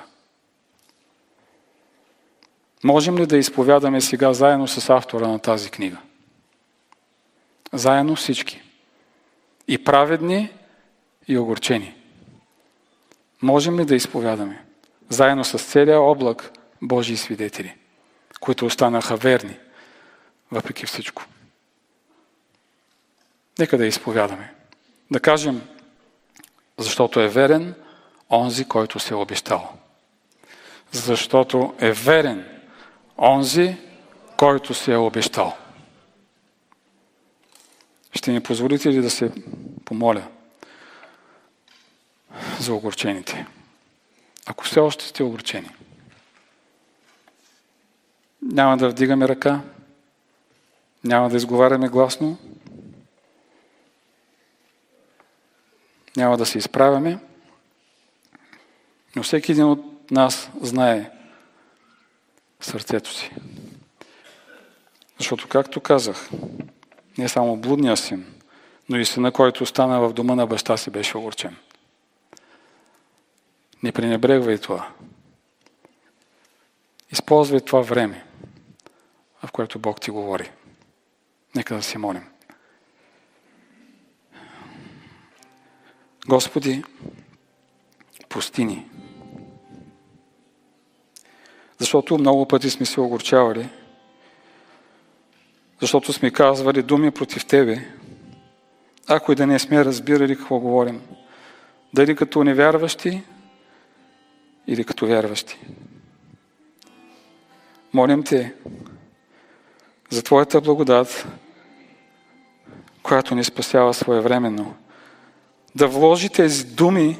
Можем 2.84 3.18
ли 3.18 3.26
да 3.26 3.38
изповядаме 3.38 4.02
сега 4.02 4.34
заедно 4.34 4.68
с 4.68 4.90
автора 4.90 5.28
на 5.28 5.40
тази 5.40 5.70
книга? 5.70 5.98
Заедно 7.74 8.16
всички. 8.16 8.62
И 9.68 9.84
праведни, 9.84 10.52
и 11.28 11.38
огорчени. 11.38 11.96
Можем 13.42 13.80
ли 13.80 13.86
да 13.86 13.96
изповядаме? 13.96 14.65
Заедно 15.10 15.44
с 15.44 15.60
целия 15.60 16.02
облак 16.02 16.52
Божии 16.82 17.18
свидетели, 17.18 17.76
които 18.40 18.66
останаха 18.66 19.16
верни, 19.16 19.58
въпреки 20.52 20.86
всичко. 20.86 21.26
Нека 23.60 23.78
да 23.78 23.86
изповядаме. 23.86 24.54
Да 25.12 25.20
кажем, 25.20 25.62
защото 26.78 27.20
е 27.20 27.28
верен 27.28 27.76
онзи, 28.32 28.66
който 28.66 29.00
се 29.00 29.14
е 29.14 29.18
обещал. 29.18 29.78
Защото 30.92 31.76
е 31.80 31.92
верен 31.92 32.46
онзи, 33.18 33.78
който 34.38 34.74
се 34.74 34.94
е 34.94 34.98
обещал. 34.98 35.58
Ще 38.14 38.32
ни 38.32 38.44
позволите 38.44 38.90
ли 38.90 39.02
да 39.02 39.10
се 39.10 39.32
помоля? 39.86 40.28
за 42.60 42.74
огорчените. 42.74 43.46
Ако 44.46 44.64
все 44.64 44.80
още 44.80 45.06
сте 45.06 45.24
огорчени. 45.24 45.70
Няма 48.42 48.78
да 48.78 48.90
вдигаме 48.90 49.28
ръка, 49.28 49.62
няма 51.04 51.30
да 51.30 51.38
изговаряме 51.38 51.90
гласно, 51.90 52.38
няма 56.18 56.38
да 56.38 56.46
се 56.46 56.58
изправяме, 56.58 57.20
Но 59.16 59.24
всеки 59.24 59.52
един 59.52 59.66
от 59.66 60.12
нас 60.12 60.50
знае 60.62 61.12
сърцето 62.62 63.14
си. 63.14 63.32
Защото, 65.18 65.48
както 65.48 65.82
казах, 65.82 66.30
не 67.18 67.30
само 67.30 67.58
блудния 67.58 67.98
син, 67.98 68.34
но 68.90 68.98
и 68.98 69.06
сина, 69.06 69.32
който 69.32 69.64
остана 69.64 70.00
в 70.00 70.14
дома 70.14 70.36
на 70.36 70.48
баща 70.48 70.78
си, 70.78 70.90
беше 70.90 71.18
огорчен. 71.18 71.56
Не 73.84 73.92
пренебрегвай 73.92 74.58
това. 74.58 74.90
Използвай 77.12 77.60
това 77.60 77.82
време, 77.82 78.26
в 79.44 79.52
което 79.52 79.80
Бог 79.80 80.02
ти 80.02 80.12
говори. 80.12 80.52
Нека 81.56 81.76
да 81.76 81.84
си 81.84 81.98
молим. 81.98 82.24
Господи, 86.28 86.84
пустини. 88.30 88.86
Защото 91.78 92.18
много 92.18 92.48
пъти 92.48 92.70
сме 92.70 92.86
се 92.86 93.02
огорчавали, 93.02 93.70
защото 95.82 96.14
сме 96.14 96.32
казвали 96.32 96.84
думи 96.84 97.12
против 97.12 97.46
Тебе, 97.46 97.78
ако 99.08 99.32
и 99.32 99.36
да 99.36 99.48
не 99.48 99.60
сме 99.60 99.86
разбирали 99.86 100.36
какво 100.36 100.60
говорим. 100.60 101.02
Дали 101.94 102.16
като 102.16 102.44
невярващи 102.44 103.24
или 104.68 104.84
като 104.84 105.08
вярващи. 105.08 105.60
Молим 107.94 108.24
Те 108.24 108.54
за 110.10 110.24
Твоята 110.24 110.62
благодат, 110.62 111.28
която 113.04 113.36
ни 113.36 113.44
спасява 113.44 113.94
своевременно. 113.94 114.76
Да 115.76 115.88
вложи 115.88 116.30
тези 116.30 116.66
думи, 116.66 117.20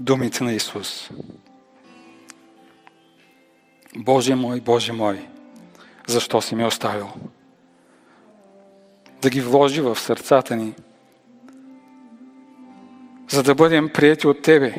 думите 0.00 0.44
на 0.44 0.52
Исус. 0.52 1.10
Боже 3.96 4.34
мой, 4.34 4.60
Боже 4.60 4.92
мой, 4.92 5.28
защо 6.06 6.42
си 6.42 6.54
ме 6.54 6.66
оставил? 6.66 7.08
Да 9.22 9.30
ги 9.30 9.40
вложи 9.40 9.80
в 9.80 9.98
сърцата 9.98 10.56
ни, 10.56 10.74
за 13.30 13.42
да 13.42 13.54
бъдем 13.54 13.88
прияти 13.94 14.26
от 14.26 14.42
Тебе. 14.42 14.74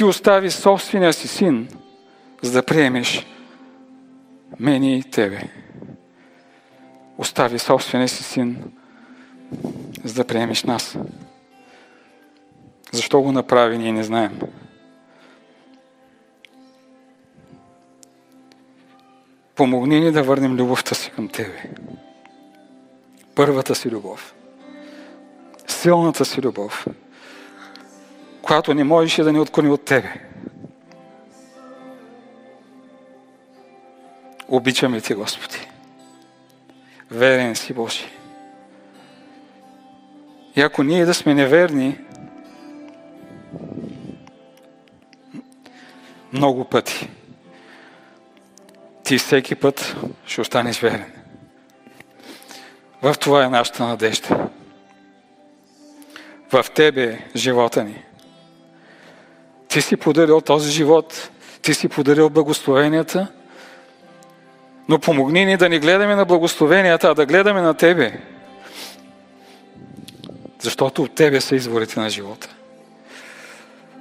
Ти 0.00 0.04
остави 0.04 0.50
собствения 0.50 1.12
си 1.12 1.28
син, 1.28 1.68
за 2.42 2.52
да 2.52 2.62
приемеш 2.62 3.26
мене 4.60 4.96
и 4.96 5.02
Тебе. 5.02 5.42
Остави 7.18 7.58
собствения 7.58 8.08
си 8.08 8.22
син, 8.22 8.72
за 10.04 10.14
да 10.14 10.26
приемеш 10.26 10.64
нас. 10.64 10.98
Защо 12.92 13.20
го 13.20 13.32
направи, 13.32 13.78
ние 13.78 13.92
не 13.92 14.02
знаем. 14.02 14.40
Помогни 19.54 20.00
ни 20.00 20.12
да 20.12 20.22
върнем 20.22 20.56
любовта 20.56 20.94
си 20.94 21.10
към 21.10 21.28
Тебе. 21.28 21.62
Първата 23.34 23.74
си 23.74 23.90
любов. 23.90 24.34
Силната 25.66 26.24
си 26.24 26.42
любов. 26.42 26.86
Която 28.50 28.74
не 28.74 28.84
можеше 28.84 29.22
да 29.22 29.32
ни 29.32 29.40
отклони 29.40 29.70
от 29.70 29.84
Тебе. 29.84 30.12
Обичаме 34.48 35.00
Те, 35.00 35.14
Господи. 35.14 35.68
Верен 37.10 37.56
си, 37.56 37.72
Божи. 37.72 38.04
И 40.56 40.60
ако 40.60 40.82
ние 40.82 41.04
да 41.04 41.14
сме 41.14 41.34
неверни, 41.34 41.98
много 46.32 46.64
пъти, 46.64 47.08
ти 49.04 49.18
всеки 49.18 49.54
път 49.54 49.96
ще 50.26 50.40
останеш 50.40 50.80
верен. 50.80 51.12
В 53.02 53.14
това 53.20 53.44
е 53.44 53.48
нашата 53.48 53.86
надежда. 53.86 54.48
В 56.52 56.64
Тебе 56.74 57.04
е 57.12 57.38
живота 57.38 57.84
ни. 57.84 58.04
Ти 59.70 59.80
си 59.80 59.96
подарил 59.96 60.40
този 60.40 60.70
живот, 60.70 61.30
Ти 61.62 61.74
си 61.74 61.88
подарил 61.88 62.30
благословенията, 62.30 63.26
но 64.88 64.98
помогни 64.98 65.44
ни 65.44 65.56
да 65.56 65.68
не 65.68 65.78
гледаме 65.78 66.14
на 66.14 66.24
благословенията, 66.24 67.08
а 67.08 67.14
да 67.14 67.26
гледаме 67.26 67.60
на 67.60 67.74
Тебе. 67.74 68.20
Защото 70.60 71.02
от 71.02 71.14
Тебе 71.14 71.40
са 71.40 71.56
изворите 71.56 72.00
на 72.00 72.10
живота. 72.10 72.48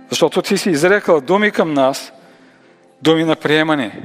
Защото 0.10 0.42
Ти 0.42 0.58
си 0.58 0.70
изрекал 0.70 1.22
думи 1.22 1.52
към 1.52 1.74
нас, 1.74 2.14
думи 3.02 3.24
на 3.24 3.36
приемане, 3.36 4.02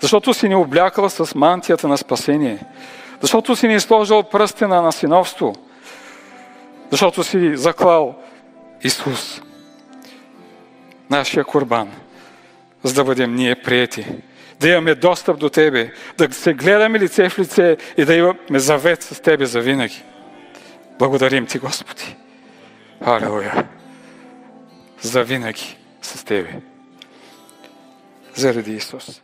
защото 0.00 0.34
си 0.34 0.48
ни 0.48 0.54
облякал 0.54 1.08
с 1.08 1.34
мантията 1.34 1.88
на 1.88 1.98
спасение. 1.98 2.58
Защото 3.20 3.56
си 3.56 3.68
ни 3.68 3.80
сложил 3.80 4.22
пръстена 4.22 4.82
на 4.82 4.92
синовство. 4.92 5.54
Защото 6.90 7.24
си 7.24 7.56
заклал 7.56 8.14
Исус, 8.82 9.40
нашия 11.10 11.44
курбан, 11.44 11.92
за 12.82 12.94
да 12.94 13.04
бъдем 13.04 13.34
ние 13.34 13.54
приети. 13.54 14.06
Да 14.60 14.68
имаме 14.68 14.94
достъп 14.94 15.38
до 15.38 15.48
Тебе, 15.48 15.92
да 16.18 16.32
се 16.32 16.54
гледаме 16.54 16.98
лице 16.98 17.28
в 17.28 17.38
лице 17.38 17.76
и 17.96 18.04
да 18.04 18.14
имаме 18.14 18.38
завет 18.58 19.02
с 19.02 19.22
Тебе 19.22 19.46
за 19.46 19.60
винаги. 19.60 20.02
Благодарим 20.98 21.46
Ти, 21.46 21.58
Господи. 21.58 22.16
Алелуя. 23.00 23.68
За 25.00 25.24
винаги 25.24 25.76
с 26.02 26.24
Тебе. 26.24 26.60
Заради 28.34 28.72
Исус. 28.72 29.22